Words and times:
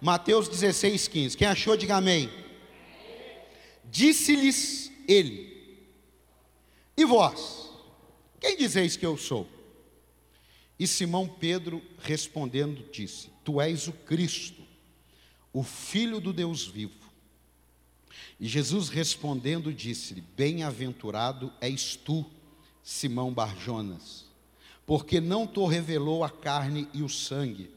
Mateus 0.00 0.48
16, 0.48 1.08
15. 1.08 1.36
Quem 1.36 1.46
achou, 1.46 1.76
diga 1.76 1.96
amém. 1.96 2.30
Disse-lhes 3.84 4.90
ele: 5.06 5.78
E 6.96 7.04
vós, 7.04 7.68
quem 8.40 8.56
dizeis 8.56 8.96
que 8.96 9.04
eu 9.04 9.16
sou? 9.16 9.46
E 10.78 10.86
Simão 10.86 11.28
Pedro 11.28 11.82
respondendo 11.98 12.90
disse: 12.90 13.30
Tu 13.44 13.60
és 13.60 13.88
o 13.88 13.92
Cristo, 13.92 14.62
o 15.52 15.62
Filho 15.62 16.20
do 16.20 16.32
Deus 16.32 16.66
vivo. 16.66 16.98
E 18.38 18.48
Jesus 18.48 18.88
respondendo 18.88 19.74
disse-lhe: 19.74 20.22
Bem-aventurado 20.34 21.52
és 21.60 21.96
tu, 21.96 22.24
Simão 22.82 23.34
Barjonas, 23.34 24.24
porque 24.86 25.20
não 25.20 25.46
te 25.46 25.60
revelou 25.66 26.24
a 26.24 26.30
carne 26.30 26.88
e 26.94 27.02
o 27.02 27.08
sangue, 27.10 27.70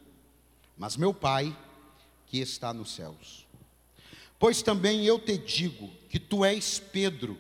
mas 0.77 0.95
meu 0.95 1.13
Pai 1.13 1.53
que 2.33 2.39
está 2.39 2.73
nos 2.73 2.95
céus. 2.95 3.45
Pois 4.39 4.63
também 4.63 5.05
eu 5.05 5.19
te 5.19 5.37
digo 5.37 5.87
que 6.09 6.19
tu 6.19 6.43
és 6.43 6.79
Pedro, 6.79 7.37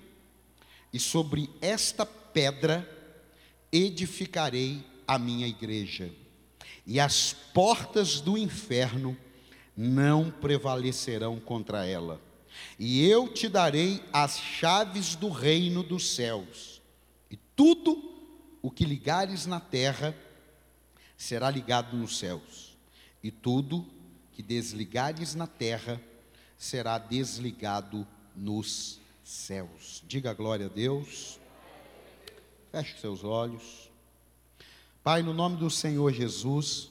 e 0.93 0.99
sobre 0.99 1.49
esta 1.59 2.05
pedra 2.05 2.87
edificarei 3.71 4.85
a 5.07 5.17
minha 5.17 5.47
igreja, 5.47 6.13
e 6.85 6.99
as 6.99 7.33
portas 7.33 8.21
do 8.21 8.37
inferno 8.37 9.17
não 9.75 10.29
prevalecerão 10.29 11.39
contra 11.39 11.87
ela. 11.87 12.21
E 12.77 13.03
eu 13.03 13.27
te 13.27 13.49
darei 13.49 13.99
as 14.13 14.37
chaves 14.37 15.15
do 15.15 15.29
reino 15.29 15.81
dos 15.81 16.13
céus, 16.13 16.83
e 17.31 17.35
tudo 17.55 17.97
o 18.61 18.69
que 18.69 18.85
ligares 18.85 19.47
na 19.47 19.59
terra 19.59 20.15
será 21.17 21.49
ligado 21.49 21.97
nos 21.97 22.19
céus, 22.19 22.77
e 23.23 23.31
tudo 23.31 23.91
que 24.33 24.41
desligares 24.41 25.35
na 25.35 25.47
terra 25.47 26.01
será 26.57 26.97
desligado 26.97 28.07
nos 28.35 28.99
céus. 29.23 30.03
Diga 30.07 30.33
glória 30.33 30.65
a 30.65 30.69
Deus. 30.69 31.39
Feche 32.71 32.99
seus 32.99 33.23
olhos. 33.23 33.91
Pai, 35.03 35.21
no 35.21 35.33
nome 35.33 35.57
do 35.57 35.69
Senhor 35.69 36.11
Jesus, 36.11 36.89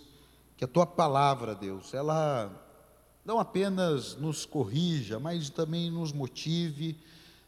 que 0.57 0.65
a 0.65 0.69
tua 0.69 0.87
palavra, 0.87 1.55
Deus, 1.55 1.93
ela 1.95 2.51
não 3.25 3.41
apenas 3.41 4.15
nos 4.17 4.45
corrija, 4.45 5.19
mas 5.19 5.49
também 5.51 5.91
nos 5.91 6.13
motive, 6.13 6.97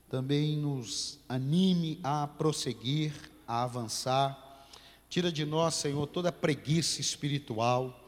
também 0.08 0.56
nos 0.56 1.18
anime 1.28 2.00
a 2.02 2.26
prosseguir, 2.26 3.12
a 3.46 3.62
avançar. 3.62 4.66
Tira 5.08 5.30
de 5.30 5.44
nós, 5.44 5.74
Senhor, 5.74 6.06
toda 6.06 6.32
preguiça 6.32 7.00
espiritual, 7.00 8.00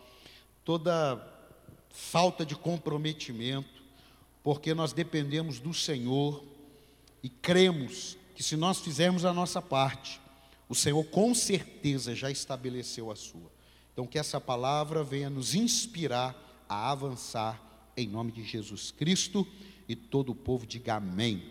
toda 0.64 1.35
falta 1.96 2.44
de 2.44 2.54
comprometimento, 2.54 3.82
porque 4.42 4.74
nós 4.74 4.92
dependemos 4.92 5.58
do 5.58 5.72
Senhor 5.72 6.44
e 7.22 7.28
cremos 7.28 8.18
que 8.34 8.42
se 8.42 8.54
nós 8.54 8.80
fizermos 8.80 9.24
a 9.24 9.32
nossa 9.32 9.62
parte, 9.62 10.20
o 10.68 10.74
Senhor 10.74 11.02
com 11.04 11.34
certeza 11.34 12.14
já 12.14 12.30
estabeleceu 12.30 13.10
a 13.10 13.16
sua. 13.16 13.50
Então, 13.92 14.06
que 14.06 14.18
essa 14.18 14.38
palavra 14.38 15.02
venha 15.02 15.30
nos 15.30 15.54
inspirar 15.54 16.36
a 16.68 16.90
avançar 16.90 17.58
em 17.96 18.06
nome 18.06 18.30
de 18.30 18.44
Jesus 18.44 18.90
Cristo 18.90 19.46
e 19.88 19.96
todo 19.96 20.32
o 20.32 20.34
povo 20.34 20.66
diga 20.66 20.96
amém. 20.96 21.42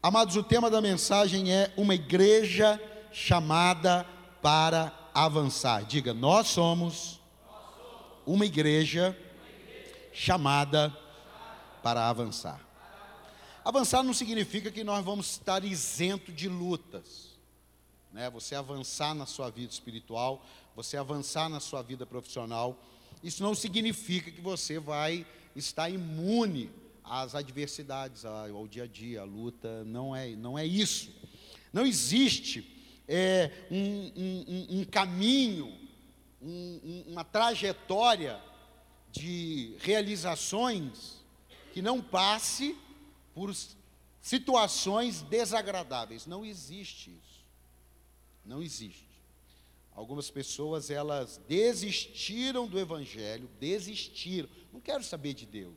Amados, 0.00 0.36
o 0.36 0.42
tema 0.44 0.70
da 0.70 0.80
mensagem 0.80 1.52
é 1.52 1.72
uma 1.76 1.96
igreja 1.96 2.80
chamada 3.12 4.06
para 4.40 4.96
avançar. 5.12 5.84
Diga, 5.84 6.14
nós 6.14 6.46
somos 6.46 7.17
uma 8.32 8.44
igreja 8.44 9.16
chamada 10.12 10.94
para 11.82 12.08
avançar. 12.08 12.60
Avançar 13.64 14.02
não 14.02 14.12
significa 14.12 14.70
que 14.70 14.84
nós 14.84 15.04
vamos 15.04 15.30
estar 15.30 15.64
isento 15.64 16.30
de 16.30 16.48
lutas. 16.48 17.38
Né? 18.12 18.28
Você 18.30 18.54
avançar 18.54 19.14
na 19.14 19.24
sua 19.24 19.50
vida 19.50 19.72
espiritual, 19.72 20.44
você 20.76 20.96
avançar 20.96 21.48
na 21.48 21.58
sua 21.58 21.82
vida 21.82 22.04
profissional, 22.04 22.78
isso 23.22 23.42
não 23.42 23.54
significa 23.54 24.30
que 24.30 24.40
você 24.40 24.78
vai 24.78 25.26
estar 25.56 25.88
imune 25.88 26.70
às 27.02 27.34
adversidades, 27.34 28.24
ao 28.26 28.68
dia 28.68 28.84
a 28.84 28.86
dia, 28.86 29.22
à 29.22 29.24
luta. 29.24 29.84
Não 29.84 30.14
é, 30.14 30.28
não 30.36 30.58
é 30.58 30.66
isso. 30.66 31.10
Não 31.72 31.86
existe 31.86 32.78
é, 33.08 33.50
um, 33.70 34.12
um, 34.16 34.80
um, 34.80 34.84
caminho, 34.84 35.72
um, 36.40 37.04
uma 37.06 37.24
trajetória 37.24 38.40
de 39.10 39.76
realizações 39.80 41.24
que 41.72 41.82
não 41.82 42.02
passe 42.02 42.76
por 43.34 43.54
situações 44.20 45.22
desagradáveis. 45.22 46.26
Não 46.26 46.44
existe 46.44 47.10
isso. 47.10 47.44
Não 48.44 48.62
existe. 48.62 49.08
Algumas 49.94 50.30
pessoas 50.30 50.90
elas 50.90 51.40
desistiram 51.48 52.68
do 52.68 52.78
evangelho, 52.78 53.48
desistiram. 53.58 54.48
Não 54.72 54.80
quero 54.80 55.02
saber 55.02 55.34
de 55.34 55.44
Deus. 55.44 55.74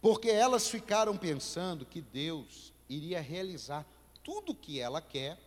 Porque 0.00 0.28
elas 0.30 0.68
ficaram 0.68 1.16
pensando 1.16 1.84
que 1.84 2.00
Deus 2.00 2.72
iria 2.88 3.20
realizar 3.20 3.86
tudo 4.22 4.52
o 4.52 4.54
que 4.54 4.78
ela 4.78 5.00
quer, 5.00 5.38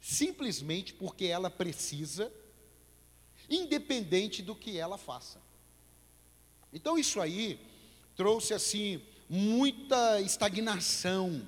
simplesmente 0.00 0.92
porque 0.94 1.26
ela 1.26 1.50
precisa, 1.50 2.32
independente 3.50 4.42
do 4.42 4.54
que 4.54 4.78
ela 4.78 4.96
faça. 4.96 5.40
Então 6.72 6.96
isso 6.96 7.20
aí 7.20 7.60
trouxe 8.14 8.54
assim 8.54 9.02
muita 9.28 10.20
estagnação 10.20 11.46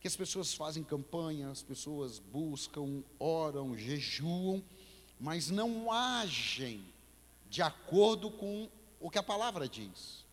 que 0.00 0.08
as 0.08 0.16
pessoas 0.16 0.54
fazem 0.54 0.82
campanha, 0.82 1.50
as 1.50 1.62
pessoas 1.62 2.18
buscam, 2.18 3.02
oram, 3.18 3.76
jejuam, 3.76 4.62
mas 5.18 5.50
não 5.50 5.90
agem 5.90 6.84
de 7.50 7.62
acordo 7.62 8.30
com 8.30 8.68
o 9.00 9.10
que 9.10 9.18
a 9.18 9.22
palavra 9.22 9.68
diz. 9.68 10.24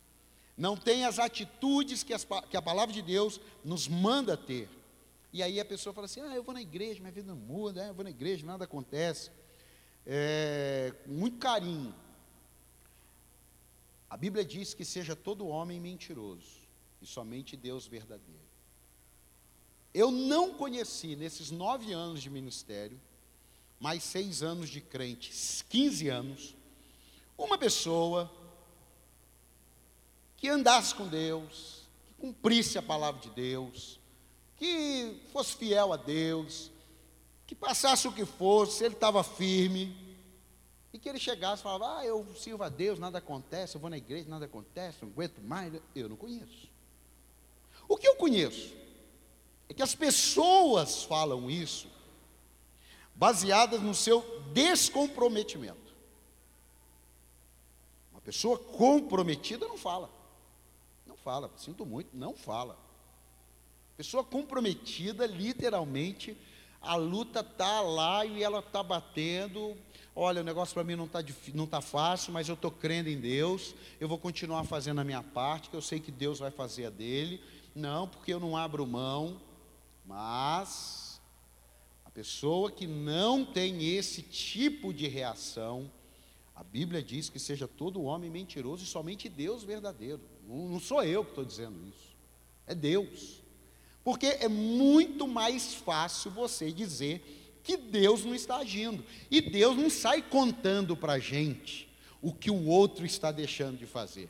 Não 0.56 0.78
tem 0.78 1.06
as 1.06 1.18
atitudes 1.18 2.03
que, 2.03 2.14
as, 2.14 2.28
que 2.50 2.56
a 2.56 2.62
palavra 2.62 2.94
de 2.94 3.02
Deus 3.02 3.40
nos 3.64 3.88
manda 3.88 4.38
ter. 4.38 4.70
E 5.31 5.41
aí 5.41 5.59
a 5.59 5.66
pessoa 5.66 5.94
fala 5.94 6.06
assim: 6.06 6.22
ah, 6.22 6.35
eu 6.35 6.44
vou 6.44 6.53
na 6.53 6.62
igreja, 6.62 7.00
minha 7.00 7.12
vida 7.12 7.28
não 7.28 7.35
muda, 7.35 7.85
é, 7.85 7.90
eu 7.90 7.94
vou 7.94 8.03
na 8.03 8.12
igreja, 8.12 8.46
nada 8.46 8.66
acontece. 8.66 9.31
É, 10.06 10.94
muito 11.06 11.38
carinho. 11.38 11.94
A 14.09 14.18
Bíblia 14.18 14.46
diz 14.46 14.74
que 14.74 14.86
seja 14.86 15.16
todo 15.16 15.47
homem 15.47 15.80
mentiroso 15.80 16.62
e 17.02 17.06
somente 17.06 17.58
Deus 17.58 17.88
verdadeiro. 17.88 18.41
Eu 19.94 20.12
não 20.12 20.53
conheci 20.53 21.16
nesses 21.16 21.52
nove 21.52 21.94
anos 21.94 22.22
de 22.22 22.30
ministério, 22.30 23.00
mais 23.80 24.03
seis 24.03 24.41
anos 24.41 24.69
de 24.69 24.81
crente, 24.81 25.31
15 25.69 26.09
anos, 26.09 26.56
uma 27.38 27.58
pessoa 27.58 28.31
que 30.38 30.50
andasse 30.50 30.96
com 30.96 31.08
Deus, 31.08 31.88
que 32.06 32.14
cumprisse 32.16 32.78
a 32.78 32.81
palavra 32.81 33.22
de 33.22 33.30
Deus, 33.30 34.00
que 34.58 35.22
fosse 35.31 35.56
fiel 35.56 35.94
a 35.94 35.97
Deus, 35.97 36.72
que 37.53 37.59
passasse 37.59 38.08
o 38.08 38.12
que 38.12 38.25
fosse, 38.25 38.84
ele 38.84 38.96
estava 38.96 39.24
firme, 39.24 39.96
e 40.91 40.97
que 40.97 41.08
ele 41.08 41.19
chegasse 41.19 41.62
e 41.62 41.64
falava: 41.64 42.00
Ah, 42.00 42.06
eu 42.06 42.25
sirvo 42.36 42.64
a 42.64 42.69
Deus, 42.69 42.97
nada 42.97 43.19
acontece, 43.19 43.75
eu 43.75 43.81
vou 43.81 43.90
na 43.90 43.97
igreja, 43.97 44.28
nada 44.28 44.46
acontece, 44.46 44.97
não 45.02 45.09
aguento 45.09 45.40
mais. 45.41 45.74
Eu 45.96 46.09
não 46.09 46.16
conheço. 46.16 46.68
O 47.88 47.96
que 47.96 48.08
eu 48.08 48.16
conheço? 48.16 48.74
É 49.69 49.74
que 49.74 49.84
as 49.84 49.94
pessoas 49.94 51.03
falam 51.03 51.50
isso 51.50 51.88
baseadas 53.16 53.81
no 53.81 53.94
seu 53.94 54.41
descomprometimento. 54.52 55.94
Uma 58.12 58.22
pessoa 58.22 58.58
comprometida 58.58 59.67
não 59.67 59.78
fala. 59.78 60.09
Não 61.06 61.16
fala, 61.16 61.52
sinto 61.58 61.85
muito, 61.85 62.09
não 62.14 62.34
fala. 62.34 62.78
Pessoa 63.96 64.23
comprometida, 64.23 65.28
literalmente, 65.28 66.35
a 66.84 66.96
luta 66.96 67.40
está 67.40 67.80
lá 67.80 68.26
e 68.26 68.44
ela 68.44 68.59
está 68.59 68.84
batendo. 68.84 69.76
Olha, 70.14 70.41
o 70.41 70.44
negócio 70.44 70.74
para 70.74 70.84
mim 70.84 70.96
não 70.96 71.06
está 71.06 71.20
não 71.53 71.66
tá 71.66 71.80
fácil, 71.80 72.34
mas 72.34 72.50
eu 72.50 72.56
estou 72.56 72.70
crendo 72.70 73.09
em 73.09 73.20
Deus. 73.20 73.74
Eu 74.02 74.08
vou 74.09 74.18
continuar 74.18 74.66
fazendo 74.66 75.00
a 75.00 75.03
minha 75.03 75.24
parte, 75.24 75.70
que 75.70 75.76
eu 75.76 75.82
sei 75.82 76.00
que 76.02 76.12
Deus 76.12 76.40
vai 76.40 76.52
fazer 76.52 76.85
a 76.85 76.90
dele. 76.90 77.41
Não, 77.74 78.08
porque 78.08 78.34
eu 78.34 78.40
não 78.40 78.58
abro 78.58 78.85
mão. 78.85 79.41
Mas 80.06 81.22
a 82.03 82.12
pessoa 82.12 82.70
que 82.70 82.85
não 82.85 83.46
tem 83.46 83.96
esse 83.96 84.22
tipo 84.22 84.94
de 84.94 85.08
reação, 85.08 85.90
a 86.53 86.64
Bíblia 86.64 87.02
diz 87.02 87.30
que 87.30 87.40
seja 87.40 87.66
todo 87.66 88.03
homem 88.03 88.30
mentiroso 88.30 88.84
e 88.84 88.88
somente 88.88 89.30
Deus 89.30 89.64
verdadeiro. 89.64 90.22
Não, 90.46 90.68
não 90.68 90.80
sou 90.82 91.02
eu 91.02 91.24
que 91.24 91.32
estou 91.32 91.46
dizendo 91.46 91.80
isso, 91.88 92.14
é 92.68 92.76
Deus. 92.76 93.42
Porque 94.03 94.26
é 94.26 94.47
muito 94.47 95.28
mais 95.28 95.73
fácil 95.73 96.29
você 96.32 96.72
dizer 96.72 97.59
que 97.64 97.78
Deus 97.78 98.26
não 98.26 98.35
está 98.35 98.58
agindo. 98.58 99.03
E 99.32 99.41
Deus 99.41 99.78
não 99.78 99.90
sai 99.90 100.22
contando 100.22 100.97
para 100.97 101.14
a 101.14 101.20
gente 101.20 101.90
o 102.22 102.34
que 102.34 102.52
o 102.52 102.66
outro 102.67 103.05
está 103.05 103.32
deixando 103.32 103.78
de 103.78 103.85
fazer. 103.85 104.29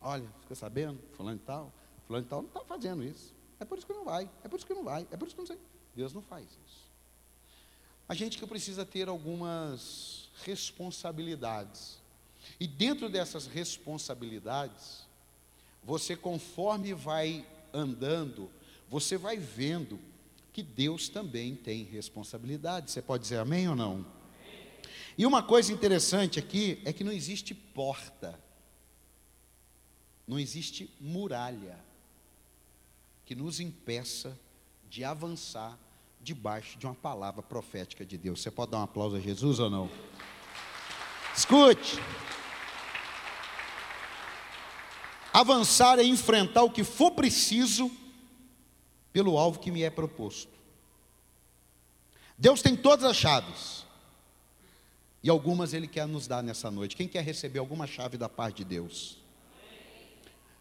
Olha, 0.00 0.26
fica 0.42 0.54
sabendo, 0.54 0.98
fulano 1.12 1.36
e 1.36 1.46
tal, 1.46 1.72
fulano 2.06 2.26
e 2.26 2.28
tal 2.28 2.42
não 2.42 2.48
está 2.48 2.60
fazendo 2.60 3.02
isso. 3.02 3.34
É 3.60 3.64
por 3.64 3.78
isso 3.78 3.86
que 3.86 3.92
não 3.92 4.04
vai, 4.04 4.28
é 4.42 4.48
por 4.48 4.56
isso 4.56 4.66
que 4.66 4.74
não 4.74 4.84
vai, 4.84 5.06
é 5.10 5.16
por 5.16 5.26
isso 5.26 5.34
que 5.34 5.40
não 5.40 5.46
sei. 5.46 5.58
Deus 5.94 6.12
não 6.12 6.22
faz 6.22 6.44
isso. 6.44 6.84
A 8.06 8.14
gente 8.14 8.36
que 8.36 8.46
precisa 8.46 8.84
ter 8.84 9.08
algumas 9.08 10.28
responsabilidades. 10.44 12.02
E 12.60 12.66
dentro 12.66 13.08
dessas 13.08 13.46
responsabilidades, 13.46 15.06
você 15.82 16.14
conforme 16.14 16.92
vai 16.92 17.46
andando, 17.74 18.50
você 18.88 19.18
vai 19.18 19.36
vendo 19.36 19.98
que 20.52 20.62
Deus 20.62 21.08
também 21.08 21.56
tem 21.56 21.82
responsabilidade. 21.82 22.90
Você 22.90 23.02
pode 23.02 23.24
dizer 23.24 23.38
amém 23.38 23.68
ou 23.68 23.74
não? 23.74 24.06
E 25.18 25.26
uma 25.26 25.42
coisa 25.42 25.72
interessante 25.72 26.38
aqui 26.38 26.80
é 26.84 26.92
que 26.92 27.04
não 27.04 27.12
existe 27.12 27.54
porta, 27.54 28.38
não 30.26 30.38
existe 30.38 30.88
muralha 31.00 31.78
que 33.24 33.34
nos 33.34 33.60
impeça 33.60 34.38
de 34.88 35.04
avançar 35.04 35.78
debaixo 36.20 36.78
de 36.78 36.86
uma 36.86 36.94
palavra 36.94 37.42
profética 37.42 38.04
de 38.04 38.16
Deus. 38.16 38.40
Você 38.40 38.50
pode 38.50 38.70
dar 38.70 38.78
um 38.78 38.82
aplauso 38.82 39.16
a 39.16 39.20
Jesus 39.20 39.58
ou 39.58 39.68
não? 39.68 39.90
Escute. 41.36 41.98
Avançar 45.34 45.98
é 45.98 46.04
enfrentar 46.04 46.62
o 46.62 46.70
que 46.70 46.84
for 46.84 47.10
preciso 47.10 47.90
pelo 49.12 49.36
alvo 49.36 49.58
que 49.58 49.68
me 49.68 49.82
é 49.82 49.90
proposto. 49.90 50.52
Deus 52.38 52.62
tem 52.62 52.76
todas 52.76 53.04
as 53.04 53.16
chaves. 53.16 53.84
E 55.24 55.28
algumas 55.28 55.74
Ele 55.74 55.88
quer 55.88 56.06
nos 56.06 56.28
dar 56.28 56.40
nessa 56.40 56.70
noite. 56.70 56.94
Quem 56.94 57.08
quer 57.08 57.24
receber 57.24 57.58
alguma 57.58 57.84
chave 57.84 58.16
da 58.16 58.28
parte 58.28 58.58
de 58.58 58.64
Deus? 58.64 59.18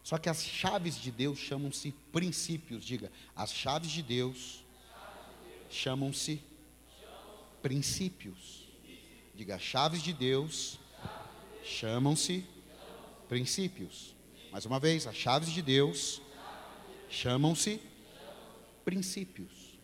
Só 0.04 0.18
que 0.18 0.28
as 0.28 0.44
chaves 0.44 0.96
de 0.96 1.12
Deus 1.12 1.38
chamam-se 1.38 1.92
princípios. 2.12 2.84
Diga, 2.84 3.12
as 3.36 3.54
chaves 3.54 3.92
de 3.92 4.02
Deus 4.02 4.64
chamam-se 5.70 6.42
princípios. 7.62 8.64
Diga, 9.36 9.54
as 9.54 9.62
chaves 9.62 10.02
de 10.02 10.14
Deus 10.14 10.80
chamam-se 11.64 12.44
princípios. 13.30 14.13
Mais 14.54 14.68
uma 14.68 14.80
vez, 14.80 15.08
as 15.08 15.16
chaves 15.16 15.50
de 15.50 15.64
Deus 15.64 16.22
chamam-se 17.10 17.82
princípios. 18.86 19.80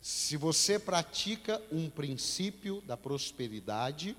Se 0.00 0.36
você 0.36 0.80
pratica 0.80 1.62
um 1.70 1.88
princípio 1.88 2.80
da 2.80 2.96
prosperidade, 2.96 4.16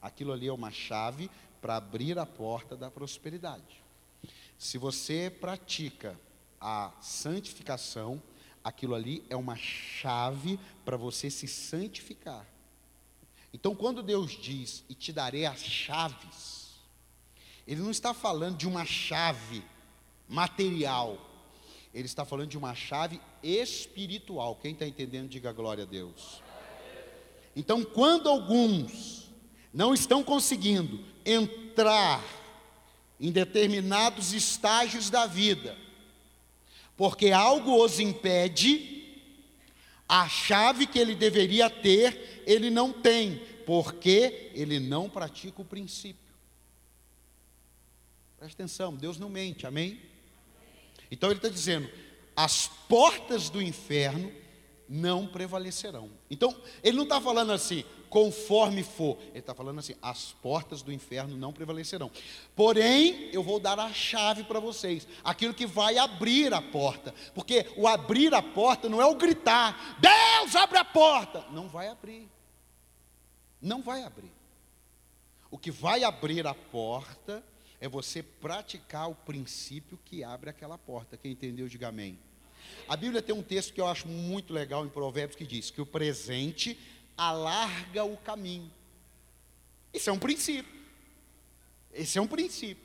aquilo 0.00 0.32
ali 0.32 0.46
é 0.46 0.52
uma 0.52 0.70
chave 0.70 1.28
para 1.60 1.74
abrir 1.74 2.20
a 2.20 2.24
porta 2.24 2.76
da 2.76 2.88
prosperidade. 2.88 3.82
Se 4.56 4.78
você 4.78 5.28
pratica 5.28 6.16
a 6.60 6.92
santificação, 7.00 8.22
aquilo 8.62 8.94
ali 8.94 9.24
é 9.28 9.34
uma 9.34 9.56
chave 9.56 10.56
para 10.84 10.96
você 10.96 11.30
se 11.30 11.48
santificar. 11.48 12.46
Então, 13.52 13.74
quando 13.74 14.04
Deus 14.04 14.40
diz, 14.40 14.84
e 14.88 14.94
te 14.94 15.12
darei 15.12 15.46
as 15.46 15.64
chaves, 15.64 16.55
Ele 17.66 17.82
não 17.82 17.90
está 17.90 18.14
falando 18.14 18.56
de 18.56 18.68
uma 18.68 18.84
chave 18.84 19.62
material, 20.28 21.18
Ele 21.92 22.06
está 22.06 22.24
falando 22.24 22.48
de 22.48 22.58
uma 22.58 22.74
chave 22.74 23.20
espiritual. 23.42 24.56
Quem 24.56 24.72
está 24.72 24.86
entendendo, 24.86 25.28
diga 25.28 25.52
glória 25.52 25.84
a 25.84 25.86
Deus. 25.86 26.42
Então, 27.54 27.82
quando 27.82 28.28
alguns 28.28 29.30
não 29.72 29.94
estão 29.94 30.22
conseguindo 30.22 31.04
entrar 31.24 32.22
em 33.18 33.32
determinados 33.32 34.32
estágios 34.32 35.08
da 35.10 35.26
vida, 35.26 35.76
porque 36.96 37.30
algo 37.30 37.82
os 37.82 37.98
impede, 37.98 39.04
a 40.08 40.28
chave 40.28 40.86
que 40.86 40.98
ele 40.98 41.14
deveria 41.14 41.68
ter, 41.68 42.42
ele 42.46 42.70
não 42.70 42.92
tem, 42.92 43.40
porque 43.66 44.50
ele 44.54 44.78
não 44.78 45.08
pratica 45.08 45.60
o 45.62 45.64
princípio. 45.64 46.25
Presta 48.38 48.62
atenção, 48.62 48.94
Deus 48.94 49.18
não 49.18 49.28
mente, 49.28 49.66
amém? 49.66 50.00
Então 51.10 51.30
ele 51.30 51.38
está 51.38 51.48
dizendo: 51.48 51.88
as 52.36 52.68
portas 52.88 53.48
do 53.48 53.62
inferno 53.62 54.32
não 54.88 55.26
prevalecerão. 55.26 56.10
Então, 56.30 56.54
ele 56.82 56.96
não 56.96 57.04
está 57.04 57.20
falando 57.20 57.52
assim, 57.52 57.84
conforme 58.08 58.82
for. 58.82 59.18
Ele 59.30 59.38
está 59.38 59.54
falando 59.54 59.78
assim: 59.78 59.94
as 60.00 60.32
portas 60.32 60.82
do 60.82 60.92
inferno 60.92 61.36
não 61.36 61.52
prevalecerão. 61.52 62.10
Porém, 62.54 63.30
eu 63.32 63.42
vou 63.42 63.58
dar 63.58 63.78
a 63.78 63.92
chave 63.92 64.44
para 64.44 64.60
vocês, 64.60 65.06
aquilo 65.24 65.54
que 65.54 65.66
vai 65.66 65.98
abrir 65.98 66.52
a 66.52 66.62
porta. 66.62 67.14
Porque 67.34 67.66
o 67.76 67.86
abrir 67.86 68.34
a 68.34 68.42
porta 68.42 68.88
não 68.88 69.00
é 69.00 69.06
o 69.06 69.16
gritar, 69.16 69.98
Deus 69.98 70.54
abre 70.54 70.78
a 70.78 70.84
porta. 70.84 71.44
Não 71.50 71.68
vai 71.68 71.88
abrir. 71.88 72.28
Não 73.60 73.82
vai 73.82 74.02
abrir. 74.02 74.32
O 75.50 75.58
que 75.58 75.70
vai 75.70 76.04
abrir 76.04 76.46
a 76.46 76.54
porta 76.54 77.42
é 77.80 77.88
você 77.88 78.22
praticar 78.22 79.10
o 79.10 79.14
princípio 79.14 79.98
que 80.04 80.24
abre 80.24 80.50
aquela 80.50 80.78
porta. 80.78 81.16
Quem 81.16 81.32
entendeu, 81.32 81.68
diga 81.68 81.88
amém. 81.88 82.18
A 82.88 82.96
Bíblia 82.96 83.22
tem 83.22 83.34
um 83.34 83.42
texto 83.42 83.72
que 83.72 83.80
eu 83.80 83.86
acho 83.86 84.08
muito 84.08 84.52
legal 84.52 84.84
em 84.84 84.88
Provérbios 84.88 85.36
que 85.36 85.46
diz 85.46 85.70
que 85.70 85.80
o 85.80 85.86
presente 85.86 86.78
alarga 87.16 88.04
o 88.04 88.16
caminho. 88.16 88.70
Isso 89.92 90.10
é 90.10 90.12
um 90.12 90.18
princípio. 90.18 90.72
Esse 91.92 92.18
é 92.18 92.22
um 92.22 92.26
princípio. 92.26 92.84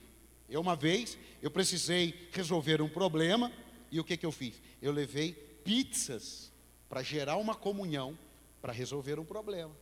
Eu 0.50 0.62
uma 0.62 0.76
vez, 0.76 1.18
eu 1.42 1.52
precisei 1.52 2.30
resolver 2.32 2.82
um 2.82 2.90
problema 2.90 3.52
e 3.92 4.00
o 4.00 4.04
que 4.04 4.18
que 4.18 4.26
eu 4.26 4.32
fiz? 4.32 4.62
Eu 4.82 4.92
levei 4.92 5.34
pizzas 5.64 6.52
para 6.90 7.02
gerar 7.02 7.38
uma 7.38 7.56
comunhão 7.56 8.18
para 8.62 8.72
resolver 8.72 9.20
um 9.20 9.26
problema. 9.26 9.76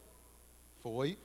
Foi 0.82 1.18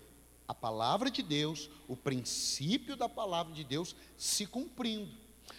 a 0.46 0.54
palavra 0.54 1.10
de 1.10 1.22
Deus, 1.22 1.70
o 1.88 1.96
princípio 1.96 2.96
da 2.96 3.08
palavra 3.08 3.52
de 3.52 3.64
Deus 3.64 3.96
se 4.16 4.46
cumprindo. 4.46 5.10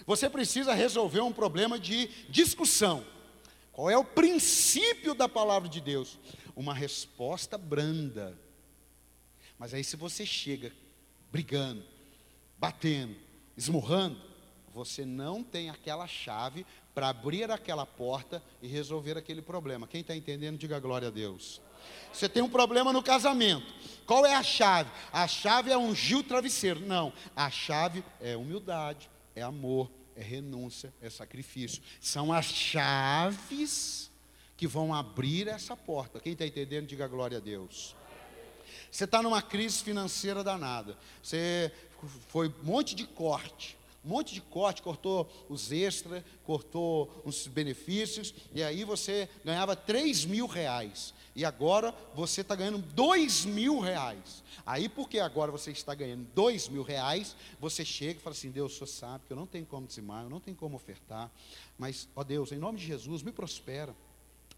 Você 0.06 0.30
precisa 0.30 0.74
resolver 0.74 1.22
um 1.22 1.34
problema 1.34 1.80
de 1.80 2.08
discussão. 2.30 3.06
Qual 3.72 3.90
é 3.90 3.98
o 3.98 4.06
princípio 4.06 5.14
da 5.14 5.28
palavra 5.28 5.68
de 5.68 5.82
Deus? 5.82 6.18
Uma 6.56 6.74
resposta 6.74 7.58
branda. 7.58 8.38
Mas 9.58 9.74
aí, 9.74 9.84
se 9.84 9.96
você 9.96 10.26
chega 10.26 10.72
brigando, 11.32 11.84
batendo, 12.58 13.16
esmurrando, 13.58 14.20
você 14.74 15.06
não 15.06 15.44
tem 15.44 15.70
aquela 15.70 16.08
chave 16.08 16.66
para 16.94 17.10
abrir 17.10 17.50
aquela 17.52 17.86
porta 17.86 18.44
e 18.62 18.68
resolver 18.68 19.18
aquele 19.18 19.42
problema. 19.42 19.88
Quem 19.88 20.02
está 20.02 20.16
entendendo, 20.16 20.58
diga 20.58 20.80
glória 20.80 21.08
a 21.08 21.12
Deus. 21.12 21.62
Você 22.12 22.30
tem 22.30 22.42
um 22.42 22.50
problema 22.50 22.94
no 22.94 23.04
casamento. 23.04 23.74
Qual 24.06 24.26
é 24.26 24.36
a 24.36 24.44
chave? 24.44 24.90
A 25.12 25.28
chave 25.28 25.72
é 25.72 25.78
ungir 25.78 26.18
o 26.18 26.24
travesseiro. 26.24 26.80
Não, 26.80 27.12
a 27.36 27.50
chave 27.50 28.04
é 28.22 28.38
humildade, 28.38 29.10
é 29.36 29.42
amor, 29.42 29.90
é 30.16 30.22
renúncia, 30.22 30.94
é 31.02 31.10
sacrifício. 31.10 31.82
São 32.00 32.32
as 32.32 32.46
chaves 32.46 34.12
que 34.56 34.68
vão 34.68 34.94
abrir 34.94 35.48
essa 35.48 35.76
porta. 35.76 36.20
Quem 36.20 36.34
está 36.34 36.46
entendendo, 36.46 36.88
diga 36.88 37.08
glória 37.08 37.38
a 37.38 37.42
Deus. 37.42 37.96
Você 38.92 39.04
está 39.04 39.22
numa 39.22 39.42
crise 39.42 39.84
financeira 39.84 40.44
danada. 40.44 40.98
Você 41.22 41.72
foi 42.30 42.48
um 42.48 42.64
monte 42.64 42.96
de 42.96 43.06
corte. 43.06 43.78
Um 44.06 44.10
monte 44.10 44.36
de 44.36 44.42
corte, 44.42 44.84
cortou 44.84 45.28
os 45.50 45.72
extras, 45.72 46.24
cortou 46.44 47.24
os 47.26 47.48
benefícios, 47.48 48.36
e 48.54 48.62
aí 48.62 48.84
você 48.84 49.28
ganhava 49.44 49.76
3 49.76 50.26
mil 50.26 50.46
reais. 50.46 51.12
E 51.36 51.44
agora 51.44 51.94
você 52.14 52.42
está 52.42 52.56
ganhando 52.56 52.78
2 52.78 53.46
mil 53.46 53.80
reais. 53.80 54.44
Aí, 54.66 54.90
porque 54.90 55.20
agora 55.20 55.52
você 55.52 55.72
está 55.72 55.94
ganhando 55.94 56.26
dois 56.34 56.68
mil 56.68 56.82
reais, 56.82 57.36
você 57.60 57.86
chega 57.86 58.20
e 58.20 58.24
fala 58.24 58.36
assim: 58.36 58.50
Deus, 58.50 58.74
o 58.74 58.76
senhor 58.76 58.88
sabe 58.88 59.26
que 59.28 59.34
eu 59.34 59.38
não 59.38 59.46
tenho 59.46 59.66
como 59.66 59.86
dizimar, 59.86 60.24
eu 60.24 60.30
não 60.30 60.40
tenho 60.40 60.58
como 60.58 60.76
ofertar, 60.76 61.32
mas, 61.78 62.08
ó 62.16 62.24
Deus, 62.24 62.52
em 62.52 62.58
nome 62.58 62.80
de 62.80 62.86
Jesus, 62.86 63.22
me 63.22 63.32
prospera. 63.32 63.96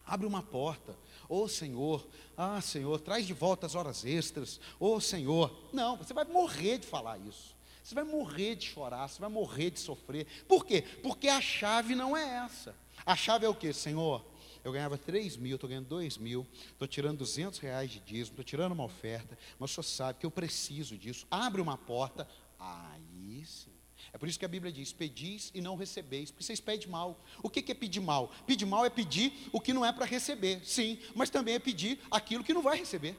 Abre 0.06 0.26
uma 0.26 0.42
porta, 0.42 0.96
ô 1.28 1.42
oh, 1.42 1.48
Senhor, 1.50 2.08
ah 2.38 2.62
Senhor, 2.62 2.98
traz 3.02 3.28
de 3.28 3.34
volta 3.34 3.66
as 3.66 3.76
horas 3.76 4.06
extras, 4.06 4.58
ô 4.80 4.94
oh, 4.94 5.02
Senhor. 5.02 5.54
Não, 5.74 5.98
você 5.98 6.14
vai 6.14 6.24
morrer 6.24 6.78
de 6.78 6.88
falar 6.88 7.18
isso. 7.18 7.58
Você 7.84 7.94
vai 7.94 8.06
morrer 8.06 8.56
de 8.56 8.66
chorar, 8.66 9.10
você 9.10 9.20
vai 9.20 9.30
morrer 9.30 9.72
de 9.72 9.82
sofrer. 9.82 10.26
Por 10.48 10.66
quê? 10.66 10.82
Porque 11.04 11.28
a 11.28 11.42
chave 11.42 11.96
não 11.96 12.16
é 12.16 12.46
essa. 12.46 12.74
A 13.06 13.16
chave 13.16 13.46
é 13.46 13.50
o 13.50 13.56
que, 13.56 13.74
Senhor? 13.74 14.24
Eu 14.64 14.72
ganhava 14.72 14.98
3 14.98 15.38
mil, 15.38 15.56
estou 15.56 15.70
ganhando 15.70 15.88
2 15.88 16.18
mil, 16.18 16.46
estou 16.72 16.88
tirando 16.88 17.20
200 17.20 17.60
reais 17.60 17.92
de 17.92 18.00
dízimo, 18.00 18.34
estou 18.34 18.44
tirando 18.44 18.72
uma 18.72 18.84
oferta, 18.84 19.38
mas 19.60 19.72
o 19.72 19.74
senhor 19.74 19.84
sabe 19.84 20.20
que 20.20 20.26
eu 20.26 20.32
preciso 20.32 20.98
disso. 20.98 21.26
Abre 21.30 21.62
uma 21.62 21.78
porta, 21.78 22.28
aí 22.60 23.44
sim. 23.46 23.72
É 24.14 24.18
por 24.18 24.28
isso 24.28 24.40
que 24.40 24.46
a 24.46 24.48
Bíblia 24.48 24.72
diz: 24.72 24.94
pedis 24.94 25.52
e 25.54 25.62
não 25.62 25.76
recebeis, 25.76 26.32
porque 26.32 26.44
vocês 26.44 26.60
pedem 26.60 26.88
mal. 26.88 27.24
O 27.42 27.50
que 27.50 27.72
é 27.72 27.76
pedir 27.76 28.00
mal? 28.00 28.32
Pedir 28.46 28.66
mal 28.66 28.86
é 28.86 28.90
pedir 28.90 29.34
o 29.52 29.60
que 29.60 29.74
não 29.74 29.86
é 29.86 29.92
para 29.92 30.06
receber, 30.06 30.64
sim, 30.66 31.00
mas 31.16 31.30
também 31.30 31.56
é 31.56 31.60
pedir 31.60 32.00
aquilo 32.10 32.44
que 32.44 32.54
não 32.54 32.62
vai 32.62 32.78
receber. 32.78 33.16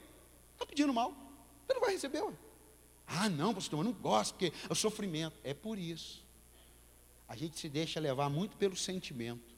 Está 0.52 0.66
pedindo 0.66 0.92
mal, 0.92 1.14
você 1.66 1.74
não 1.74 1.80
vai 1.80 1.92
receber. 1.92 2.22
Ué. 2.22 2.32
Ah, 3.06 3.28
não, 3.28 3.54
pastor, 3.54 3.80
eu 3.80 3.84
não 3.84 3.92
gosto, 3.92 4.34
porque 4.34 4.52
é 4.68 4.72
o 4.72 4.74
sofrimento. 4.74 5.36
É 5.42 5.54
por 5.54 5.78
isso. 5.78 6.22
A 7.26 7.34
gente 7.36 7.58
se 7.58 7.68
deixa 7.68 7.98
levar 7.98 8.28
muito 8.28 8.56
pelo 8.56 8.76
sentimento. 8.76 9.57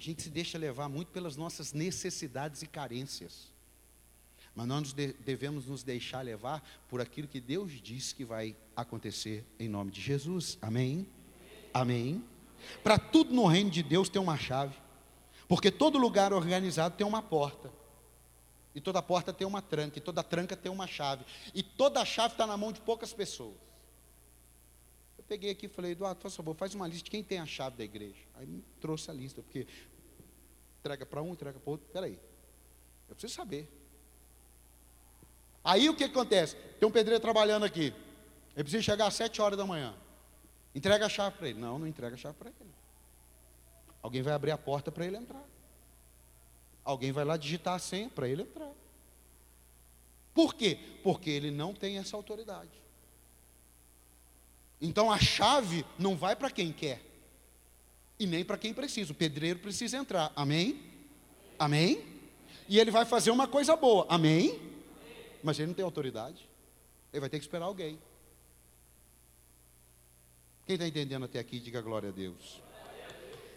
A 0.00 0.02
gente 0.02 0.22
se 0.22 0.30
deixa 0.30 0.56
levar 0.56 0.88
muito 0.88 1.08
pelas 1.08 1.36
nossas 1.36 1.74
necessidades 1.74 2.62
e 2.62 2.66
carências. 2.66 3.50
Mas 4.54 4.66
nós 4.66 4.92
devemos 4.94 5.66
nos 5.66 5.82
deixar 5.82 6.22
levar 6.22 6.66
por 6.88 7.02
aquilo 7.02 7.28
que 7.28 7.38
Deus 7.38 7.70
diz 7.72 8.10
que 8.10 8.24
vai 8.24 8.56
acontecer 8.74 9.44
em 9.58 9.68
nome 9.68 9.90
de 9.90 10.00
Jesus. 10.00 10.56
Amém? 10.62 11.06
Amém. 11.74 12.24
Para 12.82 12.98
tudo 12.98 13.34
no 13.34 13.46
reino 13.46 13.68
de 13.68 13.82
Deus 13.82 14.08
tem 14.08 14.22
uma 14.22 14.38
chave. 14.38 14.74
Porque 15.46 15.70
todo 15.70 15.98
lugar 15.98 16.32
organizado 16.32 16.96
tem 16.96 17.06
uma 17.06 17.20
porta. 17.20 17.70
E 18.74 18.80
toda 18.80 19.02
porta 19.02 19.34
tem 19.34 19.46
uma 19.46 19.60
tranca, 19.60 19.98
e 19.98 20.00
toda 20.00 20.22
tranca 20.22 20.56
tem 20.56 20.72
uma 20.72 20.86
chave. 20.86 21.26
E 21.54 21.62
toda 21.62 22.02
chave 22.06 22.32
está 22.32 22.46
na 22.46 22.56
mão 22.56 22.72
de 22.72 22.80
poucas 22.80 23.12
pessoas. 23.12 23.58
Eu 25.18 25.24
peguei 25.24 25.50
aqui 25.50 25.66
e 25.66 25.68
falei, 25.68 25.92
Eduardo, 25.92 26.18
por 26.18 26.30
favor, 26.30 26.56
faz 26.56 26.74
uma 26.74 26.88
lista 26.88 27.04
de 27.04 27.10
quem 27.10 27.22
tem 27.22 27.38
a 27.38 27.44
chave 27.44 27.76
da 27.76 27.84
igreja. 27.84 28.16
Aí 28.36 28.46
me 28.46 28.64
trouxe 28.80 29.10
a 29.10 29.14
lista, 29.14 29.42
porque 29.42 29.66
entrega 30.80 31.06
para 31.06 31.22
um, 31.22 31.32
entrega 31.32 31.60
para 31.60 31.70
outro. 31.70 31.86
Peraí, 31.92 32.18
eu 33.08 33.14
preciso 33.14 33.34
saber. 33.34 33.70
Aí 35.62 35.88
o 35.88 35.94
que 35.94 36.04
acontece? 36.04 36.56
Tem 36.78 36.88
um 36.88 36.92
pedreiro 36.92 37.20
trabalhando 37.20 37.64
aqui. 37.64 37.94
Ele 38.54 38.64
precisa 38.64 38.82
chegar 38.82 39.06
às 39.06 39.14
sete 39.14 39.40
horas 39.40 39.58
da 39.58 39.66
manhã. 39.66 39.94
Entrega 40.74 41.06
a 41.06 41.08
chave 41.08 41.36
para 41.36 41.48
ele. 41.48 41.60
Não, 41.60 41.78
não 41.78 41.86
entrega 41.86 42.14
a 42.14 42.18
chave 42.18 42.36
para 42.36 42.48
ele. 42.48 42.70
Alguém 44.02 44.22
vai 44.22 44.32
abrir 44.32 44.50
a 44.50 44.58
porta 44.58 44.90
para 44.90 45.04
ele 45.04 45.16
entrar. 45.16 45.44
Alguém 46.82 47.12
vai 47.12 47.24
lá 47.24 47.36
digitar 47.36 47.74
a 47.74 47.78
senha 47.78 48.08
para 48.08 48.26
ele 48.26 48.42
entrar. 48.42 48.72
Por 50.32 50.54
quê? 50.54 50.78
Porque 51.02 51.28
ele 51.28 51.50
não 51.50 51.74
tem 51.74 51.98
essa 51.98 52.16
autoridade. 52.16 52.70
Então 54.80 55.12
a 55.12 55.18
chave 55.18 55.84
não 55.98 56.16
vai 56.16 56.34
para 56.34 56.50
quem 56.50 56.72
quer 56.72 57.09
e 58.20 58.26
nem 58.26 58.44
para 58.44 58.58
quem 58.58 58.74
precisa. 58.74 59.12
O 59.12 59.14
pedreiro 59.14 59.58
precisa 59.58 59.96
entrar. 59.96 60.30
Amém? 60.36 60.78
Amém? 61.58 62.04
E 62.68 62.78
ele 62.78 62.90
vai 62.90 63.06
fazer 63.06 63.30
uma 63.30 63.48
coisa 63.48 63.74
boa. 63.74 64.06
Amém? 64.10 64.60
Mas 65.42 65.58
ele 65.58 65.68
não 65.68 65.74
tem 65.74 65.84
autoridade. 65.84 66.46
Ele 67.10 67.20
vai 67.20 67.30
ter 67.30 67.38
que 67.38 67.44
esperar 67.44 67.64
alguém. 67.64 67.98
Quem 70.66 70.74
está 70.74 70.86
entendendo 70.86 71.24
até 71.24 71.38
aqui, 71.38 71.58
diga 71.58 71.80
glória 71.80 72.10
a 72.10 72.12
Deus. 72.12 72.60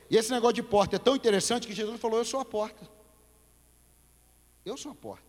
E 0.10 0.16
esse 0.16 0.32
negócio 0.32 0.56
de 0.56 0.64
porta 0.64 0.96
é 0.96 1.00
tão 1.00 1.16
interessante 1.16 1.68
que 1.68 1.74
Jesus 1.74 2.00
falou: 2.00 2.18
Eu 2.18 2.26
sou 2.26 2.40
a 2.40 2.46
porta. 2.46 2.90
Eu 4.66 4.78
sou 4.78 4.94
a 4.94 4.96
porta. 4.96 5.26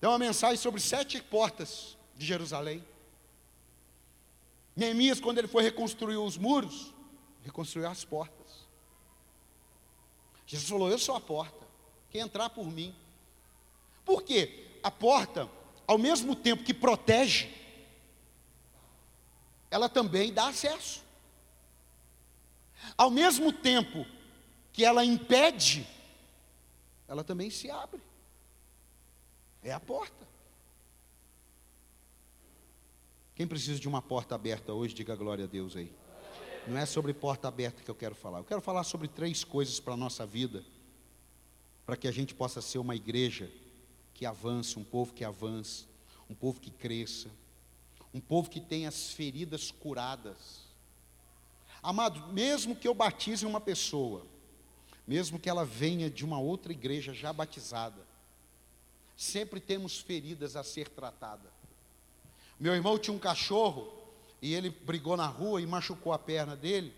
Tem 0.00 0.08
uma 0.08 0.18
mensagem 0.18 0.56
sobre 0.56 0.80
sete 0.80 1.22
portas 1.22 1.96
de 2.16 2.26
Jerusalém. 2.26 2.84
Neemias, 4.74 5.20
quando 5.20 5.38
ele 5.38 5.46
foi 5.46 5.62
reconstruir 5.62 6.16
os 6.16 6.36
muros, 6.36 6.93
reconstruiu 7.44 7.88
as 7.88 8.04
portas. 8.04 8.66
Jesus 10.46 10.68
falou: 10.68 10.90
Eu 10.90 10.98
sou 10.98 11.14
a 11.14 11.20
porta. 11.20 11.64
Quem 12.10 12.20
entrar 12.20 12.50
por 12.50 12.66
mim. 12.66 12.94
Por 14.04 14.22
quê? 14.22 14.78
A 14.82 14.90
porta, 14.90 15.48
ao 15.86 15.98
mesmo 15.98 16.34
tempo 16.34 16.64
que 16.64 16.74
protege, 16.74 17.52
ela 19.70 19.88
também 19.88 20.32
dá 20.32 20.48
acesso. 20.48 21.02
Ao 22.96 23.10
mesmo 23.10 23.52
tempo 23.52 24.06
que 24.72 24.84
ela 24.84 25.04
impede, 25.04 25.86
ela 27.08 27.24
também 27.24 27.50
se 27.50 27.70
abre. 27.70 28.00
É 29.62 29.72
a 29.72 29.80
porta. 29.80 30.24
Quem 33.34 33.46
precisa 33.46 33.80
de 33.80 33.88
uma 33.88 34.00
porta 34.00 34.34
aberta 34.34 34.72
hoje, 34.72 34.94
diga 34.94 35.16
glória 35.16 35.44
a 35.44 35.48
Deus 35.48 35.74
aí. 35.74 35.92
Não 36.66 36.78
é 36.78 36.86
sobre 36.86 37.12
porta 37.12 37.46
aberta 37.46 37.82
que 37.82 37.90
eu 37.90 37.94
quero 37.94 38.14
falar. 38.14 38.38
Eu 38.38 38.44
quero 38.44 38.60
falar 38.60 38.84
sobre 38.84 39.06
três 39.06 39.44
coisas 39.44 39.78
para 39.78 39.94
a 39.94 39.96
nossa 39.96 40.24
vida, 40.24 40.64
para 41.84 41.96
que 41.96 42.08
a 42.08 42.12
gente 42.12 42.34
possa 42.34 42.62
ser 42.62 42.78
uma 42.78 42.96
igreja 42.96 43.50
que 44.14 44.24
avance, 44.24 44.78
um 44.78 44.84
povo 44.84 45.12
que 45.12 45.24
avance, 45.24 45.86
um 46.28 46.34
povo 46.34 46.58
que 46.58 46.70
cresça, 46.70 47.28
um 48.14 48.20
povo 48.20 48.48
que 48.48 48.60
tenha 48.60 48.88
as 48.88 49.10
feridas 49.10 49.70
curadas. 49.70 50.64
Amado, 51.82 52.32
mesmo 52.32 52.74
que 52.74 52.88
eu 52.88 52.94
batize 52.94 53.44
uma 53.44 53.60
pessoa, 53.60 54.24
mesmo 55.06 55.38
que 55.38 55.50
ela 55.50 55.66
venha 55.66 56.08
de 56.08 56.24
uma 56.24 56.38
outra 56.38 56.72
igreja 56.72 57.12
já 57.12 57.30
batizada, 57.30 58.00
sempre 59.14 59.60
temos 59.60 59.98
feridas 59.98 60.56
a 60.56 60.64
ser 60.64 60.88
tratada. 60.88 61.52
Meu 62.58 62.72
irmão 62.74 62.98
tinha 62.98 63.14
um 63.14 63.18
cachorro 63.18 64.03
e 64.44 64.54
ele 64.54 64.68
brigou 64.68 65.16
na 65.16 65.26
rua 65.26 65.60
e 65.62 65.66
machucou 65.66 66.12
a 66.12 66.18
perna 66.18 66.54
dele, 66.54 66.94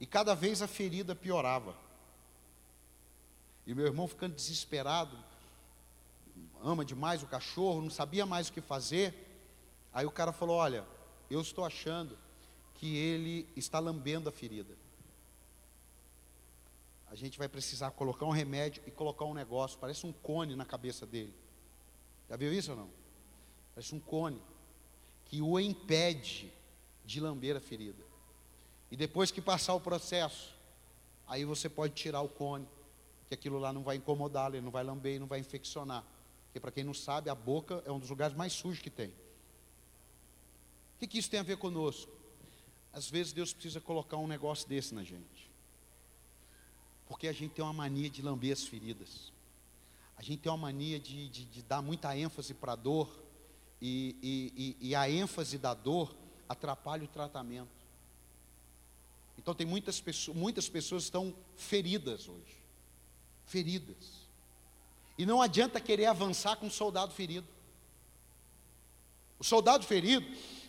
e 0.00 0.06
cada 0.06 0.34
vez 0.34 0.60
a 0.62 0.66
ferida 0.66 1.14
piorava. 1.14 1.76
E 3.66 3.74
meu 3.74 3.86
irmão 3.86 4.08
ficando 4.08 4.34
desesperado, 4.34 5.16
ama 6.62 6.84
demais 6.84 7.22
o 7.22 7.26
cachorro, 7.26 7.82
não 7.82 7.90
sabia 7.90 8.26
mais 8.26 8.48
o 8.48 8.52
que 8.52 8.60
fazer. 8.60 9.14
Aí 9.92 10.06
o 10.06 10.10
cara 10.10 10.32
falou: 10.32 10.56
Olha, 10.56 10.84
eu 11.30 11.40
estou 11.40 11.64
achando 11.64 12.18
que 12.74 12.96
ele 12.96 13.48
está 13.54 13.78
lambendo 13.78 14.28
a 14.28 14.32
ferida 14.32 14.74
a 17.10 17.16
gente 17.16 17.36
vai 17.36 17.48
precisar 17.48 17.90
colocar 17.90 18.24
um 18.24 18.30
remédio 18.30 18.82
e 18.86 18.90
colocar 18.90 19.24
um 19.24 19.34
negócio, 19.34 19.76
parece 19.80 20.06
um 20.06 20.12
cone 20.12 20.54
na 20.54 20.64
cabeça 20.64 21.04
dele. 21.04 21.34
Já 22.28 22.36
viu 22.36 22.52
isso 22.52 22.70
ou 22.70 22.76
não? 22.76 22.90
Parece 23.74 23.92
um 23.96 23.98
cone 23.98 24.40
que 25.30 25.40
o 25.40 25.60
impede 25.60 26.52
de 27.04 27.20
lamber 27.20 27.56
a 27.56 27.60
ferida. 27.60 28.02
E 28.90 28.96
depois 28.96 29.30
que 29.30 29.40
passar 29.40 29.74
o 29.74 29.80
processo, 29.80 30.52
aí 31.24 31.44
você 31.44 31.68
pode 31.68 31.94
tirar 31.94 32.20
o 32.20 32.28
cone, 32.28 32.66
que 33.28 33.34
aquilo 33.34 33.56
lá 33.56 33.72
não 33.72 33.84
vai 33.84 33.94
incomodá-lo, 33.94 34.56
ele 34.56 34.64
não 34.64 34.72
vai 34.72 34.82
lamber, 34.82 35.20
não 35.20 35.28
vai 35.28 35.38
infeccionar. 35.38 36.04
Porque 36.46 36.58
para 36.58 36.72
quem 36.72 36.82
não 36.82 36.92
sabe, 36.92 37.30
a 37.30 37.34
boca 37.34 37.80
é 37.86 37.92
um 37.92 38.00
dos 38.00 38.10
lugares 38.10 38.36
mais 38.36 38.52
sujos 38.52 38.82
que 38.82 38.90
tem. 38.90 39.10
O 40.96 40.98
que, 40.98 41.06
que 41.06 41.18
isso 41.18 41.30
tem 41.30 41.38
a 41.38 41.44
ver 41.44 41.58
conosco? 41.58 42.10
Às 42.92 43.08
vezes 43.08 43.32
Deus 43.32 43.52
precisa 43.52 43.80
colocar 43.80 44.16
um 44.16 44.26
negócio 44.26 44.68
desse 44.68 44.92
na 44.92 45.04
gente. 45.04 45.48
Porque 47.06 47.28
a 47.28 47.32
gente 47.32 47.54
tem 47.54 47.64
uma 47.64 47.72
mania 47.72 48.10
de 48.10 48.20
lamber 48.20 48.52
as 48.52 48.64
feridas. 48.64 49.32
A 50.16 50.22
gente 50.22 50.40
tem 50.40 50.50
uma 50.50 50.58
mania 50.58 50.98
de, 50.98 51.28
de, 51.28 51.44
de 51.44 51.62
dar 51.62 51.80
muita 51.80 52.16
ênfase 52.16 52.52
para 52.52 52.72
a 52.72 52.76
dor. 52.76 53.29
E, 53.80 54.76
e, 54.80 54.88
e, 54.88 54.94
a 54.94 55.08
ênfase 55.08 55.56
da 55.56 55.72
dor 55.72 56.14
atrapalha 56.48 57.04
o 57.04 57.08
tratamento. 57.08 57.70
Então 59.38 59.54
tem 59.54 59.66
muitas 59.66 60.00
pessoas, 60.00 60.36
muitas 60.36 60.68
pessoas 60.68 61.04
estão 61.04 61.34
feridas 61.56 62.28
hoje. 62.28 62.62
Feridas. 63.46 64.28
E 65.16 65.24
não 65.24 65.40
adianta 65.40 65.80
querer 65.80 66.06
avançar 66.06 66.56
com 66.56 66.66
um 66.66 66.70
soldado 66.70 67.12
ferido. 67.12 67.48
O 69.38 69.44
soldado 69.44 69.86
ferido, 69.86 70.26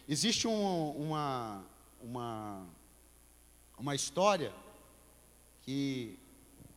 existe 0.07 0.47
um, 0.47 0.91
uma, 0.91 1.65
uma, 2.01 2.67
uma 3.77 3.93
história 3.93 4.53
que 5.63 6.17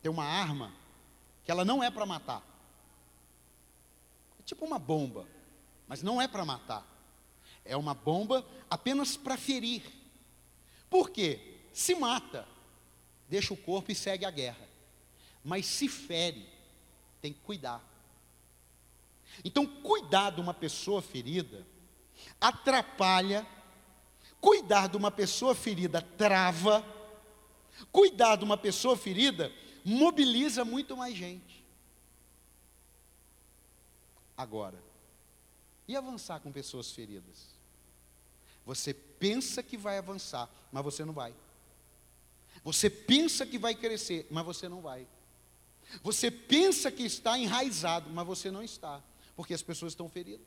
tem 0.03 0.11
uma 0.11 0.25
arma 0.25 0.73
que 1.45 1.51
ela 1.51 1.65
não 1.65 1.83
é 1.83 1.91
para 1.91 2.05
matar. 2.05 2.43
É 4.41 4.43
tipo 4.43 4.65
uma 4.65 4.79
bomba, 4.79 5.27
mas 5.87 6.03
não 6.03 6.21
é 6.21 6.29
para 6.29 6.45
matar. 6.45 6.87
É 7.65 7.77
uma 7.77 7.95
bomba 7.95 8.47
apenas 8.69 9.17
para 9.17 9.37
ferir. 9.37 9.83
Por 10.91 11.11
quê? 11.11 11.59
Se 11.73 11.95
mata, 11.95 12.47
deixa 13.29 13.55
o 13.55 13.57
corpo 13.57 13.91
e 13.91 13.95
segue 13.95 14.25
a 14.25 14.31
guerra. 14.31 14.69
Mas 15.43 15.67
se 15.67 15.89
fere, 15.89 16.49
tem 17.21 17.33
que 17.33 17.41
cuidar. 17.41 17.83
Então, 19.45 19.67
cuidar 19.67 20.31
de 20.31 20.41
uma 20.41 20.55
pessoa 20.55 21.03
ferida 21.03 21.67
atrapalha, 22.41 23.47
cuidar 24.41 24.89
de 24.89 24.97
uma 24.97 25.11
pessoa 25.11 25.55
ferida 25.55 26.01
trava, 26.01 26.85
cuidar 27.91 28.37
de 28.37 28.45
uma 28.45 28.57
pessoa 28.57 28.97
ferida 28.97 29.53
mobiliza 29.85 30.65
muito 30.65 30.97
mais 30.97 31.17
gente. 31.17 31.65
Agora, 34.37 34.83
e 35.87 35.97
avançar 35.97 36.41
com 36.41 36.53
pessoas 36.53 36.91
feridas? 36.91 37.55
Você 38.65 38.95
pensa 38.95 39.63
que 39.63 39.77
vai 39.77 39.99
avançar, 39.99 40.51
mas 40.73 40.85
você 40.85 41.05
não 41.05 41.13
vai. 41.13 41.35
Você 42.63 42.89
pensa 42.89 43.45
que 43.45 43.59
vai 43.59 43.75
crescer, 43.75 44.27
mas 44.31 44.45
você 44.45 44.69
não 44.69 44.81
vai. 44.81 45.07
Você 46.03 46.31
pensa 46.31 46.91
que 46.91 47.03
está 47.03 47.39
enraizado, 47.39 48.09
mas 48.11 48.27
você 48.27 48.51
não 48.51 48.63
está, 48.63 49.03
porque 49.37 49.53
as 49.53 49.63
pessoas 49.63 49.93
estão 49.93 50.09
feridas. 50.09 50.47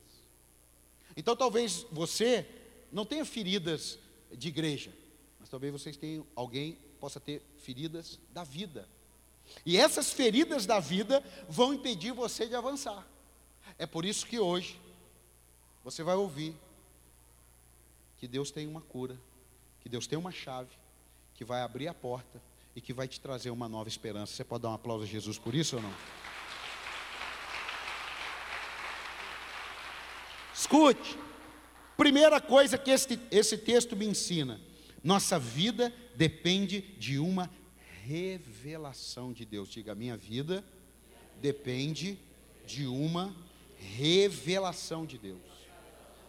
Então 1.16 1.36
talvez 1.36 1.86
você 1.92 2.48
não 2.92 3.06
tenha 3.06 3.26
feridas 3.26 4.00
de 4.32 4.48
igreja, 4.48 4.92
mas 5.40 5.50
talvez 5.50 5.72
vocês 5.72 5.96
tenham 5.96 6.26
alguém 6.36 6.78
possa 7.00 7.20
ter 7.20 7.42
feridas 7.58 8.20
da 8.32 8.44
vida. 8.44 8.88
E 9.66 9.78
essas 9.78 10.12
feridas 10.12 10.66
da 10.66 10.80
vida 10.80 11.24
vão 11.48 11.74
impedir 11.74 12.12
você 12.12 12.48
de 12.48 12.56
avançar. 12.56 13.08
É 13.78 13.86
por 13.86 14.06
isso 14.06 14.26
que 14.26 14.40
hoje 14.40 14.80
você 15.92 16.04
vai 16.04 16.16
ouvir 16.16 16.54
que 18.18 18.28
Deus 18.28 18.52
tem 18.52 18.68
uma 18.68 18.82
cura, 18.82 19.18
que 19.80 19.88
Deus 19.88 20.06
tem 20.06 20.20
uma 20.20 20.34
chave, 20.34 20.76
que 21.34 21.46
vai 21.46 21.62
abrir 21.62 21.88
a 21.88 21.94
porta 21.94 22.42
e 22.76 22.82
que 22.82 22.92
vai 22.92 23.08
te 23.08 23.22
trazer 23.22 23.52
uma 23.52 23.70
nova 23.70 23.88
esperança. 23.88 24.34
Você 24.34 24.44
pode 24.44 24.64
dar 24.64 24.72
um 24.72 24.74
aplauso 24.74 25.06
a 25.06 25.08
Jesus 25.08 25.40
por 25.40 25.56
isso 25.56 25.78
ou 25.78 25.82
não? 25.82 25.94
Escute, 30.54 31.18
primeira 31.96 32.42
coisa 32.42 32.78
que 32.78 32.92
esse, 32.92 33.18
esse 33.32 33.58
texto 33.58 33.96
me 33.96 34.06
ensina: 34.06 34.60
nossa 35.02 35.40
vida 35.40 35.94
depende 36.16 36.82
de 36.82 37.18
uma 37.18 37.50
revelação 38.04 39.32
de 39.32 39.46
Deus. 39.46 39.70
Diga, 39.70 39.96
minha 39.96 40.18
vida 40.18 40.66
depende 41.40 42.20
de 42.66 42.86
uma 42.86 43.34
revelação 43.78 45.06
de 45.06 45.18
Deus. 45.18 45.57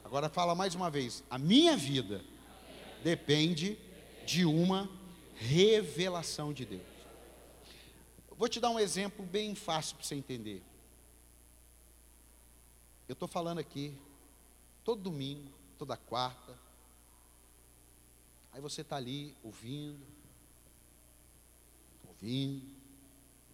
Agora 0.08 0.30
fala 0.30 0.54
mais 0.54 0.74
uma 0.74 0.90
vez, 0.90 1.22
a 1.28 1.36
minha 1.36 1.76
vida 1.76 2.24
depende 3.04 3.78
de 4.24 4.46
uma 4.46 4.88
revelação 5.34 6.50
de 6.50 6.64
Deus. 6.64 6.80
Vou 8.30 8.48
te 8.48 8.58
dar 8.58 8.70
um 8.70 8.78
exemplo 8.78 9.22
bem 9.22 9.54
fácil 9.54 9.96
para 9.96 10.06
você 10.06 10.14
entender. 10.14 10.62
Eu 13.06 13.12
estou 13.12 13.28
falando 13.28 13.58
aqui 13.58 13.94
todo 14.82 15.02
domingo, 15.02 15.52
toda 15.76 15.94
quarta. 15.94 16.58
Aí 18.50 18.62
você 18.62 18.80
está 18.80 18.96
ali 18.96 19.36
ouvindo, 19.44 20.06
ouvindo. 22.08 22.66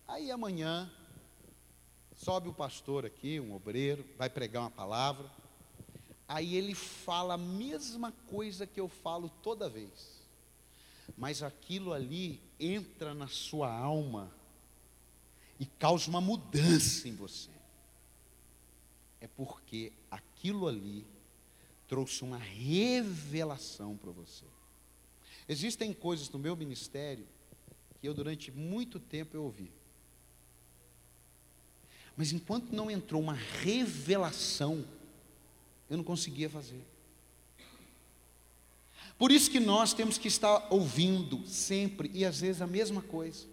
Aí 0.06 0.30
amanhã 0.30 0.88
sobe 2.14 2.49
o 2.49 2.54
pastor 2.54 3.04
aqui, 3.04 3.40
um 3.40 3.56
obreiro, 3.56 4.06
vai 4.16 4.30
pregar 4.30 4.62
uma 4.62 4.70
palavra. 4.70 5.28
Aí 6.26 6.57
ele 6.57 6.75
fala 6.75 7.35
a 7.35 7.38
mesma 7.38 8.12
coisa 8.28 8.66
que 8.66 8.81
eu 8.81 8.88
falo 8.88 9.28
toda 9.43 9.69
vez. 9.69 10.23
Mas 11.16 11.43
aquilo 11.43 11.93
ali 11.93 12.40
entra 12.59 13.14
na 13.14 13.28
sua 13.28 13.71
alma 13.73 14.33
e 15.61 15.66
causa 15.66 16.09
uma 16.09 16.21
mudança 16.21 17.09
em 17.09 17.14
você. 17.14 17.50
É 19.21 19.28
porque 19.28 19.93
aquilo 20.11 20.66
ali 20.66 21.07
trouxe 21.87 22.25
uma 22.25 22.38
revelação 22.38 23.97
para 23.97 24.11
você. 24.11 24.45
Existem 25.49 25.93
coisas 25.93 26.28
no 26.31 26.38
meu 26.38 26.57
ministério 26.57 27.26
que 28.00 28.09
eu 28.09 28.14
durante 28.14 28.50
muito 28.50 28.99
tempo 28.99 29.37
eu 29.37 29.45
ouvi. 29.45 29.71
Mas 32.16 32.33
enquanto 32.33 32.73
não 32.73 32.90
entrou 32.90 33.21
uma 33.21 33.35
revelação, 33.35 34.85
eu 35.88 35.97
não 35.97 36.05
conseguia 36.05 36.49
fazer. 36.49 36.83
Por 39.19 39.31
isso 39.31 39.50
que 39.50 39.61
nós 39.61 39.93
temos 39.93 40.19
que 40.19 40.29
estar 40.29 40.67
ouvindo 40.71 41.47
sempre 41.47 42.11
e 42.12 42.25
às 42.25 42.41
vezes 42.41 42.61
a 42.61 42.67
mesma 42.67 43.00
coisa. 43.00 43.47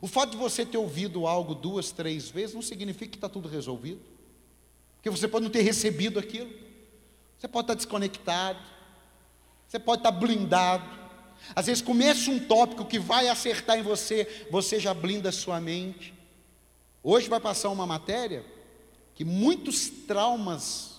O 0.00 0.06
fato 0.06 0.30
de 0.30 0.36
você 0.36 0.64
ter 0.64 0.78
ouvido 0.78 1.26
algo 1.26 1.54
duas, 1.54 1.90
três 1.90 2.28
vezes 2.28 2.54
não 2.54 2.62
significa 2.62 3.10
que 3.10 3.16
está 3.16 3.28
tudo 3.28 3.48
resolvido. 3.48 4.00
Porque 4.96 5.10
você 5.10 5.28
pode 5.28 5.44
não 5.44 5.50
ter 5.50 5.62
recebido 5.62 6.18
aquilo. 6.18 6.50
Você 7.38 7.48
pode 7.48 7.64
estar 7.64 7.74
desconectado. 7.74 8.58
Você 9.68 9.78
pode 9.78 10.00
estar 10.00 10.10
blindado. 10.10 11.06
Às 11.54 11.66
vezes 11.66 11.82
começa 11.82 12.30
um 12.30 12.38
tópico 12.38 12.84
que 12.84 12.98
vai 12.98 13.28
acertar 13.28 13.78
em 13.78 13.82
você, 13.82 14.46
você 14.50 14.80
já 14.80 14.92
blinda 14.92 15.28
a 15.28 15.32
sua 15.32 15.60
mente. 15.60 16.14
Hoje 17.02 17.28
vai 17.28 17.38
passar 17.38 17.68
uma 17.70 17.86
matéria 17.86 18.44
que 19.14 19.24
muitos 19.24 19.88
traumas, 19.88 20.95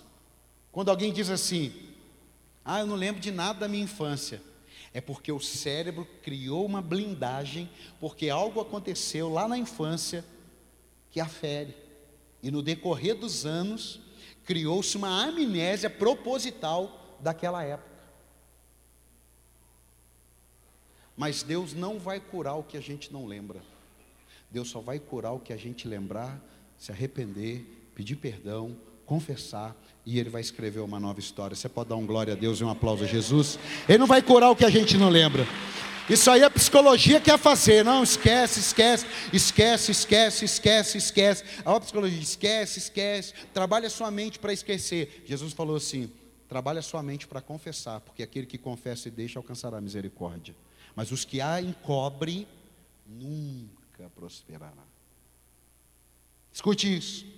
quando 0.77 0.89
alguém 0.89 1.11
diz 1.11 1.31
assim, 1.31 1.73
ah, 2.63 2.81
eu 2.81 2.85
não 2.85 2.93
lembro 2.93 3.19
de 3.19 3.31
nada 3.31 3.61
da 3.61 3.67
minha 3.67 3.83
infância. 3.83 4.39
É 4.93 5.01
porque 5.01 5.31
o 5.31 5.39
cérebro 5.39 6.05
criou 6.21 6.63
uma 6.63 6.83
blindagem, 6.83 7.67
porque 7.99 8.29
algo 8.29 8.61
aconteceu 8.61 9.27
lá 9.27 9.47
na 9.47 9.57
infância 9.57 10.23
que 11.09 11.19
afere. 11.19 11.75
E 12.43 12.51
no 12.51 12.61
decorrer 12.61 13.15
dos 13.15 13.43
anos, 13.43 13.99
criou-se 14.45 14.95
uma 14.95 15.25
amnésia 15.25 15.89
proposital 15.89 17.17
daquela 17.21 17.63
época. 17.63 17.97
Mas 21.15 21.41
Deus 21.41 21.73
não 21.73 21.97
vai 21.97 22.19
curar 22.19 22.53
o 22.53 22.63
que 22.63 22.77
a 22.77 22.81
gente 22.81 23.11
não 23.11 23.25
lembra. 23.25 23.63
Deus 24.51 24.69
só 24.69 24.79
vai 24.79 24.99
curar 24.99 25.31
o 25.31 25.39
que 25.39 25.51
a 25.51 25.57
gente 25.57 25.87
lembrar, 25.87 26.39
se 26.77 26.91
arrepender, 26.91 27.89
pedir 27.95 28.17
perdão, 28.17 28.77
confessar, 29.07 29.75
e 30.07 30.17
Ele 30.17 30.29
vai 30.29 30.39
escrever 30.39 30.79
uma 30.79 31.01
nova 31.01 31.19
história. 31.19 31.53
Você 31.53 31.67
pode 31.67 31.89
dar 31.89 31.97
um 31.97 32.05
glória 32.05 32.31
a 32.31 32.35
Deus 32.37 32.61
e 32.61 32.63
um 32.63 32.69
aplauso 32.69 33.03
a 33.03 33.07
Jesus? 33.07 33.59
Ele 33.89 33.97
não 33.97 34.07
vai 34.07 34.21
curar 34.21 34.49
o 34.49 34.55
que 34.55 34.63
a 34.63 34.69
gente 34.69 34.97
não 34.97 35.09
lembra. 35.09 35.45
Isso 36.09 36.31
aí 36.31 36.41
a 36.45 36.49
psicologia 36.49 37.19
quer 37.19 37.37
fazer, 37.37 37.83
não, 37.83 38.03
esquece, 38.03 38.61
esquece, 38.61 39.05
esquece, 39.33 39.91
esquece, 39.91 40.45
esquece, 40.45 40.97
esquece. 40.97 41.43
A 41.65 41.77
psicologia 41.81 42.21
esquece, 42.21 42.79
esquece, 42.79 43.33
trabalha 43.53 43.89
sua 43.89 44.09
mente 44.09 44.39
para 44.39 44.53
esquecer. 44.53 45.23
Jesus 45.25 45.51
falou 45.51 45.75
assim: 45.75 46.09
trabalha 46.47 46.81
sua 46.81 47.03
mente 47.03 47.27
para 47.27 47.41
confessar, 47.41 47.99
porque 47.99 48.23
aquele 48.23 48.45
que 48.45 48.57
confessa 48.57 49.09
e 49.09 49.11
deixa 49.11 49.37
alcançará 49.37 49.81
misericórdia. 49.81 50.55
Mas 50.95 51.11
os 51.11 51.25
que 51.25 51.41
a 51.41 51.61
encobre, 51.61 52.47
nunca 53.05 54.09
prosperará. 54.15 54.71
Escute 56.53 56.97
isso. 56.97 57.36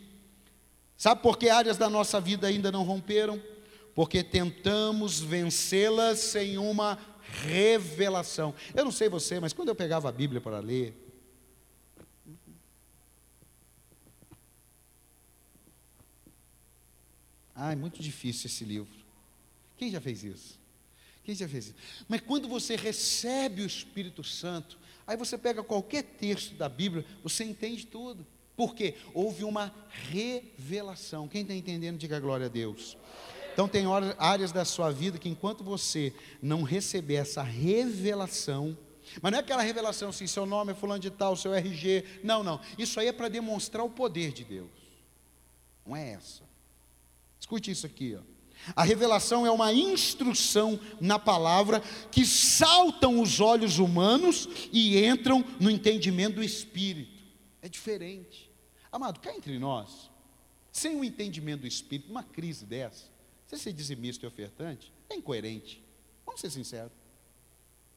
Sabe 0.99 1.23
por 1.23 1.35
que 1.35 1.49
áreas 1.49 1.77
da 1.77 1.89
nossa 1.89 2.21
vida 2.21 2.45
ainda 2.45 2.71
não 2.71 2.83
romperam? 2.83 3.41
Porque 3.95 4.23
tentamos 4.23 5.19
vencê-las 5.19 6.19
sem 6.19 6.59
uma 6.59 6.99
revelação. 7.45 8.53
Eu 8.75 8.85
não 8.85 8.91
sei 8.91 9.09
você, 9.09 9.39
mas 9.39 9.53
quando 9.53 9.69
eu 9.69 9.75
pegava 9.75 10.09
a 10.09 10.11
Bíblia 10.11 10.39
para 10.39 10.59
ler, 10.59 10.93
ah, 17.55 17.71
é 17.71 17.75
muito 17.75 18.03
difícil 18.03 18.47
esse 18.47 18.63
livro. 18.63 18.93
Quem 19.77 19.89
já 19.89 19.99
fez 19.99 20.23
isso? 20.23 20.59
Quem 21.23 21.33
já 21.33 21.47
fez 21.47 21.67
isso? 21.69 21.75
Mas 22.07 22.21
quando 22.21 22.47
você 22.47 22.75
recebe 22.75 23.63
o 23.63 23.65
Espírito 23.65 24.23
Santo, 24.23 24.77
Aí 25.09 25.17
você 25.17 25.39
pega 25.39 25.63
qualquer 25.63 26.03
texto 26.03 26.53
da 26.53 26.69
Bíblia, 26.69 27.03
você 27.23 27.43
entende 27.43 27.87
tudo. 27.87 28.27
Por 28.59 28.75
quê? 28.75 28.95
Houve 29.13 29.45
uma 29.45 29.73
revelação. 30.11 31.29
Quem 31.29 31.43
está 31.43 31.53
entendendo, 31.53 31.97
diga 31.97 32.19
glória 32.19 32.47
a 32.47 32.49
Deus. 32.49 32.97
Então, 33.53 33.69
tem 33.69 33.85
áreas 34.17 34.51
da 34.51 34.65
sua 34.65 34.91
vida 34.91 35.17
que, 35.17 35.29
enquanto 35.29 35.63
você 35.63 36.13
não 36.41 36.63
receber 36.63 37.15
essa 37.15 37.41
revelação, 37.41 38.77
mas 39.21 39.31
não 39.31 39.39
é 39.39 39.41
aquela 39.41 39.61
revelação 39.61 40.09
assim, 40.09 40.27
seu 40.27 40.45
nome 40.45 40.73
é 40.73 40.75
fulano 40.75 40.99
de 40.99 41.09
tal, 41.09 41.37
seu 41.37 41.53
RG. 41.53 42.03
Não, 42.21 42.43
não. 42.43 42.59
Isso 42.77 42.99
aí 42.99 43.07
é 43.07 43.13
para 43.13 43.29
demonstrar 43.29 43.85
o 43.85 43.89
poder 43.89 44.33
de 44.33 44.43
Deus. 44.43 44.67
Não 45.85 45.95
é 45.95 46.09
essa. 46.09 46.43
Escute 47.39 47.71
isso 47.71 47.85
aqui, 47.85 48.17
ó. 48.19 48.73
A 48.75 48.83
revelação 48.83 49.47
é 49.47 49.51
uma 49.51 49.71
instrução 49.71 50.77
na 50.99 51.17
palavra 51.17 51.81
que 52.11 52.25
saltam 52.25 53.21
os 53.21 53.39
olhos 53.39 53.79
humanos 53.79 54.49
e 54.73 55.01
entram 55.01 55.45
no 55.61 55.71
entendimento 55.71 56.35
do 56.35 56.43
espírito. 56.43 57.19
É 57.61 57.69
diferente. 57.69 58.48
Amado, 58.91 59.19
cá 59.19 59.33
entre 59.35 59.57
nós, 59.59 60.09
sem 60.71 60.95
o 60.99 61.03
entendimento 61.03 61.61
do 61.61 61.67
espírito, 61.67 62.09
uma 62.09 62.23
crise 62.23 62.65
dessa, 62.65 63.05
você 63.45 63.57
ser 63.57 63.73
dizimista 63.73 64.25
e 64.25 64.27
ofertante, 64.27 64.93
é 65.09 65.15
incoerente. 65.15 65.83
Vamos 66.25 66.41
ser 66.41 66.49
sinceros. 66.49 66.91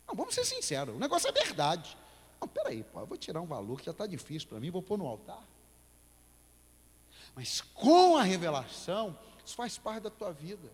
Não, 0.06 0.14
vamos 0.14 0.34
ser 0.34 0.44
sinceros. 0.44 0.94
O 0.94 0.98
negócio 0.98 1.28
é 1.28 1.32
verdade. 1.32 1.96
Não, 2.40 2.48
peraí, 2.48 2.82
pô, 2.82 3.00
eu 3.00 3.06
vou 3.06 3.16
tirar 3.16 3.40
um 3.40 3.46
valor 3.46 3.78
que 3.78 3.86
já 3.86 3.92
está 3.92 4.06
difícil 4.06 4.48
para 4.48 4.58
mim, 4.60 4.70
vou 4.70 4.82
pôr 4.82 4.98
no 4.98 5.06
altar. 5.06 5.46
Mas 7.34 7.60
com 7.60 8.16
a 8.16 8.22
revelação, 8.22 9.18
isso 9.44 9.54
faz 9.54 9.78
parte 9.78 10.04
da 10.04 10.10
tua 10.10 10.32
vida. 10.32 10.70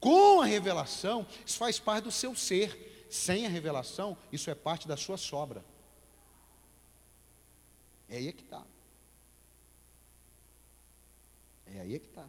Com 0.00 0.40
a 0.40 0.46
revelação, 0.46 1.26
isso 1.44 1.58
faz 1.58 1.78
parte 1.78 2.04
do 2.04 2.10
seu 2.10 2.34
ser. 2.34 3.06
Sem 3.10 3.46
a 3.46 3.48
revelação, 3.48 4.16
isso 4.30 4.50
é 4.50 4.54
parte 4.54 4.86
da 4.86 4.96
sua 4.96 5.16
sobra. 5.16 5.64
É 8.08 8.16
aí 8.18 8.32
que 8.32 8.42
está. 8.42 8.64
É 11.74 11.80
aí 11.80 11.98
que 11.98 12.06
está. 12.06 12.26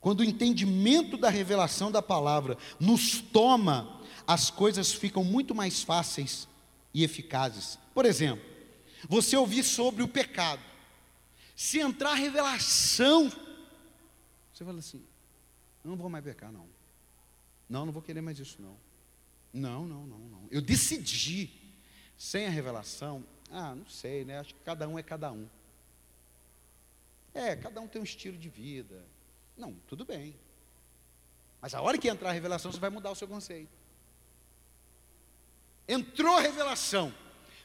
Quando 0.00 0.20
o 0.20 0.24
entendimento 0.24 1.16
da 1.16 1.30
revelação 1.30 1.90
da 1.90 2.02
palavra 2.02 2.58
nos 2.80 3.20
toma, 3.20 4.00
as 4.26 4.50
coisas 4.50 4.92
ficam 4.92 5.22
muito 5.22 5.54
mais 5.54 5.82
fáceis 5.82 6.48
e 6.92 7.04
eficazes. 7.04 7.78
Por 7.94 8.04
exemplo, 8.04 8.44
você 9.08 9.36
ouvir 9.36 9.62
sobre 9.62 10.02
o 10.02 10.08
pecado. 10.08 10.62
Se 11.54 11.78
entrar 11.78 12.14
revelação, 12.14 13.30
você 14.52 14.64
fala 14.64 14.80
assim: 14.80 15.02
não 15.84 15.96
vou 15.96 16.10
mais 16.10 16.24
pecar, 16.24 16.50
não. 16.50 16.66
Não, 17.68 17.86
não 17.86 17.92
vou 17.92 18.02
querer 18.02 18.20
mais 18.20 18.38
isso, 18.38 18.60
não. 18.60 18.76
Não, 19.52 19.86
não, 19.86 20.06
não, 20.06 20.18
não. 20.18 20.48
Eu 20.50 20.60
decidi, 20.60 21.50
sem 22.16 22.46
a 22.46 22.50
revelação, 22.50 23.24
ah, 23.50 23.74
não 23.74 23.86
sei, 23.86 24.24
né? 24.24 24.38
Acho 24.40 24.54
que 24.54 24.60
cada 24.64 24.88
um 24.88 24.98
é 24.98 25.02
cada 25.02 25.30
um. 25.30 25.46
É, 27.34 27.56
cada 27.56 27.80
um 27.80 27.88
tem 27.88 28.00
um 28.00 28.04
estilo 28.04 28.36
de 28.36 28.48
vida. 28.48 29.04
Não, 29.56 29.74
tudo 29.86 30.04
bem. 30.04 30.38
Mas 31.60 31.74
a 31.74 31.80
hora 31.80 31.96
que 31.96 32.08
entrar 32.08 32.30
a 32.30 32.32
revelação, 32.32 32.72
você 32.72 32.80
vai 32.80 32.90
mudar 32.90 33.10
o 33.10 33.14
seu 33.14 33.28
conceito. 33.28 33.72
Entrou 35.86 36.36
a 36.36 36.40
revelação. 36.40 37.14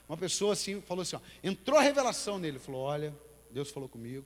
Uma 0.08 0.18
pessoa 0.18 0.54
assim 0.54 0.82
falou 0.82 1.02
assim: 1.02 1.16
ó, 1.16 1.22
entrou 1.44 1.78
a 1.80 1.82
revelação 1.82 2.40
nele. 2.40 2.60
Falou: 2.60 2.82
Olha, 2.82 3.16
Deus 3.52 3.70
falou 3.70 3.90
comigo. 3.90 4.26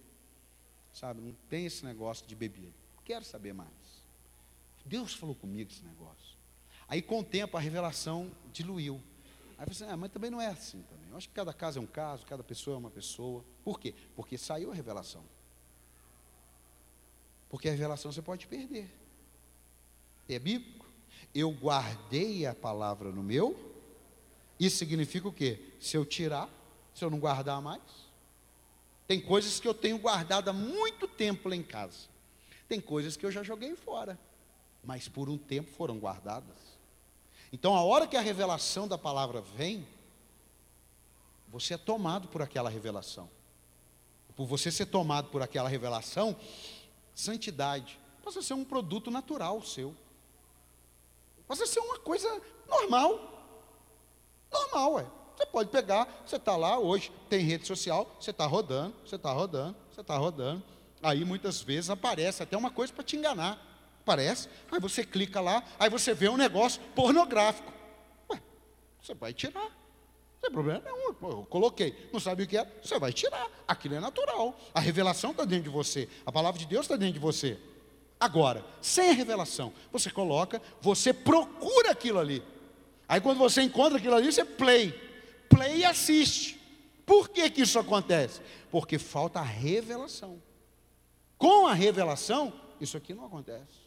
Sabe, 0.93 1.21
não 1.21 1.33
tem 1.49 1.65
esse 1.65 1.85
negócio 1.85 2.27
de 2.27 2.35
bebida. 2.35 2.73
Quero 3.05 3.23
saber 3.23 3.53
mais. 3.53 3.69
Deus 4.85 5.13
falou 5.13 5.35
comigo 5.35 5.71
esse 5.71 5.83
negócio. 5.83 6.37
Aí 6.87 7.01
com 7.01 7.19
o 7.19 7.23
tempo 7.23 7.55
a 7.55 7.59
revelação 7.59 8.29
diluiu. 8.51 9.01
Aí 9.61 9.67
você, 9.67 9.83
assim, 9.83 9.93
ah, 9.93 9.95
mas 9.95 10.09
também 10.11 10.31
não 10.31 10.41
é 10.41 10.47
assim 10.47 10.81
também. 10.81 11.07
Eu 11.11 11.17
acho 11.17 11.29
que 11.29 11.35
cada 11.35 11.53
caso 11.53 11.77
é 11.77 11.81
um 11.83 11.85
caso, 11.85 12.25
cada 12.25 12.43
pessoa 12.43 12.73
é 12.73 12.79
uma 12.79 12.89
pessoa. 12.89 13.45
Por 13.63 13.79
quê? 13.79 13.93
Porque 14.15 14.35
saiu 14.35 14.71
a 14.71 14.73
revelação. 14.73 15.23
Porque 17.47 17.69
a 17.69 17.71
revelação 17.71 18.11
você 18.11 18.23
pode 18.23 18.47
perder. 18.47 18.91
É 20.27 20.39
bíblico. 20.39 20.87
Eu 21.31 21.51
guardei 21.51 22.47
a 22.47 22.55
palavra 22.55 23.11
no 23.11 23.21
meu. 23.21 23.55
Isso 24.59 24.77
significa 24.77 25.27
o 25.27 25.33
quê? 25.33 25.73
Se 25.79 25.95
eu 25.95 26.05
tirar, 26.05 26.49
se 26.95 27.05
eu 27.05 27.11
não 27.11 27.19
guardar 27.19 27.61
mais. 27.61 27.83
Tem 29.05 29.21
coisas 29.21 29.59
que 29.59 29.67
eu 29.67 29.75
tenho 29.75 29.99
guardado 29.99 30.49
há 30.49 30.53
muito 30.53 31.07
tempo 31.07 31.47
lá 31.47 31.55
em 31.55 31.61
casa. 31.61 32.07
Tem 32.67 32.81
coisas 32.81 33.15
que 33.15 33.23
eu 33.23 33.31
já 33.31 33.43
joguei 33.43 33.75
fora, 33.75 34.19
mas 34.83 35.07
por 35.07 35.29
um 35.29 35.37
tempo 35.37 35.69
foram 35.69 35.99
guardadas. 35.99 36.70
Então, 37.51 37.75
a 37.75 37.83
hora 37.83 38.07
que 38.07 38.15
a 38.15 38.21
revelação 38.21 38.87
da 38.87 38.97
palavra 38.97 39.41
vem, 39.41 39.87
você 41.47 41.73
é 41.73 41.77
tomado 41.77 42.27
por 42.29 42.41
aquela 42.41 42.69
revelação. 42.69 43.29
Por 44.35 44.45
você 44.45 44.71
ser 44.71 44.85
tomado 44.85 45.29
por 45.29 45.41
aquela 45.41 45.67
revelação, 45.67 46.35
santidade 47.13 47.99
passa 48.23 48.39
a 48.39 48.43
ser 48.43 48.53
um 48.53 48.63
produto 48.63 49.11
natural 49.11 49.61
seu. 49.61 49.95
Passa 51.47 51.63
a 51.65 51.67
ser 51.67 51.79
uma 51.79 51.99
coisa 51.99 52.41
normal. 52.67 53.19
Normal, 54.51 54.99
é. 54.99 55.07
Você 55.35 55.45
pode 55.47 55.69
pegar, 55.69 56.07
você 56.25 56.35
está 56.35 56.55
lá 56.55 56.77
hoje, 56.77 57.11
tem 57.29 57.41
rede 57.41 57.65
social, 57.65 58.15
você 58.19 58.31
está 58.31 58.45
rodando, 58.45 58.95
você 59.05 59.15
está 59.15 59.31
rodando, 59.31 59.75
você 59.91 60.01
está 60.01 60.17
rodando. 60.17 60.63
Aí 61.01 61.25
muitas 61.25 61.61
vezes 61.61 61.89
aparece 61.89 62.43
até 62.43 62.55
uma 62.55 62.69
coisa 62.69 62.93
para 62.93 63.03
te 63.03 63.17
enganar. 63.17 63.59
Aparece, 64.11 64.49
aí 64.69 64.77
você 64.77 65.05
clica 65.05 65.39
lá, 65.39 65.63
aí 65.79 65.89
você 65.89 66.13
vê 66.13 66.27
um 66.27 66.35
negócio 66.35 66.81
pornográfico. 66.93 67.71
Ué, 68.29 68.41
você 69.01 69.13
vai 69.13 69.33
tirar. 69.33 69.61
Não 69.61 70.41
tem 70.41 70.51
problema 70.51 70.81
nenhum. 70.83 71.15
Eu 71.21 71.47
coloquei. 71.49 72.09
Não 72.11 72.19
sabe 72.19 72.43
o 72.43 72.47
que 72.47 72.57
é? 72.57 72.69
Você 72.83 72.99
vai 72.99 73.13
tirar. 73.13 73.47
Aquilo 73.65 73.95
é 73.95 74.01
natural. 74.01 74.59
A 74.73 74.81
revelação 74.81 75.31
está 75.31 75.45
dentro 75.45 75.63
de 75.63 75.69
você. 75.69 76.09
A 76.25 76.31
palavra 76.31 76.59
de 76.59 76.65
Deus 76.65 76.81
está 76.81 76.97
dentro 76.97 77.13
de 77.13 77.19
você. 77.19 77.57
Agora, 78.19 78.65
sem 78.81 79.11
a 79.11 79.13
revelação, 79.13 79.71
você 79.93 80.11
coloca, 80.11 80.61
você 80.81 81.13
procura 81.13 81.91
aquilo 81.91 82.19
ali. 82.19 82.43
Aí 83.07 83.21
quando 83.21 83.37
você 83.37 83.61
encontra 83.61 83.97
aquilo 83.97 84.15
ali, 84.15 84.29
você 84.29 84.43
play. 84.43 84.91
Play 85.47 85.77
e 85.77 85.85
assiste. 85.85 86.59
Por 87.05 87.29
que, 87.29 87.49
que 87.49 87.61
isso 87.61 87.79
acontece? 87.79 88.41
Porque 88.69 88.99
falta 88.99 89.39
a 89.39 89.43
revelação. 89.43 90.41
Com 91.37 91.65
a 91.65 91.73
revelação, 91.73 92.51
isso 92.81 92.97
aqui 92.97 93.13
não 93.13 93.25
acontece. 93.25 93.80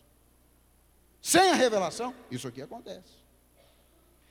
Sem 1.24 1.40
a 1.40 1.54
revelação, 1.54 2.14
isso 2.30 2.46
aqui 2.46 2.60
acontece. 2.60 3.14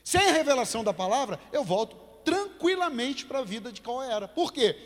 Sem 0.03 0.21
a 0.29 0.31
revelação 0.31 0.83
da 0.83 0.93
palavra, 0.93 1.39
eu 1.51 1.63
volto 1.63 1.95
tranquilamente 2.23 3.25
para 3.25 3.39
a 3.39 3.43
vida 3.43 3.71
de 3.71 3.81
qual 3.81 4.03
era. 4.03 4.27
Por 4.27 4.53
quê? 4.53 4.77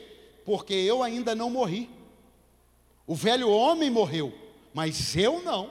Porque 0.46 0.74
eu 0.74 1.04
ainda 1.04 1.36
não 1.36 1.50
morri. 1.50 1.89
O 3.06 3.13
velho 3.13 3.50
homem 3.50 3.91
morreu, 3.91 4.34
mas 4.74 5.17
eu 5.17 5.41
não. 5.41 5.70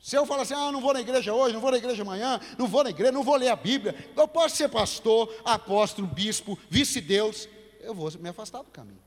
Se 0.00 0.16
eu 0.16 0.24
falar 0.24 0.44
assim, 0.44 0.54
ah, 0.54 0.72
não 0.72 0.80
vou 0.80 0.94
na 0.94 1.02
igreja 1.02 1.34
hoje, 1.34 1.52
não 1.52 1.60
vou 1.60 1.72
na 1.72 1.76
igreja 1.76 2.00
amanhã, 2.02 2.40
não 2.56 2.66
vou 2.66 2.82
na 2.82 2.88
igreja, 2.88 3.12
não 3.12 3.22
vou 3.22 3.36
ler 3.36 3.50
a 3.50 3.56
Bíblia, 3.56 3.94
eu 4.16 4.26
posso 4.26 4.56
ser 4.56 4.70
pastor, 4.70 5.30
apóstolo, 5.44 6.08
bispo, 6.08 6.58
vice-deus, 6.70 7.46
eu 7.80 7.92
vou 7.92 8.10
me 8.18 8.30
afastar 8.30 8.62
do 8.62 8.70
caminho. 8.70 9.02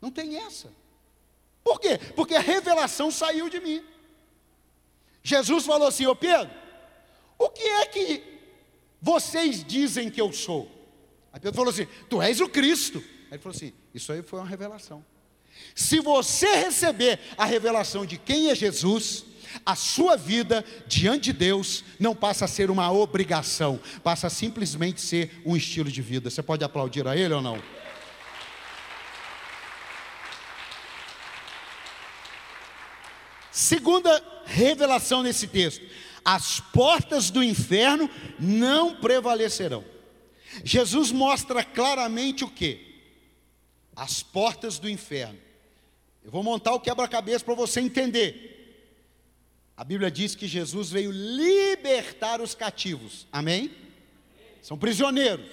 Não 0.00 0.12
tem 0.12 0.36
essa. 0.36 0.72
Por 1.64 1.80
quê? 1.80 1.98
Porque 2.14 2.36
a 2.36 2.40
revelação 2.40 3.10
saiu 3.10 3.48
de 3.48 3.58
mim. 3.58 3.84
Jesus 5.22 5.64
falou 5.64 5.88
assim, 5.88 6.06
ô 6.06 6.14
Pedro, 6.16 6.50
o 7.38 7.48
que 7.50 7.62
é 7.62 7.86
que 7.86 8.38
vocês 9.00 9.64
dizem 9.64 10.10
que 10.10 10.20
eu 10.20 10.32
sou. 10.32 10.70
Aí 11.32 11.40
Pedro 11.40 11.56
falou 11.56 11.70
assim: 11.70 11.86
Tu 12.08 12.20
és 12.20 12.40
o 12.40 12.48
Cristo. 12.48 12.98
Aí 12.98 13.34
ele 13.34 13.38
falou 13.38 13.56
assim: 13.56 13.72
Isso 13.94 14.12
aí 14.12 14.22
foi 14.22 14.40
uma 14.40 14.48
revelação. 14.48 15.04
Se 15.74 16.00
você 16.00 16.46
receber 16.56 17.18
a 17.36 17.44
revelação 17.44 18.04
de 18.04 18.16
quem 18.16 18.50
é 18.50 18.54
Jesus, 18.54 19.24
a 19.64 19.74
sua 19.74 20.16
vida 20.16 20.64
diante 20.86 21.24
de 21.24 21.32
Deus 21.32 21.84
não 21.98 22.14
passa 22.14 22.44
a 22.44 22.48
ser 22.48 22.70
uma 22.70 22.90
obrigação, 22.92 23.80
passa 24.04 24.28
a 24.28 24.30
simplesmente 24.30 25.00
ser 25.00 25.42
um 25.44 25.56
estilo 25.56 25.90
de 25.90 26.02
vida. 26.02 26.30
Você 26.30 26.42
pode 26.42 26.64
aplaudir 26.64 27.06
a 27.08 27.16
ele 27.16 27.34
ou 27.34 27.42
não? 27.42 27.60
Segunda 33.58 34.22
revelação 34.46 35.20
nesse 35.20 35.48
texto: 35.48 35.84
as 36.24 36.60
portas 36.60 37.28
do 37.28 37.42
inferno 37.42 38.08
não 38.38 38.94
prevalecerão. 38.94 39.84
Jesus 40.62 41.10
mostra 41.10 41.64
claramente 41.64 42.44
o 42.44 42.48
que? 42.48 43.02
As 43.96 44.22
portas 44.22 44.78
do 44.78 44.88
inferno. 44.88 45.40
Eu 46.24 46.30
vou 46.30 46.44
montar 46.44 46.72
o 46.72 46.78
quebra-cabeça 46.78 47.44
para 47.44 47.54
você 47.54 47.80
entender. 47.80 48.94
A 49.76 49.82
Bíblia 49.82 50.08
diz 50.08 50.36
que 50.36 50.46
Jesus 50.46 50.90
veio 50.90 51.10
libertar 51.10 52.40
os 52.40 52.54
cativos. 52.54 53.26
Amém? 53.32 53.72
São 54.62 54.78
prisioneiros. 54.78 55.50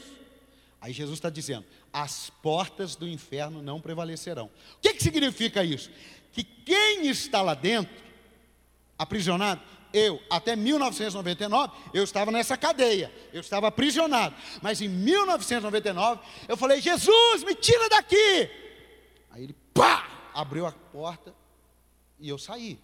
Aí 0.80 0.94
Jesus 0.94 1.18
está 1.18 1.32
dizendo: 1.32 1.66
as 1.92 2.30
portas 2.30 2.96
do 2.96 3.08
inferno 3.08 3.64
não 3.64 3.82
prevalecerão. 3.82 4.46
O 4.78 4.82
que, 4.82 4.94
que 4.94 5.02
significa 5.02 5.64
isso? 5.64 5.90
Que 6.36 6.44
quem 6.44 7.08
está 7.08 7.42
lá 7.42 7.54
dentro, 7.54 7.96
aprisionado, 8.98 9.62
eu, 9.94 10.22
até 10.30 10.54
1999, 10.54 11.72
eu 11.94 12.04
estava 12.04 12.30
nessa 12.30 12.58
cadeia, 12.58 13.10
eu 13.32 13.40
estava 13.40 13.68
aprisionado. 13.68 14.36
Mas 14.62 14.82
em 14.82 14.90
1999, 14.90 16.22
eu 16.50 16.58
falei: 16.58 16.82
Jesus, 16.82 17.46
me 17.46 17.56
tira 17.56 17.88
daqui. 17.88 18.50
Aí 19.32 19.46
ele, 19.46 19.56
pá, 19.74 20.30
abriu 20.34 20.66
a 20.66 20.74
porta 20.74 21.34
e 22.20 22.28
eu 22.28 22.38
saí. 22.38 22.78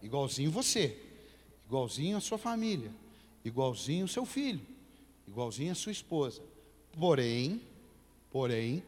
Igualzinho 0.00 0.50
você, 0.50 0.98
igualzinho 1.66 2.16
a 2.16 2.20
sua 2.22 2.38
família, 2.38 2.90
igualzinho 3.44 4.06
o 4.06 4.08
seu 4.08 4.24
filho, 4.24 4.66
igualzinho 5.28 5.72
a 5.72 5.74
sua 5.74 5.92
esposa. 5.92 6.42
Porém, 6.98 7.60
porém, 8.30 8.82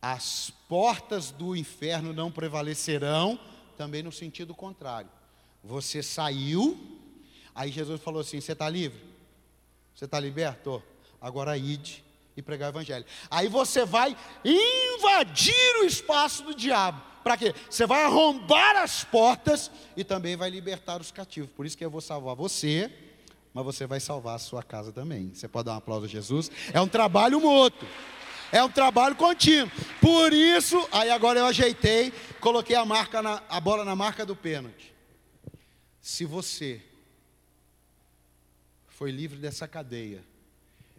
as 0.00 0.50
portas 0.68 1.30
do 1.30 1.56
inferno 1.56 2.12
não 2.12 2.30
prevalecerão, 2.30 3.38
também 3.76 4.02
no 4.02 4.12
sentido 4.12 4.54
contrário. 4.54 5.10
Você 5.62 6.02
saiu, 6.02 6.78
aí 7.54 7.70
Jesus 7.70 8.00
falou 8.00 8.20
assim: 8.20 8.40
Você 8.40 8.52
está 8.52 8.68
livre? 8.68 9.00
Você 9.94 10.04
está 10.04 10.20
liberto? 10.20 10.82
Agora 11.20 11.56
ide 11.56 12.04
e 12.36 12.42
pregar 12.42 12.68
o 12.68 12.72
evangelho. 12.72 13.04
Aí 13.30 13.48
você 13.48 13.84
vai 13.84 14.16
invadir 14.44 15.76
o 15.80 15.84
espaço 15.84 16.42
do 16.42 16.54
diabo. 16.54 17.00
Para 17.24 17.36
quê? 17.36 17.54
Você 17.68 17.86
vai 17.86 18.04
arrombar 18.04 18.76
as 18.76 19.02
portas 19.02 19.70
e 19.96 20.04
também 20.04 20.36
vai 20.36 20.50
libertar 20.50 21.00
os 21.00 21.10
cativos. 21.10 21.50
Por 21.50 21.66
isso 21.66 21.76
que 21.76 21.84
eu 21.84 21.90
vou 21.90 22.00
salvar 22.00 22.36
você, 22.36 22.92
mas 23.52 23.64
você 23.64 23.86
vai 23.86 23.98
salvar 23.98 24.36
a 24.36 24.38
sua 24.38 24.62
casa 24.62 24.92
também. 24.92 25.32
Você 25.34 25.48
pode 25.48 25.64
dar 25.66 25.72
um 25.72 25.78
aplauso 25.78 26.04
a 26.04 26.08
Jesus? 26.08 26.50
É 26.72 26.80
um 26.80 26.86
trabalho 26.86 27.40
mútuo. 27.40 27.88
É 28.52 28.62
um 28.62 28.70
trabalho 28.70 29.16
contínuo. 29.16 29.70
Por 30.00 30.32
isso, 30.32 30.76
aí 30.92 31.10
agora 31.10 31.40
eu 31.40 31.46
ajeitei, 31.46 32.12
coloquei 32.40 32.76
a 32.76 32.84
marca 32.84 33.22
na, 33.22 33.42
a 33.48 33.60
bola 33.60 33.84
na 33.84 33.96
marca 33.96 34.24
do 34.24 34.36
pênalti. 34.36 34.94
Se 36.00 36.24
você 36.24 36.82
foi 38.86 39.10
livre 39.10 39.38
dessa 39.38 39.66
cadeia 39.66 40.24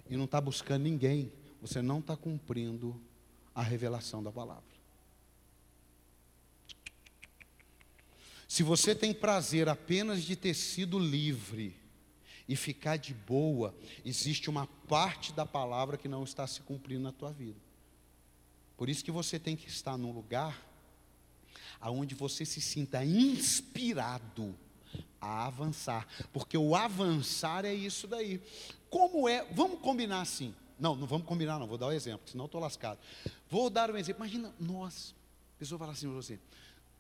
e 0.10 0.18
não 0.18 0.26
está 0.26 0.40
buscando 0.42 0.84
ninguém, 0.84 1.32
você 1.62 1.82
não 1.82 2.00
está 2.00 2.16
cumprindo 2.16 3.00
a 3.56 3.64
revelação 3.64 4.22
da 4.22 4.32
palavra. 4.32 4.64
Se 8.48 8.64
você 8.64 8.96
tem 8.96 9.14
prazer 9.14 9.68
apenas 9.68 10.24
de 10.24 10.36
ter 10.36 10.54
sido 10.54 10.98
livre 10.98 11.76
e 12.48 12.56
ficar 12.56 12.98
de 12.98 13.14
boa, 13.14 13.76
existe 14.06 14.50
uma 14.50 14.68
parte 14.88 15.34
da 15.34 15.46
palavra 15.46 15.98
que 15.98 16.08
não 16.08 16.24
está 16.24 16.48
se 16.48 16.62
cumprindo 16.62 17.04
na 17.04 17.12
tua 17.12 17.32
vida. 17.32 17.60
Por 18.78 18.90
isso 18.90 19.04
que 19.04 19.12
você 19.12 19.40
tem 19.40 19.56
que 19.56 19.68
estar 19.68 19.98
num 19.98 20.12
lugar 20.12 20.66
aonde 21.80 22.16
você 22.16 22.46
se 22.46 22.62
sinta 22.62 23.04
inspirado 23.04 24.56
a 25.20 25.46
avançar, 25.46 26.08
porque 26.32 26.58
o 26.58 26.76
avançar 26.76 27.66
é 27.66 27.74
isso 27.74 28.08
daí. 28.08 28.42
Como 28.90 29.28
é? 29.28 29.44
Vamos 29.54 29.80
combinar 29.82 30.22
assim. 30.22 30.56
Não, 30.80 30.96
não 30.96 31.08
vamos 31.08 31.28
combinar, 31.28 31.60
não. 31.60 31.68
Vou 31.68 31.78
dar 31.78 31.88
um 31.88 31.92
exemplo, 31.92 32.30
senão 32.30 32.46
estou 32.46 32.62
lascado. 32.62 33.00
Vou 33.50 33.70
dar 33.70 33.90
um 33.92 33.98
exemplo. 33.98 34.24
Imagina 34.24 34.54
nós, 34.60 35.16
A 35.56 35.60
pessoa 35.60 35.80
fala 35.80 35.92
assim 35.92 36.08
para 36.08 36.16
você: 36.16 36.40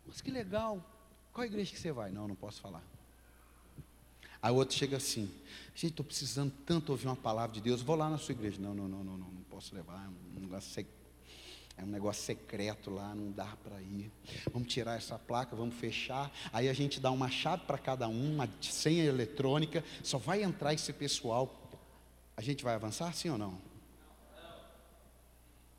Mas 0.05 0.19
que 0.19 0.31
legal, 0.31 0.83
qual 1.31 1.45
igreja 1.45 1.71
que 1.71 1.79
você 1.79 1.91
vai? 1.91 2.11
Não, 2.11 2.27
não 2.27 2.35
posso 2.35 2.59
falar. 2.59 2.83
Aí 4.41 4.51
o 4.51 4.55
outro 4.55 4.75
chega 4.75 4.97
assim: 4.97 5.29
Gente, 5.75 5.91
estou 5.91 6.05
precisando 6.05 6.51
tanto 6.65 6.91
ouvir 6.91 7.07
uma 7.07 7.15
palavra 7.15 7.53
de 7.53 7.61
Deus, 7.61 7.81
vou 7.81 7.95
lá 7.95 8.09
na 8.09 8.17
sua 8.17 8.31
igreja. 8.31 8.57
Não, 8.59 8.73
não, 8.73 8.87
não, 8.87 9.03
não, 9.03 9.17
não, 9.17 9.31
não 9.31 9.41
posso 9.49 9.75
levar, 9.75 10.05
é 10.05 10.37
um 10.37 10.41
negócio 10.41 10.71
secreto. 10.71 10.97
É 11.77 11.83
um 11.83 11.87
negócio 11.87 12.23
secreto 12.23 12.89
lá, 12.89 13.13
não 13.13 13.31
dá 13.31 13.55
para 13.63 13.79
ir. 13.79 14.11
Vamos 14.51 14.73
tirar 14.73 14.97
essa 14.97 15.19
placa, 15.19 15.55
vamos 15.55 15.75
fechar. 15.75 16.31
Aí 16.51 16.67
a 16.67 16.73
gente 16.73 16.99
dá 16.99 17.11
uma 17.11 17.29
chave 17.29 17.65
para 17.67 17.77
cada 17.77 18.07
um, 18.07 18.33
uma 18.33 18.49
senha 18.59 19.03
eletrônica. 19.03 19.83
Só 20.01 20.17
vai 20.17 20.41
entrar 20.41 20.73
esse 20.73 20.91
pessoal. 20.91 21.69
A 22.35 22.41
gente 22.41 22.63
vai 22.63 22.73
avançar, 22.73 23.13
sim 23.13 23.29
ou 23.29 23.37
não? 23.37 23.61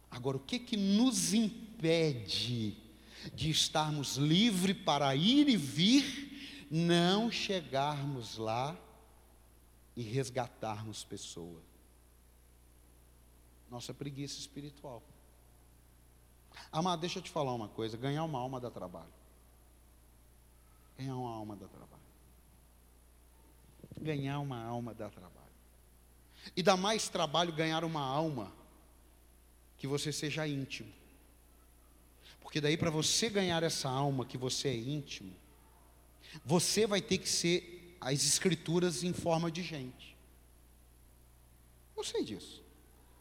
Agora, 0.09 0.37
o 0.37 0.41
que 0.41 0.61
que 0.61 0.77
nos 0.77 1.35
impede 1.35 2.77
de 3.35 3.51
estarmos 3.51 4.17
livres 4.17 4.77
para 4.77 5.15
ir 5.17 5.49
e 5.49 5.57
vir, 5.57 6.28
não 6.71 7.31
chegarmos 7.31 8.37
lá 8.37 8.77
e 9.97 10.03
resgatarmos 10.03 11.05
pessoas? 11.05 11.65
Nossa 13.71 13.93
preguiça 13.93 14.39
espiritual. 14.39 15.03
Amado, 16.73 17.01
deixa 17.01 17.19
eu 17.19 17.23
te 17.23 17.31
falar 17.31 17.53
uma 17.55 17.69
coisa: 17.69 17.97
ganhar 17.97 18.25
uma 18.25 18.39
alma 18.39 18.61
dá 18.61 18.71
trabalho. 18.71 19.13
Ganhar 20.97 21.17
uma 21.17 21.31
alma 21.31 21.57
dá 21.57 21.67
trabalho. 21.67 22.03
Ganhar 24.01 24.41
uma 24.41 24.63
alma 24.63 24.95
dá 24.95 25.09
trabalho. 25.09 25.39
E 26.57 26.63
dá 26.63 26.77
mais 26.77 27.09
trabalho 27.09 27.53
ganhar 27.53 27.85
uma 27.85 28.01
alma 28.01 28.53
que 29.77 29.87
você 29.87 30.13
seja 30.13 30.47
íntimo. 30.47 30.93
Porque 32.41 32.61
daí, 32.61 32.77
para 32.77 32.91
você 32.91 33.29
ganhar 33.29 33.63
essa 33.63 33.89
alma 33.89 34.25
que 34.25 34.39
você 34.39 34.69
é 34.69 34.77
íntimo, 34.77 35.35
você 36.45 36.87
vai 36.87 37.01
ter 37.01 37.19
que 37.19 37.29
ser 37.29 37.97
as 38.01 38.25
escrituras 38.25 39.03
em 39.03 39.13
forma 39.13 39.51
de 39.51 39.63
gente. 39.63 40.17
Eu 41.97 42.05
sei 42.05 42.25
disso. 42.25 42.63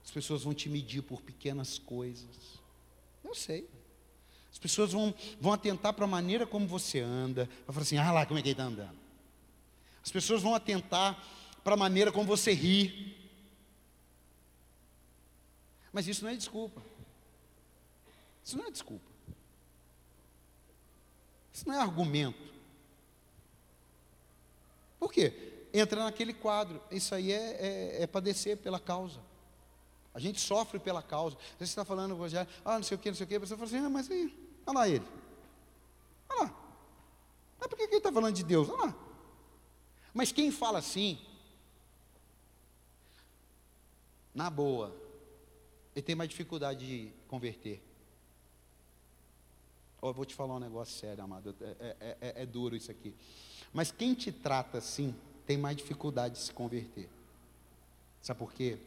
As 0.03 0.11
pessoas 0.11 0.43
vão 0.43 0.53
te 0.53 0.69
medir 0.69 1.01
por 1.01 1.21
pequenas 1.21 1.77
coisas. 1.77 2.59
Eu 3.23 3.35
sei. 3.35 3.67
As 4.51 4.59
pessoas 4.59 4.91
vão, 4.91 5.13
vão 5.39 5.51
atentar 5.51 5.93
para 5.93 6.05
a 6.05 6.07
maneira 6.07 6.47
como 6.47 6.67
você 6.67 6.99
anda. 6.99 7.45
Vai 7.65 7.73
falar 7.73 7.81
assim, 7.81 7.97
ah 7.97 8.11
lá 8.11 8.25
como 8.25 8.39
é 8.39 8.41
que 8.41 8.47
ele 8.47 8.53
está 8.53 8.63
andando. 8.63 8.97
As 10.03 10.11
pessoas 10.11 10.41
vão 10.41 10.55
atentar 10.55 11.21
para 11.63 11.73
a 11.73 11.77
maneira 11.77 12.11
como 12.11 12.25
você 12.25 12.53
ri. 12.53 13.17
Mas 15.91 16.07
isso 16.07 16.23
não 16.23 16.31
é 16.31 16.35
desculpa. 16.35 16.81
Isso 18.43 18.57
não 18.57 18.65
é 18.65 18.71
desculpa. 18.71 19.11
Isso 21.51 21.67
não 21.67 21.75
é 21.75 21.79
argumento. 21.79 22.56
Por 24.99 25.11
quê? 25.11 25.67
Entra 25.73 26.03
naquele 26.03 26.33
quadro. 26.33 26.81
Isso 26.89 27.13
aí 27.13 27.31
é, 27.31 27.97
é, 27.99 28.03
é 28.03 28.07
padecer 28.07 28.57
pela 28.57 28.79
causa. 28.79 29.19
A 30.13 30.19
gente 30.19 30.39
sofre 30.41 30.79
pela 30.79 31.03
causa. 31.03 31.37
Você 31.57 31.65
está 31.65 31.85
falando, 31.85 32.15
Rogério, 32.15 32.51
ah, 32.65 32.75
não 32.75 32.83
sei 32.83 32.95
o 32.95 32.99
que, 32.99 33.09
não 33.09 33.15
sei 33.15 33.25
o 33.25 33.27
que. 33.27 33.37
Você 33.37 33.55
fala 33.55 33.67
assim, 33.67 33.77
ah, 33.77 33.89
mas 33.89 34.09
aí, 34.09 34.33
olha 34.65 34.79
lá 34.79 34.89
ele. 34.89 35.05
Olha 36.29 36.41
lá. 36.41 36.55
Mas 37.59 37.67
por 37.67 37.77
que 37.77 37.83
ele 37.83 37.97
está 37.97 38.11
falando 38.11 38.35
de 38.35 38.43
Deus? 38.43 38.67
Olha 38.69 38.85
lá. 38.85 38.95
Mas 40.13 40.31
quem 40.31 40.51
fala 40.51 40.79
assim, 40.79 41.19
na 44.33 44.49
boa, 44.49 44.95
ele 45.95 46.01
tem 46.01 46.15
mais 46.15 46.29
dificuldade 46.29 46.85
de 46.85 47.13
converter. 47.27 47.86
Oh, 50.07 50.13
vou 50.13 50.25
te 50.25 50.33
falar 50.33 50.55
um 50.55 50.59
negócio 50.59 50.97
sério, 50.97 51.21
amado. 51.21 51.53
É, 51.59 51.95
é, 51.99 52.17
é, 52.21 52.43
é 52.43 52.45
duro 52.45 52.77
isso 52.77 52.89
aqui. 52.89 53.13
Mas 53.73 53.91
quem 53.91 54.13
te 54.13 54.31
trata 54.31 54.77
assim, 54.77 55.13
tem 55.45 55.57
mais 55.57 55.75
dificuldade 55.75 56.35
de 56.35 56.39
se 56.41 56.53
converter. 56.53 57.09
Sabe 58.21 58.39
por 58.39 58.53
quê? 58.53 58.77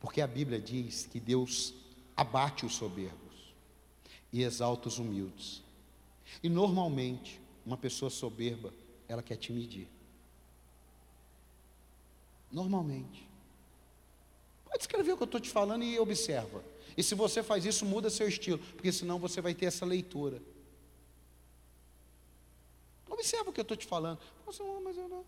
Porque 0.00 0.20
a 0.20 0.26
Bíblia 0.26 0.60
diz 0.60 1.06
que 1.06 1.20
Deus 1.20 1.72
abate 2.16 2.66
os 2.66 2.74
soberbos 2.74 3.54
e 4.32 4.42
exalta 4.42 4.88
os 4.88 4.98
humildes. 4.98 5.62
E 6.42 6.48
normalmente, 6.48 7.40
uma 7.64 7.76
pessoa 7.76 8.10
soberba, 8.10 8.74
ela 9.06 9.22
quer 9.22 9.36
te 9.36 9.52
medir. 9.52 9.88
Normalmente. 12.50 13.28
Pode 14.64 14.82
escrever 14.82 15.12
o 15.12 15.16
que 15.16 15.22
eu 15.22 15.26
estou 15.26 15.40
te 15.40 15.50
falando 15.50 15.84
e 15.84 16.00
observa. 16.00 16.64
E 16.96 17.02
se 17.02 17.14
você 17.14 17.42
faz 17.42 17.64
isso, 17.64 17.84
muda 17.84 18.10
seu 18.10 18.28
estilo, 18.28 18.58
porque 18.58 18.92
senão 18.92 19.18
você 19.18 19.40
vai 19.40 19.54
ter 19.54 19.66
essa 19.66 19.84
leitura. 19.84 20.42
Observa 23.08 23.50
o 23.50 23.52
que 23.52 23.60
eu 23.60 23.62
estou 23.62 23.76
te 23.76 23.86
falando. 23.86 24.18
Você, 24.46 24.62
mas 24.82 24.96
eu 24.96 25.08
não. 25.08 25.24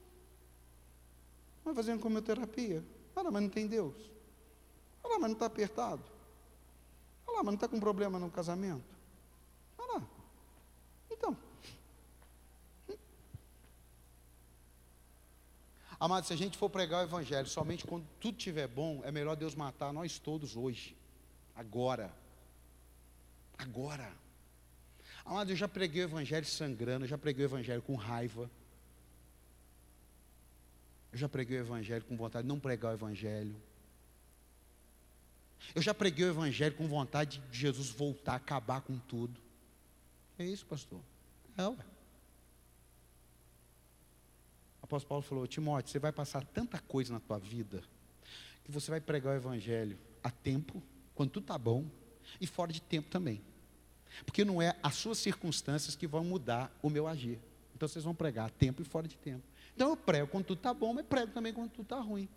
Vai 1.65 1.75
fazendo 1.75 2.03
quimioterapia. 2.03 2.85
Ah, 3.15 3.31
mas 3.31 3.43
não 3.43 3.49
tem 3.49 3.67
Deus. 3.67 3.95
Olha 5.03 5.15
lá, 5.15 5.19
mas 5.21 5.31
não 5.31 5.35
está 5.35 5.47
apertado. 5.47 6.03
Olha 7.27 7.37
lá, 7.37 7.43
mas 7.43 7.53
não 7.53 7.55
está 7.55 7.69
com 7.69 7.79
problema 7.79 8.19
no 8.19 8.31
casamento. 8.31 8.85
Olha 9.79 9.95
lá. 9.95 10.09
Então. 11.11 11.37
Amado, 16.01 16.27
se 16.27 16.33
a 16.33 16.37
gente 16.37 16.59
for 16.59 16.69
pregar 16.69 17.01
o 17.01 17.09
Evangelho 17.09 17.49
somente 17.49 17.87
quando 17.87 18.07
tudo 18.21 18.37
estiver 18.37 18.67
bom, 18.67 19.01
é 19.05 19.13
melhor 19.13 19.37
Deus 19.37 19.55
matar 19.55 19.93
nós 19.93 20.19
todos 20.19 20.57
hoje. 20.57 20.97
Agora. 21.55 22.13
Agora. 23.57 24.11
Amado, 25.25 25.51
eu 25.51 25.57
já 25.57 25.69
preguei 25.69 26.03
o 26.03 26.05
Evangelho 26.05 26.45
sangrando, 26.45 27.05
eu 27.05 27.09
já 27.09 27.17
preguei 27.17 27.45
o 27.45 27.49
Evangelho 27.49 27.81
com 27.83 27.95
raiva. 27.95 28.51
Eu 31.13 31.19
já 31.19 31.29
preguei 31.29 31.59
o 31.59 31.61
Evangelho 31.61 32.05
com 32.05 32.17
vontade 32.17 32.43
de 32.43 32.49
não 32.49 32.61
pregar 32.61 32.93
o 32.93 32.95
Evangelho. 32.95 33.57
Eu 35.75 35.81
já 35.81 35.95
preguei 35.95 36.27
o 36.27 36.29
Evangelho 36.29 36.75
com 36.75 36.87
vontade 36.89 37.41
de 37.51 37.59
Jesus 37.59 37.89
voltar, 37.91 38.35
acabar 38.35 38.81
com 38.81 38.99
tudo. 38.99 39.41
É 40.39 40.45
isso, 40.45 40.67
pastor? 40.67 41.01
É, 41.57 41.67
ué. 41.67 41.77
O 44.83 44.85
apóstolo 44.85 45.09
Paulo 45.09 45.23
falou: 45.23 45.47
Timóteo, 45.47 45.91
você 45.91 45.99
vai 45.99 46.13
passar 46.13 46.45
tanta 46.45 46.79
coisa 46.81 47.13
na 47.13 47.21
tua 47.21 47.39
vida 47.39 47.83
que 48.65 48.73
você 48.73 48.91
vai 48.91 49.01
pregar 49.01 49.35
o 49.35 49.37
Evangelho 49.37 49.99
a 50.23 50.31
tempo, 50.31 50.83
quando 51.15 51.31
tudo 51.31 51.45
está 51.45 51.59
bom, 51.59 51.85
e 52.41 52.47
fora 52.47 52.73
de 52.73 52.81
tempo 52.81 53.09
também. 53.09 53.41
Porque 54.25 54.45
não 54.45 54.61
é 54.61 54.77
as 54.83 54.95
suas 54.95 55.19
circunstâncias 55.19 55.97
que 55.97 56.07
vão 56.07 56.25
mudar 56.25 56.77
o 56.83 56.89
meu 56.89 57.07
agir. 57.07 57.39
Então 57.75 57.89
vocês 57.89 58.05
vão 58.05 58.15
pregar 58.15 58.51
tempo 58.51 58.83
e 58.83 58.85
fora 58.85 59.09
de 59.09 59.17
tempo. 59.17 59.43
Então 59.75 59.91
eu 59.91 59.97
prego 59.97 60.29
quando 60.29 60.45
tudo 60.45 60.59
está 60.59 60.73
bom, 60.73 60.95
mas 60.95 61.05
prego 61.07 61.33
também 61.33 61.53
quando 61.53 61.71
tudo 61.71 61.85
está 61.85 62.01
ruim. 62.01 62.29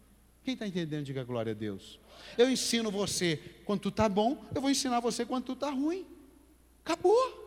Quem 0.43 0.53
está 0.53 0.65
entendendo, 0.65 1.05
diga 1.05 1.23
glória 1.23 1.51
a 1.51 1.55
Deus. 1.55 1.99
Eu 2.37 2.49
ensino 2.49 2.89
você 2.89 3.37
quando 3.65 3.81
tu 3.81 3.89
está 3.89 4.07
bom, 4.09 4.43
eu 4.55 4.61
vou 4.61 4.71
ensinar 4.71 4.99
você 4.99 5.25
quando 5.25 5.45
tu 5.45 5.53
está 5.53 5.69
ruim. 5.69 6.07
Acabou. 6.83 7.45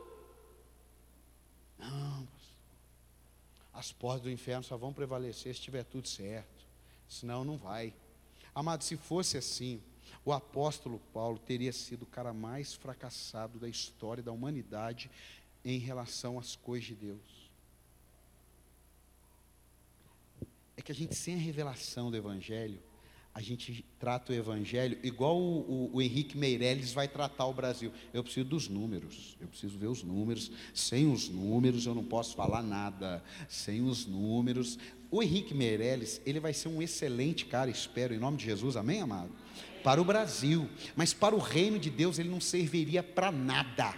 Não, 1.79 2.29
as 3.73 3.91
portas 3.91 4.21
do 4.23 4.31
inferno 4.31 4.63
só 4.63 4.77
vão 4.77 4.93
prevalecer 4.93 5.55
se 5.55 5.61
estiver 5.61 5.85
tudo 5.85 6.07
certo. 6.07 6.67
Senão 7.09 7.43
não 7.43 7.57
vai. 7.57 7.95
Amado, 8.55 8.85
se 8.85 8.97
fosse 8.97 9.39
assim, 9.39 9.83
o 10.25 10.33
apóstolo 10.33 11.01
Paulo 11.13 11.39
teria 11.39 11.73
sido 11.73 12.03
o 12.03 12.07
cara 12.07 12.33
mais 12.33 12.75
fracassado 12.75 13.59
da 13.59 13.69
história 13.69 14.23
da 14.23 14.33
humanidade 14.33 15.11
em 15.65 15.79
relação 15.79 16.39
às 16.39 16.57
coisas 16.57 16.89
de 16.89 16.95
Deus. 16.95 17.51
É 20.77 20.83
que 20.83 20.93
a 20.93 20.95
gente, 20.95 21.15
sem 21.15 21.35
a 21.35 21.39
revelação 21.39 22.11
do 22.11 22.17
Evangelho, 22.17 22.83
a 23.33 23.41
gente 23.41 23.85
trata 23.99 24.33
o 24.33 24.35
evangelho 24.35 24.99
igual 25.05 25.39
o, 25.39 25.61
o, 25.61 25.97
o, 25.97 26.03
Henrique 26.03 26.37
Meirelles 26.37 26.93
vai 26.93 27.07
tratar 27.07 27.47
o 27.47 27.55
Brasil. 27.55 27.93
Eu 28.13 28.25
preciso 28.25 28.45
dos 28.47 28.69
números, 28.69 29.37
eu 29.41 29.47
preciso 29.47 29.79
ver 29.79 29.87
os 29.87 30.03
números. 30.03 30.51
Sem 30.75 31.11
os 31.11 31.29
números 31.29 31.87
eu 31.87 31.95
não 31.95 32.05
posso 32.05 32.35
falar 32.35 32.63
nada. 32.63 33.23
Sem 33.49 33.83
os 33.83 34.05
números. 34.05 34.79
O 35.11 35.23
Henrique 35.23 35.53
Meirelles, 35.53 36.21
ele 36.25 36.39
vai 36.39 36.53
ser 36.53 36.69
um 36.69 36.81
excelente 36.81 37.45
cara, 37.45 37.71
espero, 37.71 38.15
em 38.15 38.19
nome 38.19 38.37
de 38.37 38.45
Jesus, 38.45 38.77
amém, 38.77 39.01
amado? 39.01 39.31
Para 39.83 40.01
o 40.01 40.05
Brasil, 40.05 40.69
mas 40.95 41.13
para 41.13 41.35
o 41.35 41.39
reino 41.39 41.79
de 41.79 41.91
Deus 41.91 42.19
ele 42.19 42.29
não 42.29 42.41
serviria 42.41 43.03
para 43.03 43.33
nada. 43.33 43.95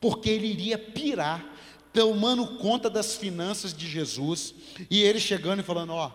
Porque 0.00 0.30
ele 0.30 0.46
iria 0.46 0.78
pirar, 0.78 1.44
tomando 1.92 2.58
conta 2.58 2.88
das 2.88 3.16
finanças 3.16 3.74
de 3.74 3.86
Jesus, 3.86 4.54
e 4.90 5.02
ele 5.02 5.20
chegando 5.20 5.60
e 5.60 5.62
falando: 5.62 5.92
Ó, 5.92 6.10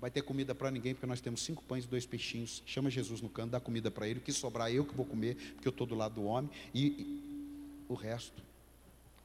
vai 0.00 0.10
ter 0.10 0.22
comida 0.22 0.54
para 0.54 0.70
ninguém, 0.70 0.94
porque 0.94 1.06
nós 1.06 1.20
temos 1.20 1.42
cinco 1.42 1.62
pães 1.62 1.84
e 1.84 1.88
dois 1.88 2.06
peixinhos. 2.06 2.62
Chama 2.66 2.90
Jesus 2.90 3.20
no 3.20 3.28
canto, 3.28 3.50
dá 3.50 3.60
comida 3.60 3.90
para 3.90 4.08
ele. 4.08 4.18
O 4.18 4.22
que 4.22 4.32
sobrar, 4.32 4.72
eu 4.72 4.84
que 4.84 4.94
vou 4.94 5.04
comer, 5.04 5.36
porque 5.54 5.68
eu 5.68 5.70
estou 5.70 5.86
do 5.86 5.94
lado 5.94 6.14
do 6.14 6.24
homem. 6.24 6.50
E, 6.74 6.86
e 6.86 7.30
o 7.88 7.94
resto. 7.94 8.49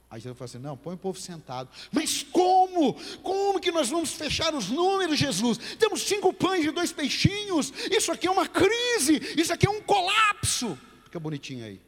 Aí 0.08 0.20
Jesus 0.20 0.38
fala 0.38 0.46
assim: 0.48 0.58
não, 0.58 0.76
põe 0.76 0.94
o 0.94 0.98
povo 0.98 1.18
sentado. 1.18 1.68
Mas 1.90 2.22
como? 2.22 2.94
Como 3.22 3.60
que 3.60 3.72
nós 3.72 3.88
vamos 3.88 4.12
fechar 4.12 4.54
os 4.54 4.68
números, 4.68 5.18
Jesus? 5.18 5.58
Temos 5.78 6.02
cinco 6.02 6.32
pães 6.32 6.64
e 6.64 6.70
dois 6.70 6.92
peixinhos. 6.92 7.72
Isso 7.90 8.12
aqui 8.12 8.26
é 8.26 8.30
uma 8.30 8.46
crise. 8.46 9.20
Isso 9.36 9.52
aqui 9.52 9.66
é 9.66 9.70
um 9.70 9.82
colapso. 9.82 10.78
Fica 11.04 11.18
bonitinho 11.18 11.64
aí. 11.64 11.80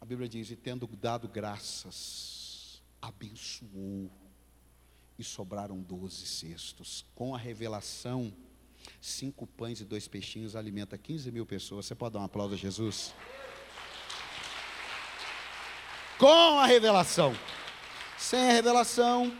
A 0.00 0.04
Bíblia 0.04 0.28
diz: 0.28 0.50
E 0.50 0.56
tendo 0.56 0.86
dado 0.88 1.28
graças, 1.28 2.82
abençoou, 3.00 4.10
e 5.16 5.22
sobraram 5.22 5.80
doze 5.80 6.26
cestos. 6.26 7.04
Com 7.14 7.32
a 7.32 7.38
revelação, 7.38 8.34
cinco 9.00 9.46
pães 9.46 9.80
e 9.80 9.84
dois 9.84 10.08
peixinhos 10.08 10.56
alimenta 10.56 10.98
15 10.98 11.30
mil 11.30 11.46
pessoas. 11.46 11.86
Você 11.86 11.94
pode 11.94 12.14
dar 12.14 12.20
um 12.20 12.24
aplauso 12.24 12.54
a 12.54 12.56
Jesus? 12.58 13.14
Com 16.18 16.58
a 16.58 16.66
revelação. 16.66 17.34
Sem 18.16 18.40
a 18.40 18.52
revelação, 18.52 19.30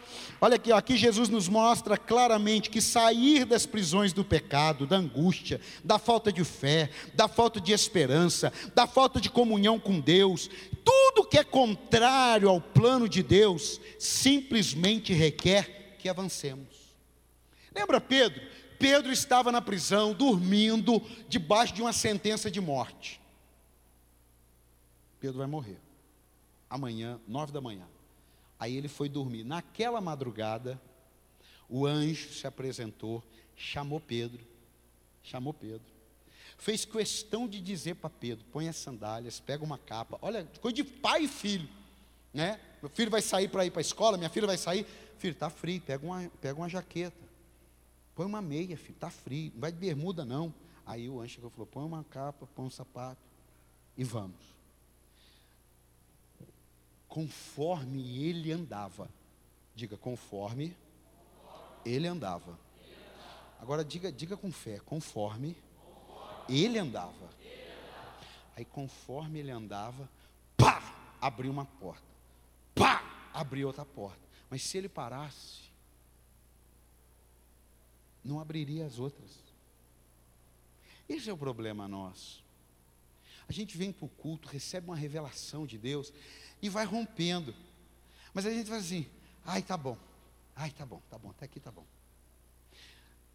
olha 0.41 0.57
aqui, 0.57 0.71
ó, 0.71 0.77
aqui 0.77 0.97
Jesus 0.97 1.31
nos 1.31 1.49
mostra 1.49 1.97
claramente 1.97 2.69
que 2.69 2.83
sair 2.83 3.47
das 3.47 3.65
prisões 3.65 4.13
do 4.13 4.25
pecado, 4.25 4.87
da 4.87 4.97
angústia, 4.97 5.61
da 5.83 5.99
falta 5.99 6.31
de 6.31 6.45
fé, 6.45 6.91
da 7.15 7.27
falta 7.27 7.61
de 7.61 7.73
esperança, 7.73 8.53
da 8.75 8.87
falta 8.87 9.21
de 9.21 9.31
comunhão 9.31 9.79
com 9.79 9.99
Deus, 10.01 10.51
tudo 10.85 11.27
que 11.27 11.39
é 11.39 11.45
contrário 11.45 12.49
ao 12.49 12.61
plano 12.61 13.09
de 13.09 13.23
Deus, 13.23 13.81
simplesmente 13.99 15.15
requer 15.15 15.97
que 15.99 16.09
avancemos. 16.09 16.69
Lembra 17.75 18.01
Pedro? 18.01 18.43
Pedro 18.79 19.11
estava 19.11 19.51
na 19.51 19.63
prisão, 19.63 20.13
dormindo, 20.13 21.01
debaixo 21.27 21.73
de 21.73 21.81
uma 21.81 21.93
sentença 21.93 22.51
de 22.51 22.61
morte. 22.61 23.19
Pedro 25.21 25.39
vai 25.39 25.47
morrer. 25.47 25.84
Amanhã, 26.69 27.21
nove 27.27 27.53
da 27.53 27.61
manhã. 27.61 27.87
Aí 28.59 28.77
ele 28.77 28.89
foi 28.89 29.09
dormir. 29.09 29.45
Naquela 29.45 30.01
madrugada, 30.01 30.81
o 31.69 31.87
anjo 31.87 32.33
se 32.33 32.47
apresentou, 32.47 33.23
chamou 33.57 34.01
Pedro, 34.01 34.45
chamou 35.23 35.53
Pedro. 35.53 35.93
Fez 36.57 36.85
questão 36.85 37.49
de 37.49 37.61
dizer 37.61 37.97
para 37.97 38.11
Pedro: 38.11 38.45
põe 38.53 38.69
as 38.69 38.77
sandálias, 38.77 39.41
pega 39.41 39.65
uma 39.65 39.79
capa. 39.79 40.19
Olha, 40.23 40.45
coisa 40.61 40.75
de 40.75 40.85
pai 40.85 41.25
e 41.25 41.29
filho. 41.29 41.69
Né? 42.33 42.61
Meu 42.81 42.91
filho 42.91 43.11
vai 43.11 43.23
sair 43.23 43.49
para 43.49 43.65
ir 43.65 43.71
para 43.71 43.81
a 43.81 43.83
escola, 43.83 44.17
minha 44.17 44.31
filha 44.31 44.47
vai 44.47 44.59
sair. 44.59 44.87
Filho, 45.19 45.33
está 45.33 45.49
frio, 45.49 45.81
pega 45.81 46.05
uma, 46.05 46.31
pega 46.41 46.59
uma 46.59 46.69
jaqueta. 46.69 47.25
Põe 48.15 48.27
uma 48.27 48.43
meia, 48.43 48.77
filho, 48.77 48.95
está 48.95 49.11
frio. 49.11 49.51
Não 49.55 49.61
vai 49.61 49.73
de 49.73 49.79
bermuda, 49.79 50.25
não. 50.25 50.55
Aí 50.87 51.09
o 51.09 51.21
anjo 51.21 51.41
falou: 51.51 51.67
põe 51.67 51.85
uma 51.85 52.05
capa, 52.05 52.47
põe 52.55 52.67
um 52.67 52.71
sapato 52.71 53.21
e 53.97 54.05
vamos 54.05 54.54
conforme 57.15 58.27
ele 58.27 58.51
andava. 58.51 59.09
Diga, 59.73 59.97
conforme 59.97 60.77
ele 61.87 62.09
andava. 62.09 62.59
Agora 63.61 63.85
diga, 63.85 64.11
diga 64.11 64.37
com 64.37 64.51
fé, 64.51 64.81
conforme 64.81 65.57
ele 66.49 66.77
andava. 66.77 67.31
Aí 68.57 68.65
conforme 68.65 69.39
ele 69.39 69.53
andava, 69.53 70.11
pá, 70.57 70.83
abriu 71.21 71.53
uma 71.53 71.65
porta. 71.65 72.03
Pá, 72.75 73.31
abriu 73.33 73.69
outra 73.69 73.85
porta. 73.85 74.19
Mas 74.51 74.65
se 74.65 74.77
ele 74.77 74.89
parasse, 74.89 75.71
não 78.25 78.41
abriria 78.41 78.87
as 78.87 78.99
outras. 78.99 79.31
Esse 81.09 81.31
é 81.31 81.33
o 81.33 81.39
problema 81.39 81.87
nosso. 81.87 82.43
A 83.49 83.53
gente 83.53 83.77
vem 83.77 83.93
para 83.93 84.07
o 84.07 84.09
culto, 84.09 84.49
recebe 84.49 84.89
uma 84.89 84.97
revelação 84.97 85.65
de 85.65 85.79
Deus, 85.79 86.13
e 86.65 86.69
vai 86.71 86.87
rompendo. 86.87 87.55
Mas 88.33 88.47
a 88.47 88.51
gente 88.51 88.71
faz 88.71 88.87
assim, 88.87 89.07
ai, 89.45 89.61
tá 89.61 89.77
bom, 89.77 89.99
ai, 90.57 90.71
tá 90.71 90.87
bom, 90.87 91.03
tá 91.11 91.19
bom, 91.19 91.29
até 91.29 91.45
aqui 91.45 91.61
tá 91.61 91.71
bom. 91.71 91.85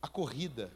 A 0.01 0.07
corrida, 0.07 0.73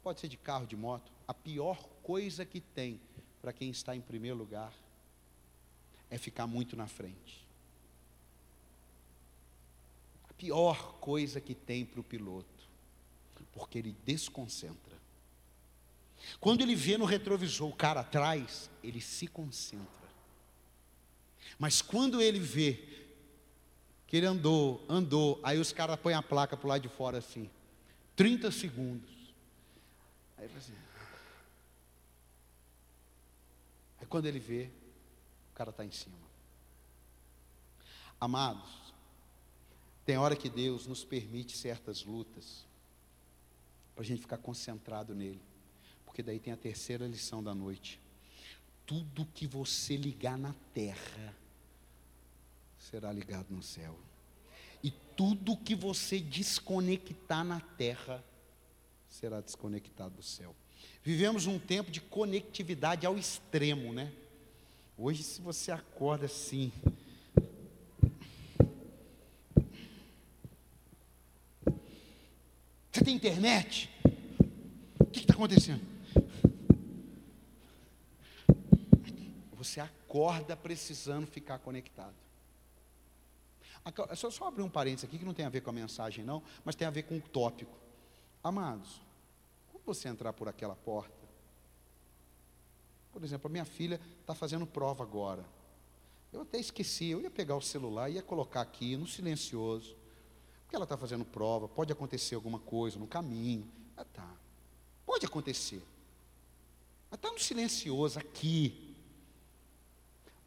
pode 0.00 0.20
ser 0.20 0.28
de 0.28 0.36
carro, 0.36 0.64
de 0.64 0.76
moto, 0.76 1.10
a 1.26 1.34
pior 1.34 1.82
coisa 2.04 2.44
que 2.44 2.60
tem 2.60 3.00
para 3.40 3.52
quem 3.52 3.68
está 3.68 3.96
em 3.96 4.00
primeiro 4.00 4.36
lugar 4.36 4.72
é 6.08 6.16
ficar 6.16 6.46
muito 6.46 6.76
na 6.76 6.86
frente. 6.86 7.44
A 10.30 10.32
pior 10.34 10.94
coisa 11.00 11.40
que 11.40 11.52
tem 11.52 11.84
para 11.84 11.98
o 11.98 12.04
piloto, 12.04 12.46
porque 13.52 13.78
ele 13.78 13.96
desconcentra. 14.04 14.96
Quando 16.38 16.60
ele 16.60 16.76
vê 16.76 16.96
no 16.96 17.06
retrovisor 17.06 17.68
o 17.68 17.74
cara 17.74 18.02
atrás, 18.02 18.70
ele 18.84 19.00
se 19.00 19.26
concentra. 19.26 20.01
Mas 21.58 21.82
quando 21.82 22.20
ele 22.20 22.38
vê 22.38 22.88
que 24.06 24.16
ele 24.16 24.26
andou, 24.26 24.84
andou, 24.88 25.40
aí 25.42 25.58
os 25.58 25.72
caras 25.72 25.98
põem 25.98 26.14
a 26.14 26.22
placa 26.22 26.56
para 26.56 26.66
o 26.66 26.68
lado 26.68 26.82
de 26.82 26.88
fora 26.88 27.18
assim, 27.18 27.48
30 28.14 28.50
segundos. 28.50 29.10
Aí 30.36 30.44
ele 30.44 30.58
assim. 30.58 30.74
Aí 34.00 34.06
quando 34.06 34.26
ele 34.26 34.38
vê, 34.38 34.68
o 35.50 35.54
cara 35.54 35.70
está 35.70 35.84
em 35.84 35.90
cima. 35.90 36.16
Amados, 38.20 38.70
tem 40.04 40.16
hora 40.16 40.36
que 40.36 40.48
Deus 40.48 40.86
nos 40.86 41.04
permite 41.04 41.56
certas 41.56 42.04
lutas, 42.04 42.66
para 43.94 44.02
a 44.02 44.06
gente 44.06 44.20
ficar 44.20 44.38
concentrado 44.38 45.14
nele, 45.14 45.40
porque 46.04 46.22
daí 46.22 46.38
tem 46.38 46.52
a 46.52 46.56
terceira 46.56 47.06
lição 47.06 47.42
da 47.42 47.54
noite. 47.54 48.00
Tudo 48.84 49.26
que 49.34 49.46
você 49.46 49.96
ligar 49.96 50.36
na 50.36 50.54
terra, 50.74 51.34
será 52.90 53.12
ligado 53.12 53.46
no 53.50 53.62
céu. 53.62 53.98
E 54.82 54.90
tudo 54.90 55.56
que 55.56 55.74
você 55.74 56.18
desconectar 56.18 57.44
na 57.44 57.60
terra 57.60 58.22
será 59.08 59.40
desconectado 59.40 60.16
do 60.16 60.22
céu. 60.22 60.54
Vivemos 61.02 61.46
um 61.46 61.58
tempo 61.58 61.90
de 61.90 62.00
conectividade 62.00 63.06
ao 63.06 63.16
extremo, 63.16 63.92
né? 63.92 64.12
Hoje, 64.98 65.22
se 65.22 65.40
você 65.40 65.70
acorda 65.70 66.26
assim, 66.26 66.72
você 72.90 73.04
tem 73.04 73.14
internet? 73.14 73.90
O 74.98 75.06
que 75.06 75.20
está 75.20 75.34
acontecendo? 75.34 75.82
Você 79.54 79.80
acorda 79.80 80.56
precisando 80.56 81.26
ficar 81.26 81.58
conectado. 81.60 82.21
Só, 84.14 84.30
só 84.30 84.48
abrir 84.48 84.62
um 84.62 84.70
parênteses 84.70 85.04
aqui 85.04 85.18
que 85.18 85.24
não 85.24 85.34
tem 85.34 85.44
a 85.44 85.48
ver 85.48 85.60
com 85.60 85.70
a 85.70 85.72
mensagem, 85.72 86.24
não, 86.24 86.42
mas 86.64 86.76
tem 86.76 86.86
a 86.86 86.90
ver 86.90 87.02
com 87.02 87.16
o 87.16 87.20
tópico. 87.20 87.76
Amados, 88.42 89.00
quando 89.70 89.84
você 89.84 90.08
entrar 90.08 90.32
por 90.32 90.48
aquela 90.48 90.76
porta, 90.76 91.22
por 93.12 93.22
exemplo, 93.22 93.48
a 93.48 93.50
minha 93.50 93.64
filha 93.64 94.00
está 94.20 94.34
fazendo 94.34 94.66
prova 94.66 95.02
agora. 95.02 95.44
Eu 96.32 96.42
até 96.42 96.58
esqueci, 96.58 97.08
eu 97.08 97.20
ia 97.20 97.30
pegar 97.30 97.56
o 97.56 97.60
celular, 97.60 98.08
ia 98.08 98.22
colocar 98.22 98.62
aqui 98.62 98.96
no 98.96 99.06
silencioso, 99.06 99.94
porque 100.62 100.74
ela 100.74 100.84
está 100.84 100.96
fazendo 100.96 101.24
prova, 101.24 101.68
pode 101.68 101.92
acontecer 101.92 102.34
alguma 102.34 102.58
coisa 102.58 102.98
no 102.98 103.06
caminho. 103.06 103.70
Ah, 103.96 104.04
tá. 104.04 104.34
Pode 105.04 105.26
acontecer. 105.26 105.82
Mas 107.10 107.18
está 107.18 107.30
no 107.30 107.38
silencioso 107.38 108.18
aqui. 108.18 108.91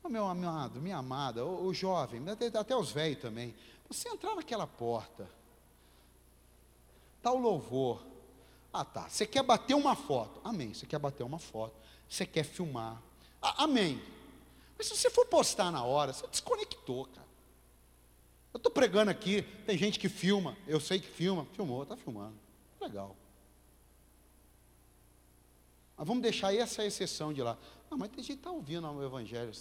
Oh, 0.05 0.09
meu 0.09 0.27
amado, 0.27 0.79
minha 0.79 0.97
amada, 0.97 1.43
o, 1.43 1.65
o 1.65 1.73
jovem, 1.73 2.23
até, 2.29 2.45
até 2.45 2.75
os 2.75 2.91
velhos 2.91 3.19
também. 3.19 3.55
Você 3.89 4.07
entrar 4.07 4.35
naquela 4.35 4.67
porta, 4.67 5.27
está 7.17 7.31
o 7.31 7.39
louvor. 7.39 8.05
Ah, 8.71 8.85
tá. 8.85 9.09
Você 9.09 9.25
quer 9.25 9.41
bater 9.41 9.73
uma 9.73 9.95
foto? 9.95 10.39
Amém. 10.43 10.75
Você 10.75 10.85
quer 10.85 10.99
bater 10.99 11.23
uma 11.23 11.39
foto. 11.39 11.73
Você 12.07 12.23
quer 12.23 12.43
filmar? 12.43 13.01
Ah, 13.41 13.63
amém. 13.63 13.99
Mas 14.77 14.87
se 14.87 14.95
você 14.95 15.09
for 15.09 15.25
postar 15.25 15.71
na 15.71 15.83
hora, 15.83 16.13
você 16.13 16.27
desconectou, 16.27 17.07
cara. 17.07 17.27
Eu 18.53 18.57
estou 18.57 18.71
pregando 18.71 19.09
aqui, 19.09 19.41
tem 19.65 19.75
gente 19.75 19.97
que 19.97 20.07
filma, 20.07 20.55
eu 20.67 20.79
sei 20.79 20.99
que 20.99 21.07
filma, 21.07 21.45
filmou, 21.53 21.81
está 21.81 21.97
filmando. 21.97 22.35
Legal. 22.79 23.15
Mas 25.97 26.07
vamos 26.07 26.21
deixar 26.21 26.53
essa 26.53 26.85
exceção 26.85 27.33
de 27.33 27.41
lá. 27.41 27.57
Ah, 27.89 27.97
mas 27.97 28.09
tem 28.09 28.23
gente 28.23 28.33
que 28.33 28.39
está 28.41 28.51
ouvindo 28.51 28.87
o 28.87 29.03
Evangelho. 29.03 29.51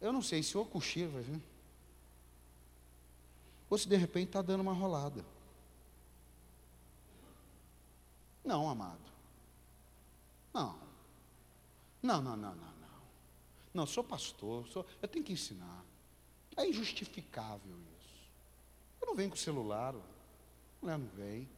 Eu 0.00 0.12
não 0.12 0.22
sei 0.22 0.42
se 0.42 0.56
o 0.56 0.64
cochila, 0.64 1.20
ver. 1.20 1.40
Ou 3.68 3.76
se 3.76 3.88
de 3.88 3.96
repente 3.96 4.28
está 4.28 4.42
dando 4.42 4.62
uma 4.62 4.72
rolada. 4.72 5.24
Não, 8.42 8.68
amado. 8.68 8.98
Não. 10.52 10.78
Não, 12.02 12.22
não, 12.22 12.36
não, 12.36 12.54
não, 12.54 12.66
não. 12.66 13.00
Não, 13.72 13.86
sou 13.86 14.02
pastor, 14.02 14.66
sou, 14.68 14.86
eu 15.00 15.06
tenho 15.06 15.24
que 15.24 15.34
ensinar. 15.34 15.84
É 16.56 16.66
injustificável 16.66 17.76
isso. 18.00 18.30
Eu 19.00 19.06
não 19.06 19.14
venho 19.14 19.30
com 19.30 19.36
celular, 19.36 19.94
a 19.94 20.00
mulher 20.82 20.98
não 20.98 21.06
vem, 21.08 21.48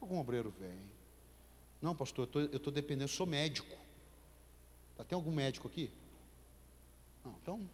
algum 0.00 0.18
obreiro 0.18 0.50
vem. 0.58 0.78
Não, 1.80 1.96
pastor, 1.96 2.28
eu 2.34 2.56
estou 2.56 2.72
dependendo, 2.72 3.04
eu 3.04 3.08
sou 3.08 3.26
médico. 3.26 3.74
Tá, 4.96 5.04
tem 5.04 5.16
algum 5.16 5.32
médico 5.32 5.68
aqui? 5.68 5.90
Não, 7.24 7.32
então 7.40 7.70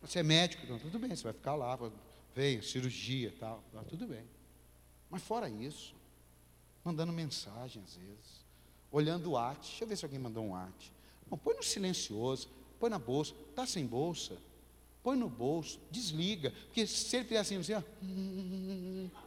você 0.00 0.20
é 0.20 0.22
médico, 0.22 0.64
então 0.64 0.78
tudo 0.78 0.98
bem, 0.98 1.14
você 1.14 1.24
vai 1.24 1.32
ficar 1.32 1.54
lá, 1.54 1.78
vem, 2.34 2.62
cirurgia 2.62 3.34
tal, 3.38 3.62
tá, 3.72 3.82
tudo 3.84 4.06
bem. 4.06 4.24
Mas 5.10 5.22
fora 5.22 5.48
isso, 5.48 5.94
mandando 6.84 7.12
mensagem 7.12 7.82
às 7.82 7.96
vezes, 7.96 8.46
olhando 8.90 9.30
o 9.32 9.36
arte. 9.36 9.68
Deixa 9.68 9.84
eu 9.84 9.88
ver 9.88 9.96
se 9.96 10.04
alguém 10.04 10.18
mandou 10.18 10.44
um 10.44 10.54
arte. 10.54 10.92
Não, 11.30 11.36
põe 11.36 11.54
no 11.54 11.62
silencioso, 11.62 12.48
põe 12.78 12.90
na 12.90 12.98
bolsa. 12.98 13.34
Está 13.50 13.66
sem 13.66 13.86
bolsa? 13.86 14.36
Põe 15.02 15.16
no 15.16 15.28
bolso, 15.28 15.80
desliga. 15.90 16.50
Porque 16.66 16.86
se 16.86 17.16
ele 17.16 17.24
fizer 17.24 17.40
assim, 17.40 17.56
assim, 17.56 17.74
ó. 17.74 17.82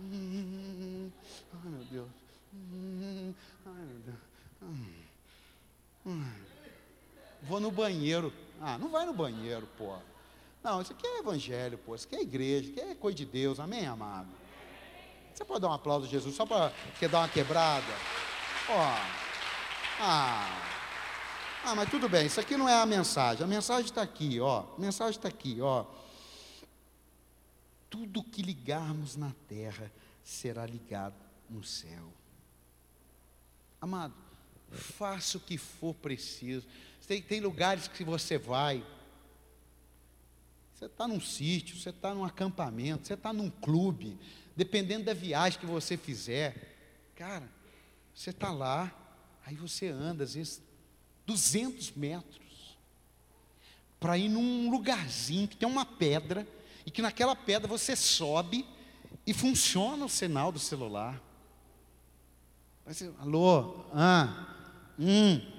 Ai 0.00 1.70
meu 1.70 1.84
Deus. 1.90 2.08
Ai 3.66 3.84
meu 3.84 3.98
Deus. 4.04 4.18
Vou 7.42 7.60
no 7.60 7.70
banheiro. 7.70 8.32
Ah, 8.60 8.78
não 8.78 8.88
vai 8.88 9.06
no 9.06 9.12
banheiro, 9.12 9.68
pô. 9.76 9.96
Não, 10.62 10.82
isso 10.82 10.92
aqui 10.92 11.06
é 11.06 11.18
evangelho, 11.18 11.78
pô. 11.78 11.94
Isso 11.94 12.06
aqui 12.06 12.16
é 12.16 12.22
igreja, 12.22 12.70
isso 12.70 12.80
aqui 12.80 12.90
é 12.90 12.94
coisa 12.94 13.16
de 13.16 13.24
Deus. 13.24 13.60
Amém, 13.60 13.86
amado? 13.86 14.28
Você 15.32 15.44
pode 15.44 15.60
dar 15.60 15.68
um 15.68 15.72
aplauso 15.72 16.06
a 16.06 16.08
Jesus 16.08 16.34
só 16.34 16.44
para 16.44 16.72
dar 17.08 17.20
uma 17.20 17.28
quebrada? 17.28 17.86
Ó. 18.68 19.18
Ah. 20.00 20.68
Ah, 21.64 21.74
mas 21.74 21.90
tudo 21.90 22.08
bem, 22.08 22.26
isso 22.26 22.40
aqui 22.40 22.56
não 22.56 22.68
é 22.68 22.80
a 22.80 22.86
mensagem. 22.86 23.44
A 23.44 23.46
mensagem 23.46 23.84
está 23.84 24.02
aqui, 24.02 24.40
ó. 24.40 24.64
A 24.76 24.80
mensagem 24.80 25.16
está 25.16 25.28
aqui, 25.28 25.60
ó. 25.60 25.84
Tudo 27.90 28.22
que 28.22 28.42
ligarmos 28.42 29.16
na 29.16 29.32
terra 29.48 29.90
será 30.24 30.66
ligado 30.66 31.14
no 31.48 31.62
céu. 31.64 32.12
Amado, 33.80 34.14
faça 34.70 35.38
o 35.38 35.40
que 35.40 35.56
for 35.56 35.94
preciso. 35.94 36.66
Tem, 37.08 37.22
tem 37.22 37.40
lugares 37.40 37.88
que 37.88 38.04
você 38.04 38.36
vai, 38.36 38.84
você 40.74 40.84
está 40.84 41.08
num 41.08 41.18
sítio, 41.18 41.74
você 41.78 41.88
está 41.88 42.14
num 42.14 42.22
acampamento, 42.22 43.06
você 43.06 43.14
está 43.14 43.32
num 43.32 43.48
clube, 43.48 44.18
dependendo 44.54 45.06
da 45.06 45.14
viagem 45.14 45.58
que 45.58 45.64
você 45.64 45.96
fizer, 45.96 46.76
cara, 47.16 47.48
você 48.14 48.28
está 48.28 48.52
lá, 48.52 48.94
aí 49.46 49.54
você 49.54 49.88
anda, 49.88 50.22
às 50.22 50.34
vezes, 50.34 50.62
200 51.26 51.92
metros, 51.92 52.76
para 53.98 54.18
ir 54.18 54.28
num 54.28 54.70
lugarzinho 54.70 55.48
que 55.48 55.56
tem 55.56 55.66
uma 55.66 55.86
pedra, 55.86 56.46
e 56.84 56.90
que 56.90 57.00
naquela 57.00 57.34
pedra 57.34 57.66
você 57.66 57.96
sobe 57.96 58.66
e 59.26 59.32
funciona 59.32 60.04
o 60.04 60.08
sinal 60.10 60.52
do 60.52 60.58
celular. 60.58 61.18
Você, 62.86 63.10
alô, 63.18 63.84
ah, 63.92 64.54
hum, 64.98 65.57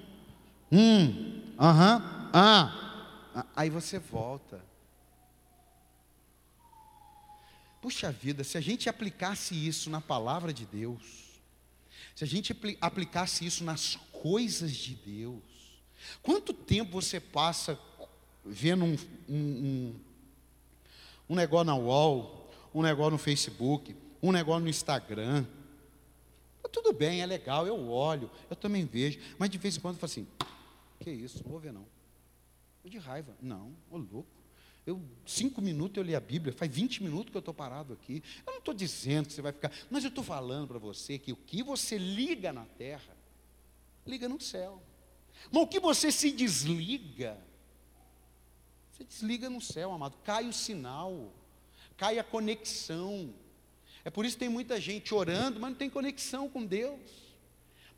hum, 0.70 1.54
aham, 1.58 2.30
ah. 2.32 2.80
Aí 3.54 3.70
você 3.70 3.98
volta. 3.98 4.60
Puxa 7.80 8.12
vida, 8.12 8.44
se 8.44 8.58
a 8.58 8.60
gente 8.60 8.88
aplicasse 8.88 9.54
isso 9.54 9.88
na 9.88 10.00
palavra 10.00 10.52
de 10.52 10.66
Deus, 10.66 11.40
se 12.14 12.24
a 12.24 12.26
gente 12.26 12.54
aplicasse 12.80 13.46
isso 13.46 13.64
nas 13.64 13.96
coisas 14.12 14.72
de 14.72 14.94
Deus, 14.94 15.42
quanto 16.22 16.52
tempo 16.52 16.92
você 16.92 17.18
passa 17.18 17.78
vendo 18.44 18.84
um, 18.84 18.98
um, 19.28 19.34
um, 19.36 20.00
um 21.30 21.34
negócio 21.34 21.64
na 21.64 21.74
wall, 21.74 22.50
um 22.74 22.82
negócio 22.82 23.12
no 23.12 23.18
Facebook, 23.18 23.96
um 24.22 24.30
negócio 24.30 24.62
no 24.62 24.68
Instagram? 24.68 25.46
Tá 26.62 26.68
tudo 26.68 26.92
bem, 26.92 27.22
é 27.22 27.26
legal, 27.26 27.66
eu 27.66 27.88
olho, 27.88 28.30
eu 28.50 28.56
também 28.56 28.84
vejo, 28.84 29.18
mas 29.38 29.48
de 29.48 29.56
vez 29.56 29.76
em 29.76 29.80
quando 29.80 29.94
eu 29.94 30.00
falo 30.00 30.10
assim: 30.10 30.28
que 31.00 31.10
isso, 31.10 31.42
não 31.42 31.50
vou 31.50 31.58
ver 31.58 31.72
não. 31.72 31.86
de 32.84 32.98
raiva, 32.98 33.36
não, 33.40 33.74
ô 33.90 33.96
louco. 33.96 34.28
Eu, 34.86 35.02
cinco 35.26 35.60
minutos 35.60 35.96
eu 35.96 36.02
li 36.02 36.14
a 36.14 36.20
Bíblia, 36.20 36.52
faz 36.52 36.70
20 36.70 37.02
minutos 37.02 37.30
que 37.30 37.36
eu 37.36 37.40
estou 37.40 37.54
parado 37.54 37.92
aqui. 37.92 38.22
Eu 38.46 38.52
não 38.52 38.58
estou 38.58 38.74
dizendo 38.74 39.26
que 39.26 39.32
você 39.32 39.42
vai 39.42 39.52
ficar, 39.52 39.72
mas 39.90 40.04
eu 40.04 40.08
estou 40.08 40.24
falando 40.24 40.68
para 40.68 40.78
você 40.78 41.18
que 41.18 41.32
o 41.32 41.36
que 41.36 41.62
você 41.62 41.98
liga 41.98 42.52
na 42.52 42.64
terra, 42.64 43.16
liga 44.06 44.28
no 44.28 44.40
céu. 44.40 44.82
Mas 45.50 45.62
o 45.62 45.66
que 45.66 45.80
você 45.80 46.10
se 46.10 46.30
desliga, 46.30 47.38
você 48.90 49.04
desliga 49.04 49.48
no 49.48 49.60
céu, 49.60 49.92
amado. 49.92 50.16
Cai 50.24 50.48
o 50.48 50.52
sinal, 50.52 51.32
cai 51.96 52.18
a 52.18 52.24
conexão. 52.24 53.34
É 54.04 54.10
por 54.10 54.24
isso 54.24 54.36
que 54.36 54.40
tem 54.40 54.48
muita 54.48 54.80
gente 54.80 55.14
orando, 55.14 55.60
mas 55.60 55.70
não 55.70 55.78
tem 55.78 55.90
conexão 55.90 56.48
com 56.48 56.64
Deus. 56.64 57.00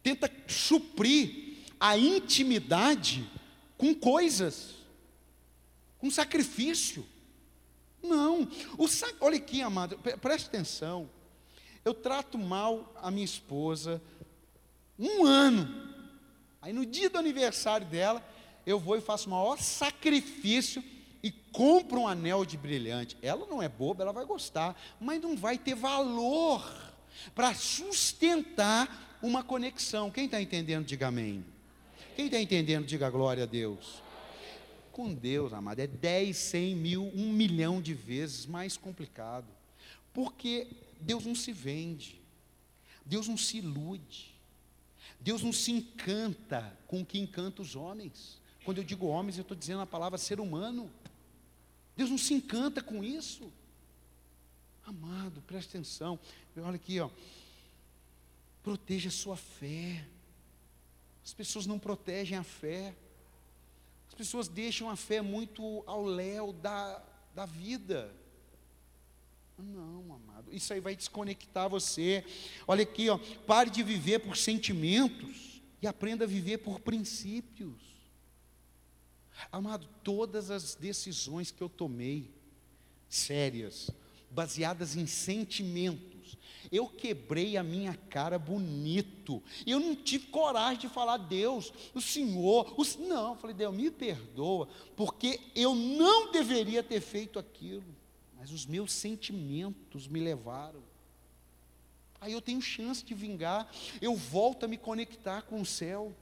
Tenta 0.02 0.30
suprir 0.48 1.51
a 1.82 1.98
intimidade 1.98 3.28
com 3.76 3.92
coisas 3.92 4.76
um 6.00 6.12
sacrifício. 6.12 7.04
Não, 8.00 8.48
o 8.78 8.86
sac... 8.86 9.16
olha 9.20 9.36
aqui, 9.36 9.62
amado, 9.62 9.98
preste 10.20 10.46
atenção. 10.46 11.10
Eu 11.84 11.92
trato 11.92 12.38
mal 12.38 12.92
a 13.02 13.10
minha 13.10 13.24
esposa 13.24 14.00
um 14.96 15.24
ano. 15.24 15.92
Aí 16.60 16.72
no 16.72 16.86
dia 16.86 17.10
do 17.10 17.18
aniversário 17.18 17.84
dela, 17.84 18.24
eu 18.64 18.78
vou 18.78 18.96
e 18.96 19.00
faço 19.00 19.26
o 19.26 19.32
maior 19.32 19.58
sacrifício 19.58 20.84
e 21.20 21.32
compro 21.32 22.02
um 22.02 22.06
anel 22.08 22.44
de 22.44 22.56
brilhante. 22.56 23.16
Ela 23.20 23.44
não 23.46 23.60
é 23.60 23.68
boba, 23.68 24.04
ela 24.04 24.12
vai 24.12 24.24
gostar, 24.24 24.80
mas 25.00 25.20
não 25.20 25.36
vai 25.36 25.58
ter 25.58 25.74
valor 25.74 26.64
para 27.34 27.52
sustentar 27.54 29.18
uma 29.20 29.42
conexão. 29.42 30.12
Quem 30.12 30.26
está 30.26 30.40
entendendo, 30.40 30.86
diga 30.86 31.08
amém. 31.08 31.44
Quem 32.14 32.26
está 32.26 32.38
entendendo, 32.38 32.86
diga 32.86 33.08
glória 33.08 33.44
a 33.44 33.46
Deus. 33.46 34.02
Com 34.90 35.14
Deus, 35.14 35.52
amado, 35.52 35.80
é 35.80 35.86
10, 35.86 36.36
100 36.36 36.76
mil, 36.76 37.10
um 37.14 37.32
milhão 37.32 37.80
de 37.80 37.94
vezes 37.94 38.44
mais 38.44 38.76
complicado. 38.76 39.46
Porque 40.12 40.68
Deus 41.00 41.24
não 41.24 41.34
se 41.34 41.52
vende, 41.52 42.20
Deus 43.04 43.26
não 43.26 43.38
se 43.38 43.58
ilude, 43.58 44.34
Deus 45.18 45.42
não 45.42 45.52
se 45.52 45.72
encanta 45.72 46.76
com 46.86 47.00
o 47.00 47.06
que 47.06 47.18
encanta 47.18 47.62
os 47.62 47.74
homens. 47.74 48.40
Quando 48.64 48.78
eu 48.78 48.84
digo 48.84 49.06
homens, 49.06 49.38
eu 49.38 49.42
estou 49.42 49.56
dizendo 49.56 49.80
a 49.80 49.86
palavra 49.86 50.18
ser 50.18 50.38
humano. 50.38 50.90
Deus 51.96 52.10
não 52.10 52.18
se 52.18 52.34
encanta 52.34 52.82
com 52.82 53.02
isso. 53.02 53.50
Amado, 54.84 55.40
preste 55.46 55.70
atenção. 55.70 56.18
Olha 56.56 56.76
aqui, 56.76 57.00
ó. 57.00 57.08
Proteja 58.62 59.08
a 59.08 59.12
sua 59.12 59.36
fé. 59.36 60.04
As 61.24 61.32
pessoas 61.32 61.66
não 61.66 61.78
protegem 61.78 62.36
a 62.36 62.42
fé. 62.42 62.94
As 64.08 64.14
pessoas 64.14 64.48
deixam 64.48 64.90
a 64.90 64.96
fé 64.96 65.20
muito 65.20 65.82
ao 65.86 66.04
léu 66.04 66.52
da, 66.52 67.02
da 67.34 67.46
vida. 67.46 68.14
Não, 69.58 70.14
amado, 70.14 70.52
isso 70.52 70.72
aí 70.72 70.80
vai 70.80 70.96
desconectar 70.96 71.68
você. 71.68 72.24
Olha 72.66 72.82
aqui, 72.82 73.08
ó, 73.08 73.18
pare 73.46 73.70
de 73.70 73.82
viver 73.82 74.18
por 74.18 74.36
sentimentos 74.36 75.62
e 75.80 75.86
aprenda 75.86 76.24
a 76.24 76.28
viver 76.28 76.58
por 76.58 76.80
princípios. 76.80 77.80
Amado, 79.50 79.88
todas 80.02 80.50
as 80.50 80.74
decisões 80.74 81.50
que 81.50 81.62
eu 81.62 81.68
tomei, 81.68 82.30
sérias, 83.08 83.90
baseadas 84.30 84.96
em 84.96 85.06
sentimentos, 85.06 86.11
eu 86.72 86.88
quebrei 86.88 87.58
a 87.58 87.62
minha 87.62 87.94
cara 88.08 88.38
bonito. 88.38 89.42
Eu 89.66 89.78
não 89.78 89.94
tive 89.94 90.28
coragem 90.28 90.80
de 90.80 90.88
falar, 90.88 91.18
Deus, 91.18 91.70
o 91.92 92.00
Senhor, 92.00 92.74
o... 92.78 92.84
não, 93.06 93.34
eu 93.34 93.36
falei, 93.36 93.54
Deus, 93.54 93.74
me 93.74 93.90
perdoa, 93.90 94.66
porque 94.96 95.38
eu 95.54 95.74
não 95.74 96.32
deveria 96.32 96.82
ter 96.82 97.02
feito 97.02 97.38
aquilo, 97.38 97.84
mas 98.38 98.50
os 98.50 98.64
meus 98.64 98.90
sentimentos 98.90 100.08
me 100.08 100.18
levaram. 100.18 100.82
Aí 102.18 102.32
eu 102.32 102.40
tenho 102.40 102.62
chance 102.62 103.04
de 103.04 103.12
vingar, 103.12 103.70
eu 104.00 104.16
volto 104.16 104.64
a 104.64 104.68
me 104.68 104.78
conectar 104.78 105.42
com 105.42 105.60
o 105.60 105.66
céu, 105.66 106.16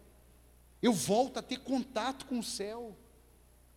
eu 0.83 0.93
volto 0.93 1.37
a 1.37 1.43
ter 1.43 1.61
contato 1.61 2.27
com 2.27 2.41
o 2.41 2.43
céu. 2.43 2.97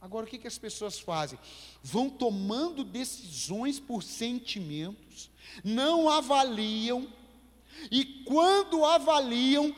Agora, 0.01 0.25
o 0.25 0.29
que, 0.29 0.37
que 0.37 0.47
as 0.47 0.57
pessoas 0.57 0.99
fazem? 0.99 1.37
Vão 1.83 2.09
tomando 2.09 2.83
decisões 2.83 3.79
por 3.79 4.01
sentimentos, 4.01 5.29
não 5.63 6.09
avaliam, 6.09 7.07
e 7.91 8.23
quando 8.25 8.85
avaliam, 8.85 9.75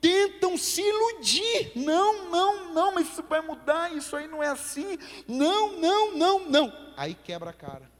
tentam 0.00 0.56
se 0.56 0.82
iludir. 0.82 1.72
Não, 1.74 2.30
não, 2.30 2.72
não, 2.72 2.94
mas 2.94 3.08
isso 3.08 3.22
vai 3.22 3.40
mudar, 3.40 3.94
isso 3.94 4.14
aí 4.14 4.26
não 4.26 4.42
é 4.42 4.48
assim. 4.48 4.98
Não, 5.26 5.80
não, 5.80 6.16
não, 6.16 6.48
não. 6.48 6.92
Aí 6.96 7.14
quebra 7.14 7.50
a 7.50 7.52
cara. 7.52 7.90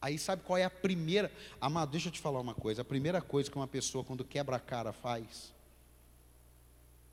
Aí 0.00 0.18
sabe 0.18 0.42
qual 0.44 0.56
é 0.56 0.64
a 0.64 0.70
primeira. 0.70 1.32
Amado, 1.60 1.90
deixa 1.90 2.08
eu 2.08 2.12
te 2.12 2.20
falar 2.20 2.40
uma 2.40 2.54
coisa. 2.54 2.82
A 2.82 2.84
primeira 2.84 3.20
coisa 3.20 3.50
que 3.50 3.56
uma 3.56 3.66
pessoa, 3.66 4.04
quando 4.04 4.24
quebra 4.24 4.56
a 4.56 4.60
cara, 4.60 4.92
faz 4.92 5.52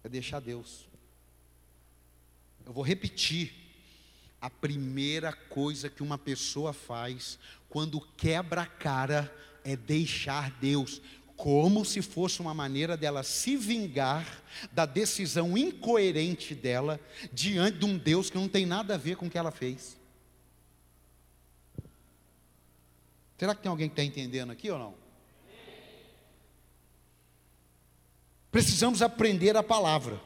é 0.03 0.09
deixar 0.09 0.39
Deus. 0.39 0.87
Eu 2.63 2.71
vou 2.71 2.83
repetir. 2.83 3.64
A 4.45 4.49
primeira 4.51 5.33
coisa 5.33 5.89
que 5.89 6.03
uma 6.03 6.19
pessoa 6.19 6.71
faz 6.71 7.39
quando 7.67 7.99
quebra 7.99 8.61
a 8.61 8.65
cara 8.67 9.35
é 9.63 9.75
deixar 9.75 10.51
Deus, 10.61 11.01
como 11.35 11.83
se 11.83 11.99
fosse 11.99 12.41
uma 12.41 12.53
maneira 12.53 12.95
dela 12.95 13.23
se 13.23 13.57
vingar 13.57 14.43
da 14.71 14.85
decisão 14.85 15.57
incoerente 15.57 16.53
dela 16.53 16.99
diante 17.33 17.79
de 17.79 17.85
um 17.85 17.97
Deus 17.97 18.29
que 18.29 18.37
não 18.37 18.47
tem 18.47 18.67
nada 18.67 18.93
a 18.93 18.97
ver 18.97 19.15
com 19.15 19.25
o 19.25 19.29
que 19.31 19.37
ela 19.39 19.49
fez. 19.49 19.97
Será 23.39 23.55
que 23.55 23.63
tem 23.63 23.69
alguém 23.71 23.89
que 23.89 23.93
está 23.93 24.03
entendendo 24.03 24.51
aqui 24.51 24.69
ou 24.69 24.77
não? 24.77 24.93
precisamos 28.51 29.01
aprender 29.01 29.57
a 29.57 29.63
palavra. 29.63 30.21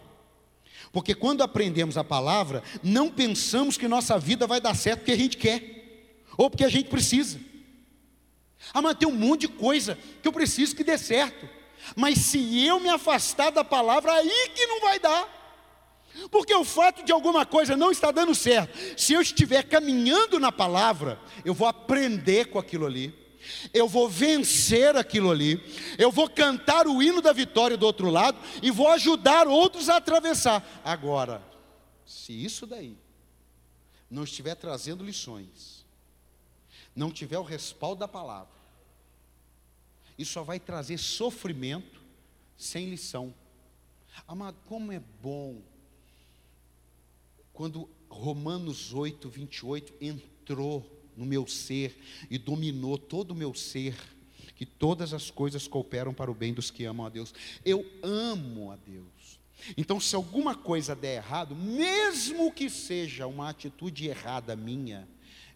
Porque 0.91 1.13
quando 1.13 1.43
aprendemos 1.43 1.97
a 1.97 2.03
palavra, 2.03 2.63
não 2.81 3.09
pensamos 3.09 3.77
que 3.77 3.87
nossa 3.87 4.17
vida 4.17 4.47
vai 4.47 4.59
dar 4.59 4.75
certo 4.75 4.99
porque 4.99 5.11
a 5.11 5.17
gente 5.17 5.37
quer, 5.37 6.15
ou 6.37 6.49
porque 6.49 6.63
a 6.63 6.69
gente 6.69 6.89
precisa. 6.89 7.39
Ah, 8.73 8.81
mas 8.81 8.97
tem 8.97 9.07
um 9.07 9.15
monte 9.15 9.41
de 9.41 9.49
coisa 9.49 9.97
que 10.21 10.27
eu 10.27 10.33
preciso 10.33 10.75
que 10.75 10.83
dê 10.83 10.97
certo. 10.97 11.47
Mas 11.95 12.17
se 12.19 12.65
eu 12.65 12.79
me 12.79 12.89
afastar 12.89 13.51
da 13.51 13.63
palavra, 13.63 14.11
aí 14.13 14.49
que 14.53 14.65
não 14.65 14.81
vai 14.81 14.99
dar. 14.99 15.37
Porque 16.31 16.53
o 16.53 16.65
fato 16.65 17.03
de 17.03 17.11
alguma 17.11 17.45
coisa 17.45 17.77
não 17.77 17.91
estar 17.91 18.11
dando 18.11 18.33
certo, 18.33 18.77
se 18.99 19.13
eu 19.13 19.21
estiver 19.21 19.63
caminhando 19.63 20.39
na 20.39 20.51
palavra, 20.51 21.19
eu 21.45 21.53
vou 21.53 21.67
aprender 21.67 22.47
com 22.47 22.59
aquilo 22.59 22.85
ali, 22.85 23.13
eu 23.73 23.87
vou 23.87 24.09
vencer 24.09 24.95
aquilo 24.95 25.31
ali, 25.31 25.61
eu 25.97 26.11
vou 26.11 26.29
cantar 26.29 26.87
o 26.87 27.01
hino 27.01 27.21
da 27.21 27.33
vitória 27.33 27.77
do 27.77 27.85
outro 27.85 28.09
lado 28.09 28.37
e 28.61 28.71
vou 28.71 28.87
ajudar 28.89 29.47
outros 29.47 29.89
a 29.89 29.97
atravessar. 29.97 30.81
Agora, 30.83 31.43
se 32.05 32.33
isso 32.33 32.65
daí 32.65 32.97
não 34.09 34.23
estiver 34.23 34.55
trazendo 34.55 35.03
lições, 35.03 35.85
não 36.95 37.11
tiver 37.11 37.37
o 37.37 37.43
respaldo 37.43 37.99
da 37.99 38.07
palavra, 38.07 38.59
isso 40.17 40.33
só 40.33 40.43
vai 40.43 40.59
trazer 40.59 40.97
sofrimento 40.97 42.01
sem 42.57 42.89
lição. 42.89 43.33
Amado, 44.27 44.57
como 44.67 44.91
é 44.91 44.99
bom 45.21 45.61
quando 47.53 47.89
Romanos 48.09 48.93
8, 48.93 49.29
28 49.29 49.93
entrou 49.99 50.98
no 51.19 51.25
meu 51.25 51.45
ser 51.45 51.95
e 52.29 52.37
dominou 52.37 52.97
todo 52.97 53.31
o 53.31 53.35
meu 53.35 53.53
ser, 53.53 53.95
que 54.55 54.65
todas 54.65 55.13
as 55.13 55.29
coisas 55.29 55.67
cooperam 55.67 56.13
para 56.13 56.31
o 56.31 56.33
bem 56.33 56.53
dos 56.53 56.71
que 56.71 56.85
amam 56.85 57.05
a 57.05 57.09
Deus. 57.09 57.33
Eu 57.63 57.85
amo 58.01 58.71
a 58.71 58.77
Deus. 58.77 59.39
Então, 59.77 59.99
se 59.99 60.15
alguma 60.15 60.55
coisa 60.55 60.95
der 60.95 61.17
errado, 61.17 61.55
mesmo 61.55 62.51
que 62.51 62.69
seja 62.69 63.27
uma 63.27 63.49
atitude 63.49 64.07
errada 64.07 64.55
minha, 64.55 65.07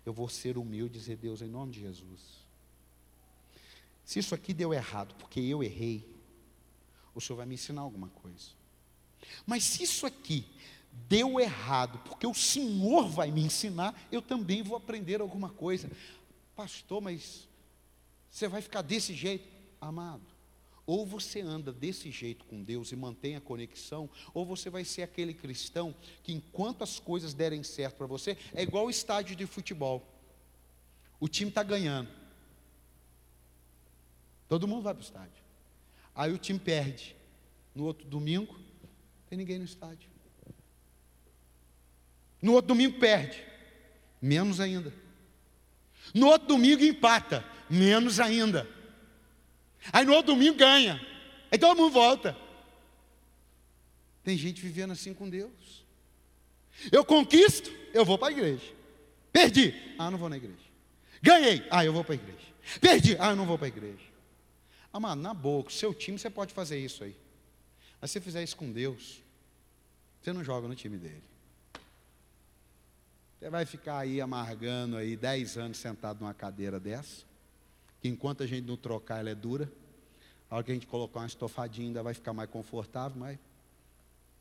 eu 0.06 0.12
vou 0.12 0.28
ser 0.28 0.58
humilde 0.58 0.98
e 0.98 1.00
dizer: 1.00 1.16
Deus, 1.16 1.42
em 1.42 1.48
nome 1.48 1.72
de 1.72 1.80
Jesus. 1.80 2.44
Se 4.04 4.20
isso 4.20 4.36
aqui 4.36 4.54
deu 4.54 4.74
errado 4.74 5.16
porque 5.16 5.40
eu 5.40 5.64
errei, 5.64 6.06
o 7.16 7.22
Senhor 7.22 7.38
vai 7.38 7.46
me 7.46 7.56
ensinar 7.56 7.82
alguma 7.82 8.10
coisa. 8.10 8.50
Mas 9.46 9.64
se 9.64 9.84
isso 9.84 10.06
aqui 10.06 10.46
deu 11.08 11.40
errado, 11.40 12.00
porque 12.06 12.26
o 12.26 12.34
Senhor 12.34 13.08
vai 13.08 13.32
me 13.32 13.42
ensinar, 13.42 14.00
eu 14.12 14.22
também 14.22 14.62
vou 14.62 14.78
aprender 14.78 15.22
alguma 15.22 15.50
coisa. 15.50 15.90
Pastor, 16.56 17.02
mas 17.02 17.48
você 18.30 18.48
vai 18.48 18.62
ficar 18.62 18.82
desse 18.82 19.14
jeito? 19.14 19.52
Amado, 19.82 20.24
ou 20.86 21.06
você 21.06 21.42
anda 21.42 21.72
desse 21.72 22.10
jeito 22.10 22.46
com 22.46 22.64
Deus 22.64 22.92
e 22.92 22.96
mantém 22.96 23.36
a 23.36 23.42
conexão, 23.42 24.10
ou 24.34 24.46
você 24.46 24.70
vai 24.70 24.84
ser 24.84 25.04
aquele 25.04 25.34
cristão 25.34 25.94
que, 26.24 26.34
enquanto 26.34 26.84
as 26.84 27.00
coisas 27.00 27.34
derem 27.34 27.64
certo 27.64 27.98
para 27.98 28.08
você, 28.08 28.38
é 28.54 28.64
igual 28.64 28.86
o 28.86 28.90
estádio 28.90 29.36
de 29.36 29.46
futebol. 29.46 30.08
O 31.20 31.28
time 31.28 31.50
está 31.50 31.64
ganhando. 31.64 32.10
Todo 34.48 34.68
mundo 34.68 34.84
vai 34.84 34.94
para 34.94 35.02
o 35.02 35.06
estádio. 35.06 35.44
Aí 36.14 36.32
o 36.32 36.38
time 36.38 36.60
perde. 36.60 37.16
No 37.74 37.86
outro 37.86 38.08
domingo, 38.08 38.60
tem 39.30 39.38
ninguém 39.38 39.58
no 39.58 39.66
estádio. 39.66 40.13
No 42.44 42.52
outro 42.52 42.68
domingo 42.68 43.00
perde, 43.00 43.42
menos 44.22 44.60
ainda. 44.60 44.94
No 46.14 46.28
outro 46.28 46.50
domingo 46.50 46.84
empata, 46.84 47.44
menos 47.70 48.20
ainda. 48.20 48.70
Aí 49.94 50.06
no 50.06 50.12
outro 50.14 50.34
domingo 50.34 50.58
ganha, 50.58 51.00
aí 51.50 51.58
todo 51.58 51.78
mundo 51.78 51.94
volta. 51.94 52.38
Tem 54.26 54.38
gente 54.38 54.62
vivendo 54.62 54.92
assim 54.92 55.14
com 55.14 55.30
Deus. 55.30 55.86
Eu 56.92 57.06
conquisto, 57.06 57.72
eu 57.94 58.04
vou 58.04 58.18
para 58.18 58.28
a 58.28 58.32
igreja. 58.34 58.74
Perdi, 59.32 59.74
ah, 59.98 60.12
não 60.12 60.18
vou 60.18 60.28
na 60.28 60.36
igreja. 60.36 60.58
Ganhei, 61.22 61.66
ah, 61.72 61.86
eu 61.86 61.94
vou 61.94 62.04
para 62.04 62.16
a 62.16 62.16
igreja. 62.16 62.54
Perdi, 62.82 63.16
ah, 63.22 63.30
eu 63.30 63.38
não 63.38 63.46
vou 63.46 63.58
para 63.58 63.68
a 63.68 63.70
igreja. 63.70 64.04
Amado, 64.92 65.22
na 65.22 65.34
boca, 65.34 65.72
seu 65.72 65.94
time 65.94 66.20
você 66.20 66.30
pode 66.30 66.54
fazer 66.54 66.78
isso 66.78 67.06
aí. 67.06 67.16
Mas 68.02 68.12
se 68.12 68.20
você 68.20 68.22
fizer 68.22 68.44
isso 68.44 68.58
com 68.58 68.70
Deus, 68.70 69.24
você 70.22 70.34
não 70.34 70.44
joga 70.44 70.68
no 70.68 70.76
time 70.76 70.98
dele. 70.98 71.33
Você 73.44 73.50
vai 73.50 73.66
ficar 73.66 73.98
aí 73.98 74.22
amargando 74.22 74.96
aí 74.96 75.18
dez 75.18 75.58
anos 75.58 75.76
sentado 75.76 76.22
numa 76.22 76.34
cadeira 76.34 76.80
dessa, 76.80 77.26
que 78.02 78.08
enquanto 78.08 78.42
a 78.42 78.48
gente 78.48 78.66
não 78.66 78.78
trocar 78.78 79.20
ela 79.20 79.32
é 79.32 79.36
dura. 79.36 79.70
A 80.50 80.56
hora 80.56 80.64
que 80.64 80.72
a 80.72 80.74
gente 80.74 80.88
colocar 80.88 81.20
uma 81.20 81.28
estofadinha 81.28 81.90
ainda 81.90 82.02
vai 82.02 82.14
ficar 82.14 82.32
mais 82.32 82.50
confortável, 82.50 83.20
mas 83.20 83.38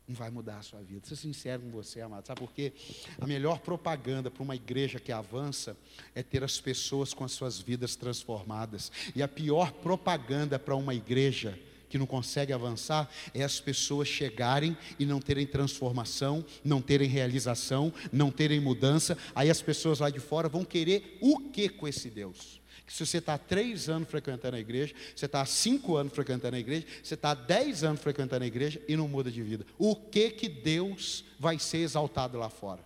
não 0.07 0.15
vai 0.15 0.29
mudar 0.29 0.59
a 0.59 0.61
sua 0.61 0.79
vida. 0.79 1.05
Ser 1.05 1.17
sincero 1.17 1.63
com 1.63 1.69
você, 1.69 1.99
amado. 1.99 2.25
Sabe 2.25 2.39
por 2.39 2.53
quê? 2.53 2.71
A 3.19 3.27
melhor 3.27 3.59
propaganda 3.59 4.31
para 4.31 4.41
uma 4.41 4.55
igreja 4.55 5.01
que 5.01 5.11
avança 5.11 5.75
é 6.15 6.23
ter 6.23 6.41
as 6.41 6.61
pessoas 6.61 7.13
com 7.13 7.25
as 7.25 7.33
suas 7.33 7.59
vidas 7.59 7.97
transformadas. 7.97 8.89
E 9.13 9.21
a 9.21 9.27
pior 9.27 9.73
propaganda 9.73 10.57
para 10.57 10.77
uma 10.77 10.95
igreja 10.95 11.59
que 11.93 11.97
não 11.99 12.07
consegue 12.07 12.51
avançar 12.51 13.07
é 13.35 13.43
as 13.43 13.59
pessoas 13.59 14.07
chegarem 14.07 14.75
e 14.97 15.05
não 15.05 15.21
terem 15.21 15.45
transformação, 15.45 16.43
não 16.63 16.81
terem 16.81 17.07
realização, 17.07 17.93
não 18.11 18.31
terem 18.31 18.59
mudança. 18.59 19.15
Aí 19.35 19.47
as 19.47 19.61
pessoas 19.61 19.99
lá 19.99 20.09
de 20.09 20.19
fora 20.19 20.49
vão 20.49 20.65
querer 20.65 21.19
o 21.21 21.51
que 21.51 21.69
com 21.69 21.87
esse 21.87 22.09
Deus? 22.09 22.59
Que 22.87 22.91
se 22.91 23.05
você 23.05 23.19
está 23.19 23.37
três 23.37 23.89
anos 23.89 24.09
frequentando 24.09 24.55
a 24.55 24.59
igreja, 24.59 24.95
você 25.15 25.27
está 25.27 25.45
cinco 25.45 25.95
anos 25.95 26.13
frequentando 26.13 26.55
a 26.55 26.59
igreja, 26.59 26.83
você 27.03 27.13
está 27.13 27.35
dez 27.35 27.83
anos 27.83 28.01
frequentando 28.01 28.43
a 28.43 28.47
igreja 28.47 28.81
e 28.87 28.97
não 28.97 29.07
muda 29.07 29.29
de 29.29 29.43
vida. 29.43 29.63
O 29.77 29.95
que 29.95 30.31
que 30.31 30.49
Deus 30.49 31.23
vai 31.37 31.59
ser 31.59 31.77
exaltado 31.77 32.39
lá 32.39 32.49
fora? 32.49 32.81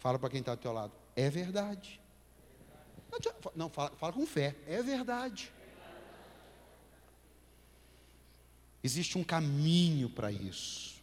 Fala 0.00 0.18
para 0.18 0.30
quem 0.30 0.40
está 0.40 0.50
ao 0.50 0.58
teu 0.58 0.72
lado. 0.72 0.92
É 1.14 1.30
verdade. 1.30 2.00
Não, 3.54 3.70
fala, 3.70 3.92
fala 4.00 4.12
com 4.12 4.26
fé. 4.26 4.56
É 4.66 4.82
verdade. 4.82 5.52
Existe 8.84 9.16
um 9.16 9.24
caminho 9.24 10.10
para 10.10 10.30
isso. 10.30 11.02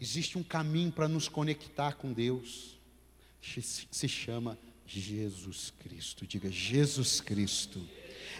Existe 0.00 0.38
um 0.38 0.42
caminho 0.44 0.92
para 0.92 1.08
nos 1.08 1.28
conectar 1.28 1.94
com 1.94 2.12
Deus. 2.12 2.78
Se 3.90 4.08
chama 4.08 4.56
Jesus 4.86 5.72
Cristo. 5.80 6.24
Diga, 6.24 6.48
Jesus 6.48 7.20
Cristo 7.20 7.84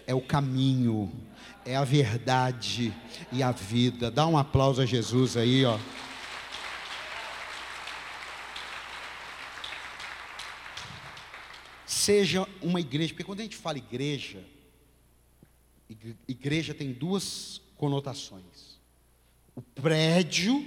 é 0.06 0.14
o 0.14 0.20
caminho, 0.20 1.12
é 1.64 1.74
a 1.74 1.82
verdade 1.82 2.94
e 3.32 3.42
a 3.42 3.50
vida. 3.50 4.12
Dá 4.12 4.24
um 4.28 4.38
aplauso 4.38 4.80
a 4.80 4.86
Jesus 4.86 5.36
aí, 5.36 5.64
ó. 5.64 5.76
Seja 11.84 12.46
uma 12.62 12.78
igreja, 12.78 13.12
porque 13.12 13.24
quando 13.24 13.40
a 13.40 13.42
gente 13.42 13.56
fala 13.56 13.78
igreja, 13.78 14.44
igreja 16.28 16.72
tem 16.72 16.92
duas 16.92 17.60
conotações. 17.76 18.78
O 19.54 19.62
prédio, 19.62 20.66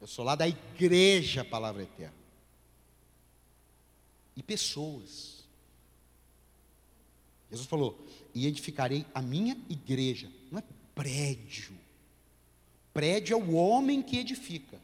eu 0.00 0.06
sou 0.06 0.24
lá 0.24 0.34
da 0.34 0.48
igreja, 0.48 1.44
palavra 1.44 1.82
eterna. 1.82 2.14
E 4.36 4.42
pessoas. 4.42 5.44
Jesus 7.50 7.68
falou: 7.68 8.06
e 8.34 8.46
edificarei 8.46 9.04
a 9.14 9.20
minha 9.20 9.56
igreja. 9.68 10.30
Não 10.50 10.58
é 10.58 10.64
prédio. 10.94 11.76
Prédio 12.92 13.34
é 13.34 13.36
o 13.36 13.54
homem 13.54 14.02
que 14.02 14.18
edifica. 14.18 14.80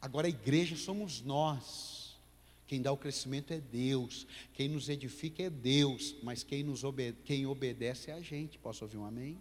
Agora 0.00 0.26
a 0.26 0.30
igreja 0.30 0.76
somos 0.76 1.22
nós. 1.22 2.16
Quem 2.66 2.82
dá 2.82 2.90
o 2.90 2.96
crescimento 2.96 3.52
é 3.52 3.60
Deus. 3.60 4.26
Quem 4.52 4.68
nos 4.68 4.88
edifica 4.88 5.44
é 5.44 5.50
Deus. 5.50 6.14
Mas 6.22 6.42
quem, 6.42 6.62
nos 6.62 6.84
obede 6.84 7.16
quem 7.24 7.46
obedece 7.46 8.10
é 8.10 8.14
a 8.14 8.20
gente. 8.20 8.58
Posso 8.58 8.84
ouvir 8.84 8.96
um 8.96 9.04
amém? 9.04 9.40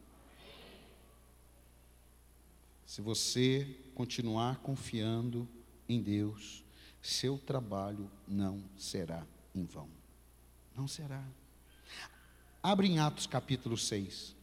Se 2.86 3.02
você 3.02 3.68
continuar 3.96 4.58
confiando 4.58 5.48
em 5.90 6.02
Deus, 6.02 6.64
seu 7.02 7.38
trabalho 7.38 8.10
não 8.28 8.64
será 8.78 9.26
em 9.54 9.66
vão. 9.66 9.90
Não 10.76 10.88
será. 10.88 11.24
Abre 12.62 12.88
em 12.88 13.00
Atos 13.00 13.28
capítulo 13.28 13.78
6. 13.78 14.36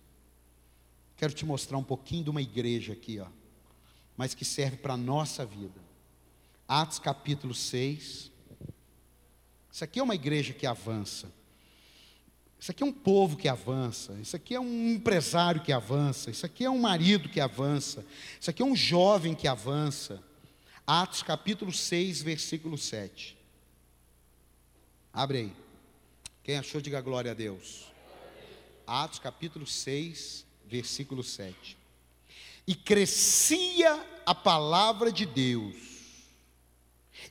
Quero 1.17 1.33
te 1.33 1.45
mostrar 1.45 1.79
um 1.79 1.85
pouquinho 1.85 2.25
de 2.25 2.31
uma 2.31 2.43
igreja 2.43 2.93
aqui, 2.95 3.21
ó, 3.21 3.29
mas 4.17 4.35
que 4.35 4.45
serve 4.45 4.77
para 4.77 4.95
a 4.95 4.97
nossa 4.97 5.47
vida. 5.47 5.81
Atos 6.67 6.99
capítulo 6.99 7.55
6. 7.55 8.31
Isso 9.71 9.85
aqui 9.85 10.01
é 10.01 10.03
uma 10.03 10.15
igreja 10.15 10.53
que 10.53 10.67
avança. 10.67 11.33
Isso 12.63 12.71
aqui 12.71 12.85
é 12.85 12.87
um 12.87 12.93
povo 12.93 13.37
que 13.37 13.49
avança, 13.49 14.17
isso 14.23 14.37
aqui 14.37 14.55
é 14.55 14.61
um 14.61 14.91
empresário 14.91 15.63
que 15.63 15.73
avança, 15.73 16.31
isso 16.31 16.47
aqui 16.47 16.65
é 16.65 16.71
um 16.71 16.79
marido 16.79 17.29
que 17.29 17.41
avança, 17.41 18.07
isso 18.41 18.49
aqui 18.51 18.63
é 18.63 18.65
um 18.65 18.77
jovem 18.77 19.35
que 19.35 19.49
avança. 19.49 20.23
Atos 20.87 21.25
capítulo 21.25 21.73
6, 21.73 22.23
versículo 22.23 22.79
7. 22.79 23.37
Abre 25.13 25.39
aí. 25.39 25.53
Quem 26.45 26.57
achou, 26.57 26.81
diga 26.81 27.01
glória 27.01 27.33
a 27.33 27.35
Deus. 27.35 27.87
Atos 28.87 29.19
capítulo 29.19 29.67
6, 29.67 30.47
versículo 30.65 31.25
7. 31.25 31.77
E 32.65 32.77
crescia 32.77 34.07
a 34.25 34.37
palavra 34.37 35.11
de 35.11 35.27
Deus, 35.27 35.75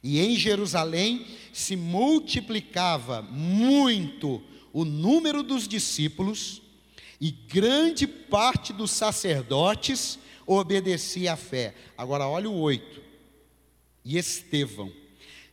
e 0.04 0.20
em 0.20 0.36
Jerusalém 0.36 1.26
se 1.54 1.78
multiplicava 1.78 3.22
muito 3.22 4.51
o 4.74 4.86
número 4.86 5.44
dos 5.44 5.68
discípulos, 5.68 6.62
e 7.20 7.30
grande 7.30 8.08
parte 8.08 8.74
dos 8.74 8.90
sacerdotes 8.92 10.18
obedecia 10.46 11.34
à 11.34 11.36
fé. 11.36 11.76
Agora, 11.98 12.28
olha 12.28 12.50
o 12.50 12.60
8. 12.60 13.02
E 14.04 14.18
Estevão, 14.18 14.92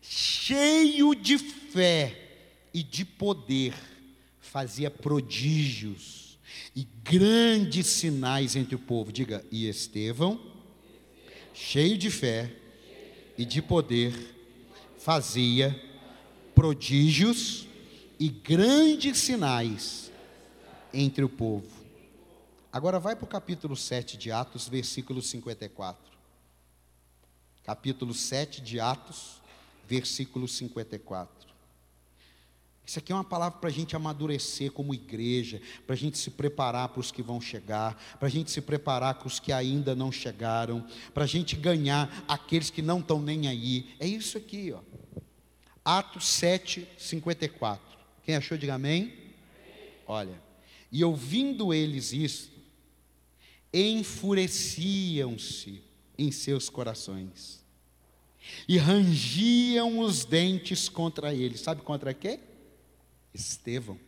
cheio 0.01 1.14
de 1.14 1.37
fé 1.37 2.16
e 2.73 2.83
de 2.83 3.05
poder, 3.05 3.75
fazia 4.41 4.91
prodígios 4.91 6.39
e 6.75 6.89
grandes 7.05 7.87
sinais 7.87 8.57
entre 8.57 8.75
o 8.75 8.79
povo. 8.79 9.12
Diga, 9.12 9.45
e 9.53 9.69
Estevão, 9.69 10.41
cheio 11.53 11.99
de 11.99 12.11
fé 12.11 12.51
e 13.37 13.45
de 13.45 13.61
poder, 13.61 14.14
fazia 14.97 15.79
prodígios 16.55 17.68
e 18.19 18.29
grandes 18.29 19.19
sinais 19.19 20.11
entre 20.93 21.25
o 21.25 21.29
povo. 21.29 21.66
Agora 22.73 22.99
vai 22.99 23.14
para 23.14 23.25
o 23.25 23.29
capítulo 23.29 23.77
7 23.77 24.16
de 24.16 24.31
Atos, 24.31 24.69
versículo 24.69 25.23
54. 25.23 26.03
Capítulo 27.64 28.12
7 28.14 28.61
de 28.61 28.81
Atos, 28.81 29.41
versículo 29.87 30.49
54. 30.49 31.49
Isso 32.85 32.99
aqui 32.99 33.12
é 33.12 33.14
uma 33.14 33.25
palavra 33.25 33.59
para 33.59 33.69
a 33.69 33.73
gente 33.73 33.95
amadurecer 33.95 34.73
como 34.73 34.95
igreja, 34.95 35.61
para 35.87 35.95
a 35.95 35.99
gente 35.99 36.16
se 36.16 36.31
preparar 36.31 36.89
para 36.89 37.01
os 37.01 37.12
que 37.12 37.23
vão 37.23 37.39
chegar, 37.39 37.95
para 38.19 38.29
a 38.29 38.31
gente 38.31 38.51
se 38.51 38.62
preparar 38.62 39.16
para 39.16 39.27
os 39.27 39.39
que 39.39 39.53
ainda 39.53 39.95
não 39.95 40.11
chegaram, 40.11 40.87
para 41.12 41.25
a 41.25 41.27
gente 41.27 41.55
ganhar 41.55 42.25
aqueles 42.27 42.71
que 42.71 42.81
não 42.81 43.01
estão 43.01 43.21
nem 43.21 43.47
aí. 43.47 43.95
É 44.01 44.07
isso 44.07 44.39
aqui, 44.39 44.73
ó. 44.73 44.81
Atos 45.85 46.27
7, 46.29 46.89
54. 46.97 47.88
Quem 48.29 48.37
achou, 48.37 48.59
diga 48.59 48.74
amém. 48.74 49.14
Olha, 50.07 50.39
e 50.93 51.03
ouvindo 51.03 51.72
eles 51.72 52.12
isso, 52.12 52.53
enfureciam-se 53.72 55.81
em 56.18 56.31
seus 56.31 56.68
corações 56.68 57.64
e 58.68 58.76
rangiam 58.76 60.01
os 60.01 60.26
dentes 60.26 60.91
contra 60.91 61.33
ele. 61.33 61.57
Sabe 61.57 61.81
contra 61.81 62.12
quem? 62.12 62.39
Estevão. 63.33 63.99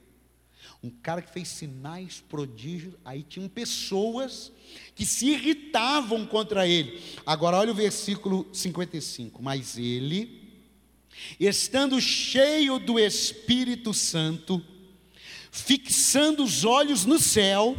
Um 0.85 0.91
cara 0.91 1.23
que 1.23 1.33
fez 1.33 1.49
sinais, 1.49 2.23
prodígios, 2.29 2.97
aí 3.03 3.23
tinham 3.23 3.49
pessoas 3.49 4.53
que 4.95 5.07
se 5.07 5.31
irritavam 5.31 6.27
contra 6.27 6.69
ele. 6.69 7.03
Agora 7.25 7.57
olha 7.57 7.73
o 7.73 7.75
versículo 7.75 8.47
55. 8.53 9.43
Mas 9.43 9.79
ele, 9.79 10.40
estando 11.39 12.01
cheio 12.01 12.79
do 12.79 12.99
Espírito 12.99 13.93
Santo, 13.95 14.63
fixando 15.51 16.45
os 16.45 16.65
olhos 16.65 17.05
no 17.05 17.19
céu, 17.19 17.77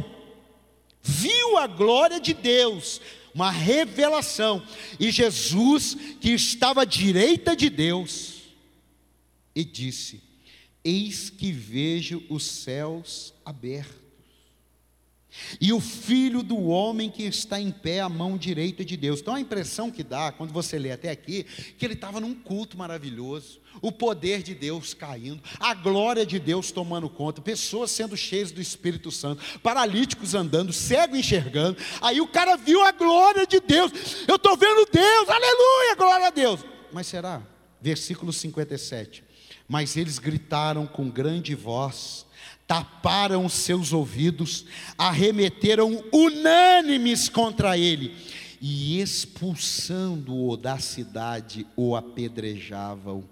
viu 1.02 1.58
a 1.58 1.66
glória 1.66 2.20
de 2.20 2.34
Deus, 2.34 3.00
uma 3.34 3.50
revelação, 3.50 4.64
e 5.00 5.10
Jesus, 5.10 5.96
que 6.20 6.30
estava 6.30 6.82
à 6.82 6.84
direita 6.84 7.56
de 7.56 7.70
Deus, 7.70 8.42
e 9.54 9.64
disse: 9.64 10.22
Eis 10.84 11.30
que 11.30 11.50
vejo 11.50 12.22
os 12.28 12.44
céus 12.44 13.32
abertos, 13.44 13.96
e 15.60 15.72
o 15.72 15.80
filho 15.80 16.42
do 16.42 16.60
homem 16.64 17.10
que 17.10 17.22
está 17.24 17.60
em 17.60 17.70
pé 17.70 18.00
à 18.00 18.08
mão 18.08 18.36
direita 18.36 18.84
de 18.84 18.96
Deus. 18.96 19.20
Então 19.20 19.34
a 19.34 19.40
impressão 19.40 19.90
que 19.90 20.02
dá, 20.02 20.32
quando 20.32 20.52
você 20.52 20.78
lê 20.78 20.92
até 20.92 21.10
aqui, 21.10 21.44
que 21.78 21.84
ele 21.84 21.94
estava 21.94 22.20
num 22.20 22.34
culto 22.34 22.76
maravilhoso, 22.76 23.60
o 23.80 23.90
poder 23.90 24.42
de 24.42 24.54
Deus 24.54 24.92
caindo, 24.92 25.42
a 25.58 25.74
glória 25.74 26.26
de 26.26 26.38
Deus 26.38 26.70
tomando 26.70 27.08
conta, 27.08 27.40
pessoas 27.40 27.90
sendo 27.90 28.16
cheias 28.16 28.52
do 28.52 28.60
Espírito 28.60 29.10
Santo, 29.10 29.42
paralíticos 29.60 30.34
andando, 30.34 30.72
cego 30.72 31.16
enxergando. 31.16 31.78
Aí 32.00 32.20
o 32.20 32.28
cara 32.28 32.56
viu 32.56 32.82
a 32.82 32.92
glória 32.92 33.46
de 33.46 33.60
Deus. 33.60 33.92
Eu 34.28 34.36
estou 34.36 34.56
vendo 34.56 34.86
Deus, 34.90 35.28
aleluia, 35.28 35.94
glória 35.96 36.26
a 36.26 36.30
Deus. 36.30 36.60
Mas 36.92 37.06
será? 37.06 37.42
Versículo 37.80 38.32
57. 38.32 39.24
Mas 39.66 39.96
eles 39.96 40.18
gritaram 40.18 40.86
com 40.86 41.08
grande 41.08 41.54
voz, 41.54 42.26
taparam 42.72 43.50
seus 43.50 43.92
ouvidos, 43.92 44.64
arremeteram 44.96 46.02
unânimes 46.10 47.28
contra 47.28 47.76
ele 47.76 48.14
e 48.62 48.98
expulsando-o 48.98 50.56
da 50.56 50.78
cidade, 50.78 51.66
o 51.76 51.94
apedrejavam. 51.94 53.24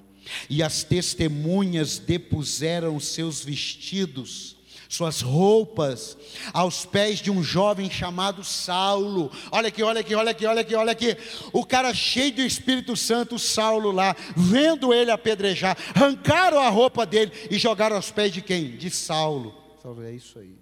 E 0.51 0.63
as 0.63 0.85
testemunhas 0.85 1.99
depuseram 1.99 3.01
seus 3.01 3.43
vestidos 3.43 4.57
suas 4.91 5.21
roupas 5.21 6.19
aos 6.53 6.85
pés 6.85 7.21
de 7.21 7.31
um 7.31 7.45
jovem 7.45 7.89
chamado 7.89 8.43
Saulo. 8.43 9.31
Olha 9.53 9.69
aqui, 9.69 9.85
olha 9.85 10.01
aqui, 10.01 10.15
olha 10.17 10.33
aqui, 10.33 10.45
olha 10.45 10.61
aqui, 10.61 10.75
olha 10.75 10.93
aqui. 10.93 11.17
O 11.53 11.65
cara 11.65 11.95
cheio 11.95 12.35
do 12.35 12.43
Espírito 12.43 12.97
Santo, 12.97 13.39
Saulo 13.39 13.93
lá, 13.93 14.17
vendo 14.37 14.93
ele 14.93 15.13
apedrejar, 15.13 15.79
arrancaram 15.95 16.59
a 16.59 16.69
roupa 16.69 17.07
dele 17.07 17.31
e 17.49 17.57
jogaram 17.57 17.95
aos 17.95 18.11
pés 18.11 18.33
de 18.33 18.43
quem? 18.43 18.77
De 18.77 18.91
Saulo. 18.91 19.55
Saulo, 19.81 20.03
é 20.03 20.11
isso 20.11 20.41
aí. 20.41 20.59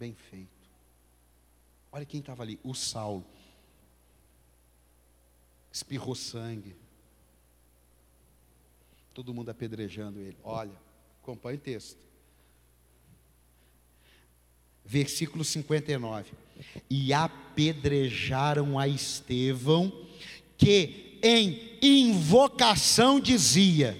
Bem 0.00 0.16
feito. 0.30 0.48
Olha 1.92 2.04
quem 2.04 2.18
estava 2.18 2.42
ali, 2.42 2.58
o 2.64 2.74
Saulo. 2.74 3.24
Espirrou 5.70 6.16
sangue. 6.16 6.74
Todo 9.14 9.32
mundo 9.32 9.48
apedrejando 9.48 10.18
ele. 10.18 10.36
Olha, 10.42 10.87
Acompanhe 11.28 11.58
o 11.58 11.60
texto. 11.60 11.98
Versículo 14.82 15.44
59. 15.44 16.32
E 16.88 17.12
apedrejaram 17.12 18.78
a 18.78 18.88
Estevão, 18.88 19.92
que 20.56 21.18
em 21.22 21.78
invocação 21.82 23.20
dizia: 23.20 23.94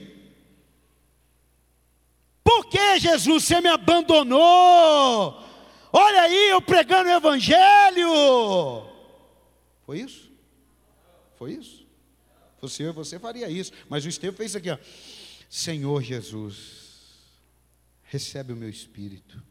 Por 2.43 2.65
que 2.71 2.99
Jesus 2.99 3.45
você 3.45 3.61
me 3.61 3.69
abandonou? 3.69 5.45
Olha 5.93 6.23
aí, 6.23 6.49
eu 6.49 6.63
pregando 6.63 7.11
o 7.11 7.13
Evangelho. 7.13 8.87
Foi 9.85 10.01
isso? 10.01 10.33
Foi 11.37 11.53
isso? 11.53 11.87
Você, 12.63 12.91
você 12.91 13.19
faria 13.19 13.51
isso. 13.51 13.71
Mas 13.87 14.07
o 14.07 14.09
Estevão 14.09 14.35
fez 14.35 14.53
isso 14.53 14.59
aqui, 14.59 14.71
ó. 14.71 14.79
Senhor 15.51 16.03
Jesus, 16.03 16.88
recebe 18.09 18.53
o 18.53 18.57
meu 18.57 18.69
espírito. 18.69 19.43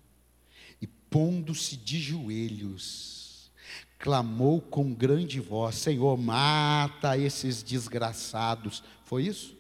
E 0.82 0.88
pondo-se 0.88 1.78
de 1.78 2.00
joelhos, 2.00 3.52
clamou 3.98 4.60
com 4.60 4.94
grande 4.94 5.40
voz: 5.40 5.76
Senhor, 5.76 6.18
mata 6.18 7.18
esses 7.18 7.64
desgraçados. 7.64 8.84
Foi 9.04 9.24
isso? 9.26 9.56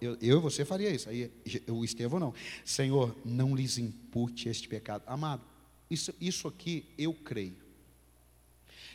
Eu, 0.00 0.16
eu 0.20 0.38
e 0.38 0.40
você 0.40 0.64
faria 0.64 0.90
isso. 0.90 1.08
Aí 1.08 1.30
o 1.68 1.84
Estevão 1.84 2.20
não. 2.20 2.34
Senhor, 2.64 3.16
não 3.24 3.54
lhes 3.54 3.78
impute 3.78 4.48
este 4.48 4.68
pecado. 4.68 5.02
Amado, 5.06 5.42
isso, 5.90 6.14
isso 6.20 6.48
aqui 6.48 6.86
eu 6.98 7.12
creio. 7.12 7.56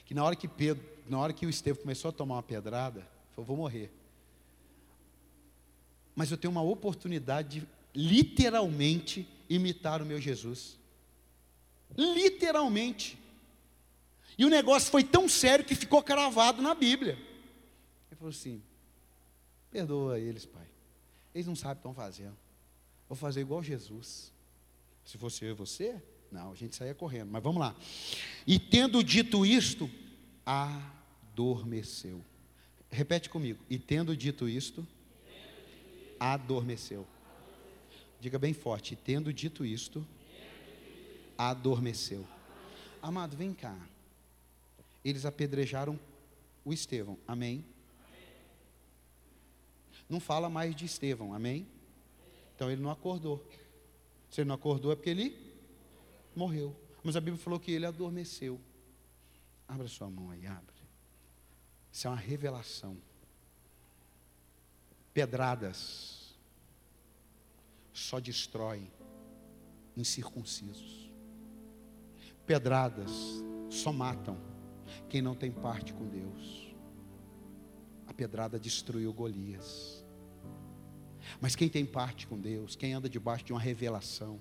Que 0.05 0.13
na 0.13 0.23
hora 0.23 0.35
que 0.35 0.47
Pedro, 0.47 0.83
na 1.07 1.17
hora 1.17 1.33
que 1.33 1.45
o 1.45 1.49
Estevão 1.49 1.81
começou 1.81 2.09
a 2.09 2.11
tomar 2.11 2.35
uma 2.35 2.43
pedrada, 2.43 3.07
falou, 3.31 3.45
vou 3.47 3.57
morrer. 3.57 3.91
Mas 6.13 6.29
eu 6.29 6.37
tenho 6.37 6.51
uma 6.51 6.61
oportunidade 6.61 7.61
de 7.61 7.67
literalmente 7.93 9.27
imitar 9.49 10.01
o 10.01 10.05
meu 10.05 10.19
Jesus. 10.19 10.77
Literalmente. 11.97 13.17
E 14.37 14.45
o 14.45 14.49
negócio 14.49 14.89
foi 14.89 15.03
tão 15.03 15.27
sério 15.27 15.65
que 15.65 15.75
ficou 15.75 16.01
cravado 16.01 16.61
na 16.61 16.73
Bíblia. 16.73 17.13
Ele 18.09 18.15
falou 18.17 18.29
assim: 18.29 18.61
perdoa 19.69 20.19
eles, 20.19 20.45
pai. 20.45 20.67
Eles 21.33 21.47
não 21.47 21.55
sabem 21.55 21.73
o 21.73 21.75
que 21.75 21.79
estão 21.79 21.93
fazendo. 21.93 22.37
Vou 23.07 23.15
fazer 23.15 23.41
igual 23.41 23.61
Jesus. 23.61 24.31
Se 25.03 25.17
fosse 25.17 25.43
eu 25.43 25.51
e 25.51 25.53
você, 25.53 26.01
não, 26.31 26.51
a 26.51 26.55
gente 26.55 26.75
saía 26.75 26.95
correndo. 26.95 27.29
Mas 27.29 27.43
vamos 27.43 27.59
lá. 27.59 27.75
E 28.47 28.57
tendo 28.57 29.03
dito 29.03 29.45
isto, 29.45 29.89
adormeceu. 30.45 32.23
Repete 32.89 33.29
comigo. 33.29 33.63
E 33.69 33.77
tendo 33.77 34.15
dito 34.15 34.47
isto, 34.47 34.87
adormeceu. 36.19 37.05
Diga 38.21 38.37
bem 38.37 38.53
forte, 38.53 38.95
tendo 38.95 39.33
dito 39.33 39.65
isto, 39.65 40.05
adormeceu. 41.35 42.23
Amado, 43.01 43.35
vem 43.35 43.51
cá. 43.51 43.75
Eles 45.03 45.25
apedrejaram 45.25 45.99
o 46.63 46.71
Estevão, 46.71 47.17
amém? 47.27 47.65
Não 50.07 50.19
fala 50.19 50.51
mais 50.51 50.75
de 50.75 50.85
Estevão, 50.85 51.33
amém? 51.33 51.67
Então 52.53 52.69
ele 52.69 52.79
não 52.79 52.91
acordou. 52.91 53.43
Se 54.29 54.41
ele 54.41 54.49
não 54.49 54.55
acordou 54.55 54.91
é 54.91 54.95
porque 54.95 55.09
ele 55.09 55.35
morreu. 56.35 56.75
Mas 57.03 57.15
a 57.15 57.19
Bíblia 57.19 57.43
falou 57.43 57.59
que 57.59 57.71
ele 57.71 57.87
adormeceu. 57.87 58.61
Abra 59.67 59.87
sua 59.87 60.11
mão 60.11 60.29
aí, 60.29 60.45
abre. 60.45 60.75
Isso 61.91 62.05
é 62.05 62.09
uma 62.11 62.17
revelação. 62.17 62.95
Pedradas 65.11 66.20
só 67.93 68.19
destroem 68.19 68.91
incircuncisos. 69.95 71.11
Pedradas 72.45 73.11
só 73.69 73.91
matam 73.91 74.37
quem 75.09 75.21
não 75.21 75.35
tem 75.35 75.51
parte 75.51 75.93
com 75.93 76.07
Deus. 76.07 76.75
A 78.07 78.13
pedrada 78.13 78.59
destruiu 78.59 79.13
Golias. 79.13 80.05
Mas 81.39 81.55
quem 81.55 81.69
tem 81.69 81.85
parte 81.85 82.27
com 82.27 82.39
Deus, 82.39 82.75
quem 82.75 82.93
anda 82.93 83.07
debaixo 83.07 83.45
de 83.45 83.53
uma 83.53 83.59
revelação, 83.61 84.39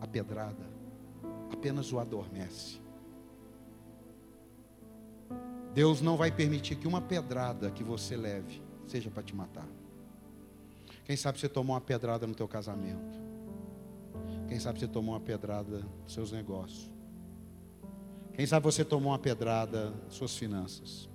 a 0.00 0.06
pedrada 0.06 0.64
apenas 1.50 1.92
o 1.92 1.98
adormece. 1.98 2.80
Deus 5.72 6.00
não 6.00 6.16
vai 6.16 6.30
permitir 6.30 6.76
que 6.76 6.86
uma 6.86 7.00
pedrada 7.00 7.70
que 7.70 7.82
você 7.82 8.16
leve 8.16 8.62
seja 8.86 9.10
para 9.10 9.22
te 9.22 9.34
matar. 9.34 9.66
Quem 11.04 11.16
sabe 11.16 11.38
você 11.38 11.48
tomou 11.48 11.74
uma 11.74 11.80
pedrada 11.80 12.26
no 12.26 12.34
teu 12.34 12.48
casamento. 12.48 13.18
Quem 14.48 14.58
sabe 14.58 14.80
você 14.80 14.88
tomou 14.88 15.14
uma 15.14 15.20
pedrada 15.20 15.84
nos 16.02 16.12
seus 16.12 16.32
negócios. 16.32 16.90
Quem 18.32 18.46
sabe 18.46 18.64
você 18.64 18.84
tomou 18.84 19.12
uma 19.12 19.18
pedrada 19.18 19.90
nas 19.90 20.14
suas 20.14 20.36
finanças. 20.36 21.08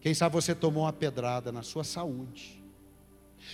Quem 0.00 0.14
sabe 0.14 0.34
você 0.34 0.54
tomou 0.54 0.84
uma 0.84 0.92
pedrada 0.92 1.50
na 1.50 1.62
sua 1.62 1.84
saúde. 1.84 2.62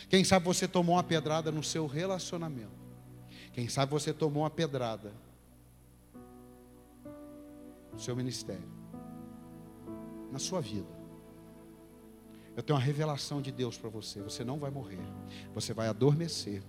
Quem 0.08 0.22
sabe 0.24 0.44
você 0.44 0.68
tomou 0.68 0.96
uma 0.96 1.02
pedrada 1.02 1.50
no 1.50 1.62
seu 1.62 1.86
relacionamento. 1.86 2.84
Quem 3.52 3.68
sabe 3.68 3.90
você 3.92 4.12
tomou 4.12 4.42
uma 4.42 4.50
pedrada 4.50 5.12
no 7.92 7.98
seu 7.98 8.14
ministério, 8.14 8.68
na 10.30 10.38
sua 10.38 10.60
vida. 10.60 10.93
Eu 12.56 12.62
tenho 12.62 12.78
uma 12.78 12.84
revelação 12.84 13.42
de 13.42 13.50
Deus 13.50 13.76
para 13.76 13.90
você. 13.90 14.20
Você 14.22 14.44
não 14.44 14.58
vai 14.58 14.70
morrer, 14.70 15.00
você 15.54 15.72
vai 15.72 15.88
adormecer. 15.88 16.62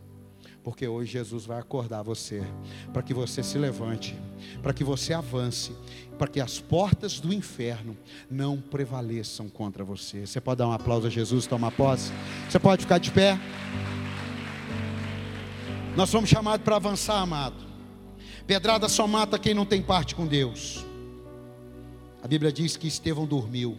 Porque 0.63 0.87
hoje 0.87 1.11
Jesus 1.11 1.45
vai 1.45 1.59
acordar 1.59 2.01
você, 2.01 2.43
para 2.91 3.03
que 3.03 3.13
você 3.13 3.43
se 3.43 3.57
levante, 3.57 4.15
para 4.63 4.73
que 4.73 4.83
você 4.83 5.13
avance, 5.13 5.75
para 6.17 6.27
que 6.27 6.39
as 6.39 6.59
portas 6.59 7.19
do 7.19 7.31
inferno 7.31 7.95
não 8.29 8.59
prevaleçam 8.59 9.47
contra 9.47 9.83
você. 9.83 10.25
Você 10.25 10.41
pode 10.41 10.59
dar 10.59 10.67
um 10.67 10.71
aplauso 10.71 11.05
a 11.05 11.09
Jesus, 11.09 11.45
tomar 11.45 11.71
posse? 11.71 12.11
Você 12.49 12.59
pode 12.59 12.81
ficar 12.81 12.97
de 12.97 13.11
pé? 13.11 13.39
Nós 15.95 16.09
somos 16.09 16.29
chamados 16.29 16.63
para 16.63 16.75
avançar, 16.75 17.19
amado. 17.21 17.63
Pedrada 18.47 18.89
só 18.89 19.07
mata 19.07 19.39
quem 19.39 19.53
não 19.53 19.65
tem 19.65 19.81
parte 19.81 20.15
com 20.15 20.25
Deus. 20.25 20.83
A 22.23 22.27
Bíblia 22.27 22.51
diz 22.51 22.75
que 22.75 22.87
Estevão 22.87 23.25
dormiu. 23.25 23.77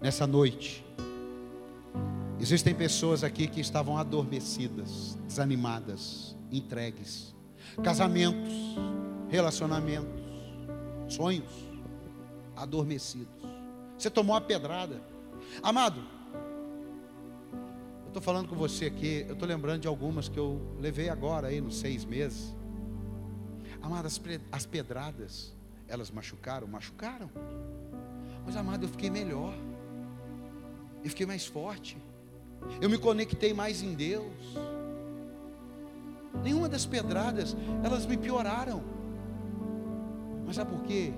Nessa 0.00 0.26
noite, 0.26 0.82
existem 2.40 2.74
pessoas 2.74 3.22
aqui 3.22 3.46
que 3.46 3.60
estavam 3.60 3.98
adormecidas, 3.98 5.18
desanimadas, 5.26 6.34
entregues. 6.50 7.34
Casamentos, 7.84 8.52
relacionamentos, 9.28 10.22
sonhos 11.06 11.52
adormecidos. 12.56 13.28
Você 13.98 14.08
tomou 14.08 14.34
uma 14.34 14.40
pedrada. 14.40 15.02
Amado, 15.62 16.00
eu 18.02 18.08
estou 18.08 18.22
falando 18.22 18.48
com 18.48 18.56
você 18.56 18.86
aqui, 18.86 19.26
eu 19.28 19.34
estou 19.34 19.46
lembrando 19.46 19.82
de 19.82 19.88
algumas 19.88 20.28
que 20.28 20.38
eu 20.38 20.60
levei 20.80 21.10
agora 21.10 21.48
aí 21.48 21.60
nos 21.60 21.76
seis 21.76 22.06
meses. 22.06 22.54
Amado, 23.82 24.06
as, 24.06 24.20
as 24.50 24.64
pedradas, 24.64 25.54
elas 25.86 26.10
machucaram? 26.10 26.66
Machucaram. 26.66 27.30
Mas, 28.46 28.56
amado, 28.56 28.84
eu 28.84 28.88
fiquei 28.88 29.10
melhor. 29.10 29.54
Eu 31.02 31.10
fiquei 31.10 31.26
mais 31.26 31.46
forte. 31.46 31.96
Eu 32.80 32.90
me 32.90 32.98
conectei 32.98 33.52
mais 33.52 33.82
em 33.82 33.94
Deus. 33.94 34.32
Nenhuma 36.42 36.68
das 36.68 36.86
pedradas, 36.86 37.56
elas 37.82 38.06
me 38.06 38.16
pioraram. 38.16 38.82
Mas 40.46 40.56
sabe 40.56 40.70
por 40.70 40.82
quê? 40.84 41.12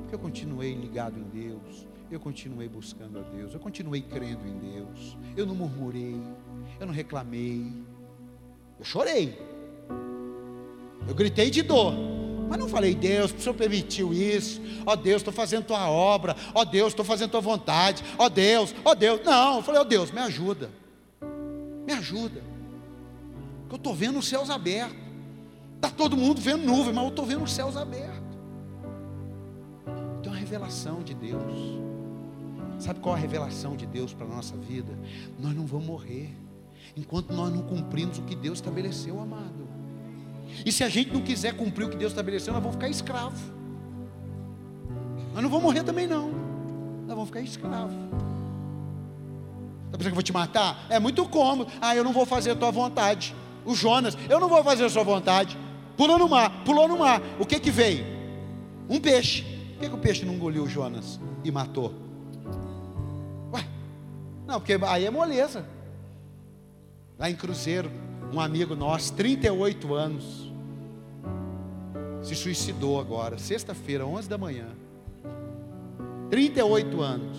Porque 0.00 0.14
eu 0.14 0.18
continuei 0.18 0.74
ligado 0.74 1.18
em 1.18 1.24
Deus 1.24 1.88
eu 2.10 2.18
continuei 2.18 2.68
buscando 2.68 3.18
a 3.18 3.22
Deus, 3.22 3.52
eu 3.52 3.60
continuei 3.60 4.00
crendo 4.00 4.46
em 4.46 4.58
Deus, 4.58 5.16
eu 5.36 5.44
não 5.44 5.54
murmurei, 5.54 6.16
eu 6.80 6.86
não 6.86 6.94
reclamei, 6.94 7.70
eu 8.78 8.84
chorei, 8.84 9.38
eu 11.06 11.14
gritei 11.14 11.50
de 11.50 11.62
dor, 11.62 11.92
mas 12.48 12.58
não 12.58 12.68
falei, 12.68 12.94
Deus, 12.94 13.32
o 13.32 13.40
Senhor 13.40 13.54
permitiu 13.54 14.12
isso, 14.12 14.60
ó 14.86 14.96
Deus, 14.96 15.20
estou 15.20 15.32
fazendo 15.32 15.64
tua 15.64 15.88
obra, 15.88 16.34
ó 16.54 16.64
Deus, 16.64 16.88
estou 16.88 17.04
fazendo 17.04 17.30
tua 17.30 17.40
vontade, 17.40 18.02
ó 18.16 18.28
Deus, 18.28 18.74
ó 18.84 18.94
Deus, 18.94 19.20
não, 19.24 19.56
eu 19.56 19.62
falei, 19.62 19.80
ó 19.80 19.84
Deus, 19.84 20.10
me 20.10 20.20
ajuda, 20.20 20.70
me 21.86 21.92
ajuda, 21.92 22.42
porque 23.60 23.74
eu 23.74 23.76
estou 23.76 23.94
vendo 23.94 24.18
os 24.18 24.26
céus 24.26 24.50
abertos, 24.50 24.96
está 25.76 25.90
todo 25.90 26.16
mundo 26.16 26.40
vendo 26.40 26.64
nuvem, 26.64 26.92
mas 26.92 27.04
eu 27.04 27.10
estou 27.10 27.26
vendo 27.26 27.44
os 27.44 27.52
céus 27.52 27.76
abertos, 27.76 28.38
tem 30.22 30.32
uma 30.32 30.38
revelação 30.38 31.02
de 31.02 31.14
Deus, 31.14 31.78
Sabe 32.78 33.00
qual 33.00 33.16
a 33.16 33.18
revelação 33.18 33.76
de 33.76 33.84
Deus 33.86 34.14
para 34.14 34.24
a 34.24 34.28
nossa 34.28 34.56
vida? 34.56 34.96
Nós 35.38 35.54
não 35.54 35.66
vamos 35.66 35.86
morrer 35.86 36.30
enquanto 36.96 37.32
nós 37.32 37.52
não 37.52 37.62
cumprimos 37.62 38.18
o 38.18 38.22
que 38.22 38.36
Deus 38.36 38.58
estabeleceu, 38.58 39.20
amado. 39.20 39.67
E 40.64 40.72
se 40.72 40.82
a 40.84 40.88
gente 40.88 41.12
não 41.12 41.20
quiser 41.20 41.54
cumprir 41.54 41.84
o 41.84 41.90
que 41.90 41.96
Deus 41.96 42.12
estabeleceu, 42.12 42.52
nós 42.52 42.62
vamos 42.62 42.76
ficar 42.76 42.88
escravos. 42.88 43.40
Nós 45.32 45.42
não 45.42 45.48
vamos 45.50 45.64
morrer 45.64 45.82
também 45.84 46.06
não. 46.06 46.28
Nós 47.06 47.14
vamos 47.14 47.26
ficar 47.26 47.40
escravos. 47.40 47.94
Está 49.86 49.96
pensando 49.96 50.02
que 50.02 50.08
eu 50.08 50.14
vou 50.14 50.22
te 50.22 50.32
matar? 50.32 50.86
É 50.88 50.98
muito 50.98 51.26
cômodo. 51.28 51.70
Ah, 51.80 51.94
eu 51.94 52.04
não 52.04 52.12
vou 52.12 52.26
fazer 52.26 52.50
a 52.50 52.56
tua 52.56 52.70
vontade. 52.70 53.34
O 53.64 53.74
Jonas, 53.74 54.16
eu 54.28 54.40
não 54.40 54.48
vou 54.48 54.62
fazer 54.62 54.84
a 54.84 54.90
sua 54.90 55.04
vontade. 55.04 55.56
Pulou 55.96 56.18
no 56.18 56.28
mar, 56.28 56.64
pulou 56.64 56.86
no 56.86 56.98
mar. 56.98 57.20
O 57.38 57.46
que 57.46 57.58
que 57.58 57.70
veio? 57.70 58.04
Um 58.88 59.00
peixe. 59.00 59.42
Por 59.42 59.80
que, 59.80 59.88
que 59.88 59.94
o 59.94 59.98
peixe 59.98 60.24
não 60.24 60.34
engoliu 60.34 60.64
o 60.64 60.68
Jonas 60.68 61.20
e 61.44 61.50
matou? 61.50 62.08
Não, 64.48 64.58
porque 64.58 64.78
aí 64.86 65.04
é 65.04 65.10
moleza. 65.10 65.62
Lá 67.18 67.28
em 67.28 67.36
Cruzeiro, 67.36 67.90
um 68.32 68.40
amigo 68.40 68.74
nosso, 68.74 69.12
38 69.14 69.94
anos, 69.94 70.52
se 72.22 72.34
suicidou 72.34 73.00
agora, 73.00 73.38
sexta-feira, 73.38 74.06
11 74.06 74.28
da 74.28 74.36
manhã. 74.36 74.68
38 76.30 77.00
anos. 77.00 77.38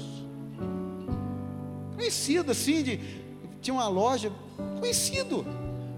Conhecido 1.95 2.51
assim, 2.51 2.81
de, 2.81 2.99
tinha 3.61 3.73
uma 3.73 3.87
loja, 3.87 4.31
conhecido. 4.79 5.45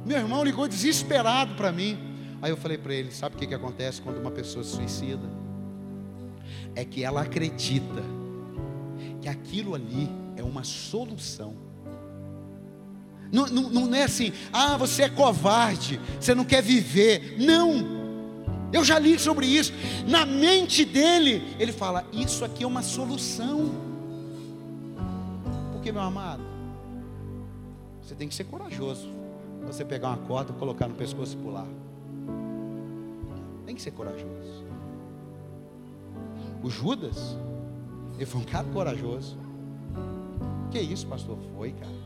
Meu 0.06 0.18
irmão 0.18 0.44
ligou 0.44 0.68
desesperado 0.68 1.56
para 1.56 1.72
mim. 1.72 1.98
Aí 2.42 2.52
eu 2.52 2.58
falei 2.58 2.78
para 2.78 2.94
ele: 2.94 3.12
sabe 3.12 3.36
o 3.36 3.40
que, 3.40 3.48
que 3.48 3.54
acontece 3.54 4.02
quando 4.02 4.18
uma 4.18 4.32
pessoa 4.32 4.64
se 4.64 4.72
suicida? 4.72 5.30
É 6.76 6.84
que 6.84 7.04
ela 7.04 7.22
acredita 7.22 8.04
que 9.22 9.30
aquilo 9.30 9.76
ali 9.76 10.10
é 10.36 10.44
uma 10.44 10.64
solução. 10.64 11.71
Não, 13.32 13.46
não, 13.48 13.70
não 13.70 13.96
é 13.96 14.04
assim, 14.04 14.34
ah, 14.52 14.76
você 14.76 15.04
é 15.04 15.10
covarde, 15.10 16.00
você 16.20 16.36
não 16.36 16.44
quer 16.44 16.62
viver. 16.62 17.38
Não. 17.40 18.02
Eu 18.74 18.84
já 18.84 19.00
li 19.00 19.18
sobre 19.20 19.46
isso. 19.46 19.74
Na 20.08 20.26
mente 20.26 20.86
dele, 20.86 21.56
ele 21.60 21.72
fala: 21.72 22.06
Isso 22.12 22.44
aqui 22.44 22.64
é 22.64 22.68
uma 22.68 22.82
solução. 22.82 23.72
Porque, 25.72 25.92
meu 25.92 26.02
amado, 26.02 26.44
você 28.02 28.16
tem 28.16 28.28
que 28.28 28.36
ser 28.36 28.46
corajoso. 28.46 29.10
Você 29.68 29.86
pegar 29.86 30.10
uma 30.10 30.18
corda, 30.18 30.52
colocar 30.54 30.88
no 30.88 30.96
pescoço 30.96 31.38
e 31.38 31.42
pular. 31.42 31.68
Tem 33.66 33.76
que 33.76 33.82
ser 33.82 33.92
corajoso. 33.92 34.66
O 36.64 36.70
Judas, 36.70 37.38
ele 38.16 38.26
foi 38.26 38.42
um 38.42 38.44
cara 38.46 38.68
corajoso. 38.68 39.38
Que 40.70 40.80
isso, 40.80 41.08
pastor? 41.08 41.38
Foi, 41.56 41.72
cara. 41.72 42.01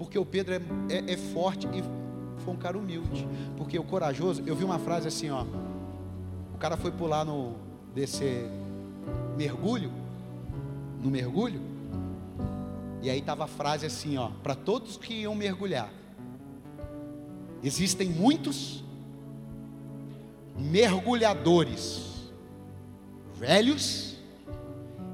Porque 0.00 0.18
o 0.18 0.24
Pedro 0.24 0.54
é, 0.54 0.60
é, 0.88 1.12
é 1.12 1.16
forte 1.18 1.66
e 1.66 1.84
foi 2.42 2.54
um 2.54 2.56
cara 2.56 2.78
humilde. 2.78 3.28
Porque 3.58 3.78
o 3.78 3.84
corajoso, 3.84 4.42
eu 4.46 4.56
vi 4.56 4.64
uma 4.64 4.78
frase 4.78 5.06
assim, 5.06 5.28
ó. 5.28 5.44
O 6.54 6.58
cara 6.58 6.74
foi 6.74 6.90
pular 6.90 7.22
no 7.22 7.56
descer 7.94 8.48
mergulho, 9.36 9.92
no 11.02 11.10
mergulho, 11.10 11.60
e 13.02 13.10
aí 13.10 13.20
tava 13.20 13.44
a 13.44 13.46
frase 13.46 13.84
assim, 13.84 14.16
ó, 14.16 14.30
para 14.42 14.54
todos 14.54 14.96
que 14.96 15.12
iam 15.12 15.34
mergulhar. 15.34 15.92
Existem 17.62 18.08
muitos 18.08 18.82
mergulhadores 20.56 22.30
velhos 23.34 24.16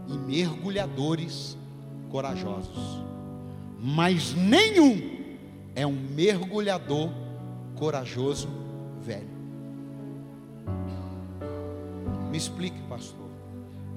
e 0.06 0.16
mergulhadores 0.16 1.56
corajosos, 2.08 3.02
mas 3.78 4.34
nenhum 4.34 5.16
é 5.74 5.86
um 5.86 5.92
mergulhador 5.92 7.10
corajoso 7.76 8.48
velho. 9.00 9.36
Me 12.30 12.36
explique, 12.36 12.80
pastor. 12.88 13.26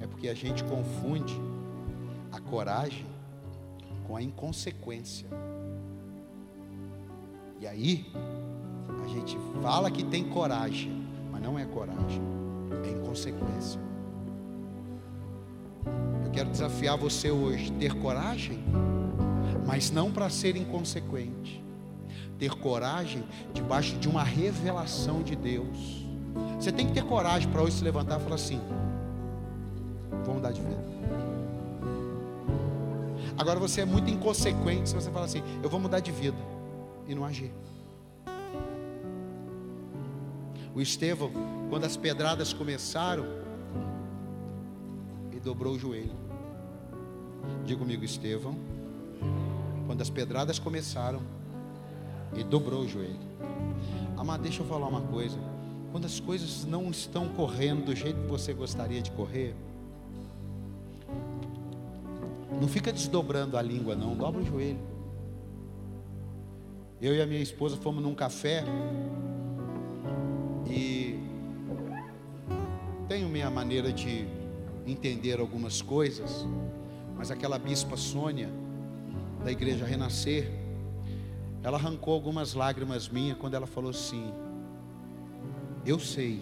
É 0.00 0.06
porque 0.06 0.28
a 0.28 0.34
gente 0.34 0.62
confunde 0.64 1.34
a 2.32 2.40
coragem 2.40 3.06
com 4.06 4.16
a 4.16 4.22
inconsequência. 4.22 5.26
E 7.60 7.66
aí, 7.66 8.10
a 9.04 9.08
gente 9.08 9.36
fala 9.62 9.90
que 9.90 10.02
tem 10.04 10.24
coragem, 10.24 11.06
mas 11.30 11.42
não 11.42 11.58
é 11.58 11.64
coragem, 11.64 12.22
é 12.84 12.90
inconsequência. 12.90 13.80
Eu 16.24 16.30
quero 16.30 16.50
desafiar 16.50 16.96
você 16.96 17.30
hoje, 17.30 17.70
ter 17.72 17.94
coragem, 17.94 18.58
mas 19.70 19.88
não 19.88 20.10
para 20.10 20.28
ser 20.28 20.56
inconsequente. 20.56 21.64
Ter 22.40 22.50
coragem 22.50 23.22
debaixo 23.54 23.96
de 23.98 24.08
uma 24.08 24.24
revelação 24.24 25.22
de 25.22 25.36
Deus. 25.36 26.04
Você 26.58 26.72
tem 26.72 26.88
que 26.88 26.92
ter 26.92 27.04
coragem 27.04 27.48
para 27.48 27.62
hoje 27.62 27.76
se 27.76 27.84
levantar 27.84 28.18
e 28.18 28.22
falar 28.24 28.34
assim: 28.34 28.60
vou 30.24 30.34
mudar 30.34 30.50
de 30.50 30.60
vida. 30.60 30.84
Agora 33.38 33.60
você 33.60 33.82
é 33.82 33.84
muito 33.84 34.10
inconsequente 34.10 34.88
se 34.88 34.94
você 34.96 35.08
fala 35.08 35.26
assim: 35.26 35.40
eu 35.62 35.70
vou 35.70 35.78
mudar 35.78 36.00
de 36.00 36.10
vida 36.10 36.38
e 37.06 37.14
não 37.14 37.24
agir. 37.24 37.52
O 40.74 40.80
Estevão, 40.80 41.30
quando 41.68 41.84
as 41.84 41.96
pedradas 41.96 42.52
começaram, 42.52 43.24
ele 45.30 45.38
dobrou 45.40 45.74
o 45.74 45.78
joelho. 45.78 46.16
Diga 47.64 47.78
comigo, 47.78 48.04
Estevão. 48.04 48.58
Quando 49.90 50.02
as 50.02 50.08
pedradas 50.08 50.56
começaram, 50.56 51.20
ele 52.32 52.44
dobrou 52.44 52.82
o 52.82 52.88
joelho. 52.88 53.18
Amado, 54.16 54.40
deixa 54.40 54.62
eu 54.62 54.66
falar 54.66 54.86
uma 54.86 55.00
coisa. 55.00 55.36
Quando 55.90 56.04
as 56.04 56.20
coisas 56.20 56.64
não 56.64 56.92
estão 56.92 57.28
correndo 57.30 57.86
do 57.86 57.96
jeito 57.96 58.20
que 58.20 58.28
você 58.28 58.52
gostaria 58.52 59.02
de 59.02 59.10
correr, 59.10 59.52
não 62.60 62.68
fica 62.68 62.92
desdobrando 62.92 63.56
a 63.56 63.62
língua, 63.62 63.96
não, 63.96 64.14
dobra 64.14 64.40
o 64.40 64.46
joelho. 64.46 64.78
Eu 67.02 67.16
e 67.16 67.20
a 67.20 67.26
minha 67.26 67.42
esposa 67.42 67.76
fomos 67.76 68.00
num 68.00 68.14
café 68.14 68.62
e 70.68 71.18
tenho 73.08 73.28
minha 73.28 73.50
maneira 73.50 73.92
de 73.92 74.24
entender 74.86 75.40
algumas 75.40 75.82
coisas, 75.82 76.46
mas 77.16 77.32
aquela 77.32 77.58
bispa 77.58 77.96
Sônia 77.96 78.59
da 79.44 79.50
igreja 79.50 79.84
Renascer, 79.84 80.50
ela 81.62 81.76
arrancou 81.76 82.14
algumas 82.14 82.54
lágrimas 82.54 83.08
minhas 83.08 83.36
quando 83.38 83.54
ela 83.54 83.66
falou 83.66 83.90
assim: 83.90 84.32
Eu 85.84 85.98
sei 85.98 86.40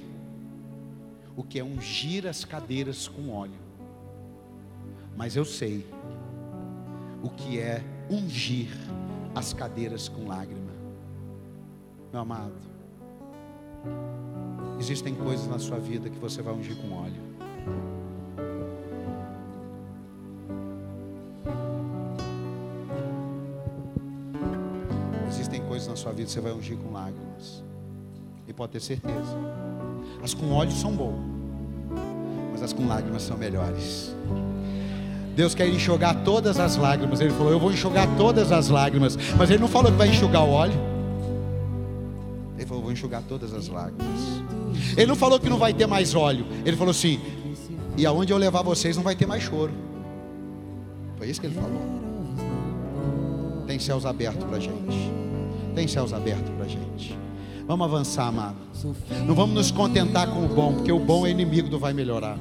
o 1.37 1.43
que 1.43 1.59
é 1.59 1.65
ungir 1.65 2.27
as 2.27 2.45
cadeiras 2.45 3.09
com 3.09 3.31
óleo, 3.31 3.61
mas 5.17 5.37
eu 5.37 5.45
sei 5.45 5.87
o 7.23 7.31
que 7.31 7.59
é 7.59 7.83
ungir 8.11 8.71
as 9.35 9.53
cadeiras 9.53 10.09
com 10.09 10.27
lágrima. 10.27 10.73
Meu 12.13 12.23
amado, 12.23 12.55
existem 14.79 15.15
coisas 15.15 15.47
na 15.47 15.59
sua 15.59 15.79
vida 15.79 16.09
que 16.09 16.19
você 16.19 16.41
vai 16.41 16.55
ungir 16.55 16.77
com 16.77 16.93
óleo. 16.93 17.28
Você 26.29 26.41
vai 26.41 26.53
ungir 26.53 26.77
com 26.77 26.93
lágrimas. 26.93 27.63
E 28.47 28.53
pode 28.53 28.73
ter 28.73 28.81
certeza. 28.81 29.37
As 30.23 30.35
com 30.35 30.51
óleo 30.53 30.73
são 30.73 30.93
boas, 30.93 31.15
mas 32.53 32.63
as 32.63 32.73
com 32.73 32.87
lágrimas 32.87 33.23
são 33.23 33.37
melhores. 33.37 34.15
Deus 35.35 35.55
quer 35.55 35.69
enxugar 35.69 36.25
todas 36.25 36.59
as 36.59 36.77
lágrimas. 36.77 37.21
Ele 37.21 37.31
falou: 37.31 37.53
Eu 37.53 37.61
vou 37.61 37.71
enxugar 37.71 38.09
todas 38.17 38.51
as 38.51 38.69
lágrimas. 38.69 39.17
Mas 39.37 39.51
ele 39.51 39.61
não 39.61 39.69
falou 39.69 39.93
que 39.93 39.99
vai 39.99 40.09
enxugar 40.09 40.45
o 40.45 40.51
óleo. 40.51 40.75
Ele 42.57 42.67
falou: 42.67 42.83
Vou 42.83 42.93
enxugar 42.93 43.23
todas 43.29 43.55
as 43.55 43.69
lágrimas. 43.69 44.21
Ele 44.97 45.07
não 45.07 45.17
falou 45.17 45.39
que 45.39 45.49
não 45.49 45.59
vai 45.59 45.73
ter 45.73 45.87
mais 45.87 46.15
óleo. 46.15 46.45
Ele 46.65 46.77
falou 46.77 46.91
assim: 46.91 47.21
E 47.97 48.05
aonde 48.05 48.33
eu 48.33 48.39
levar 48.39 48.63
vocês 48.63 48.97
não 48.97 49.05
vai 49.05 49.15
ter 49.15 49.27
mais 49.27 49.43
choro. 49.45 49.73
Foi 51.17 51.29
isso 51.29 51.41
que 51.41 51.47
ele 51.47 51.55
falou. 51.55 51.99
Tem 53.67 53.79
céus 53.79 54.05
abertos 54.05 54.43
para 54.45 54.59
gente. 54.59 55.28
Tem 55.79 55.87
céus 55.87 56.13
abertos 56.13 56.51
para 56.57 56.67
gente. 56.67 57.17
Vamos 57.65 57.87
avançar, 57.87 58.27
amado. 58.27 58.57
Não 59.25 59.33
vamos 59.33 59.55
nos 59.55 59.71
contentar 59.71 60.27
com 60.27 60.45
o 60.45 60.49
bom, 60.49 60.75
porque 60.75 60.91
o 60.91 60.99
bom 60.99 61.25
é 61.25 61.31
inimigo 61.31 61.69
do 61.69 61.79
vai 61.79 61.93
melhorar. 61.93 62.37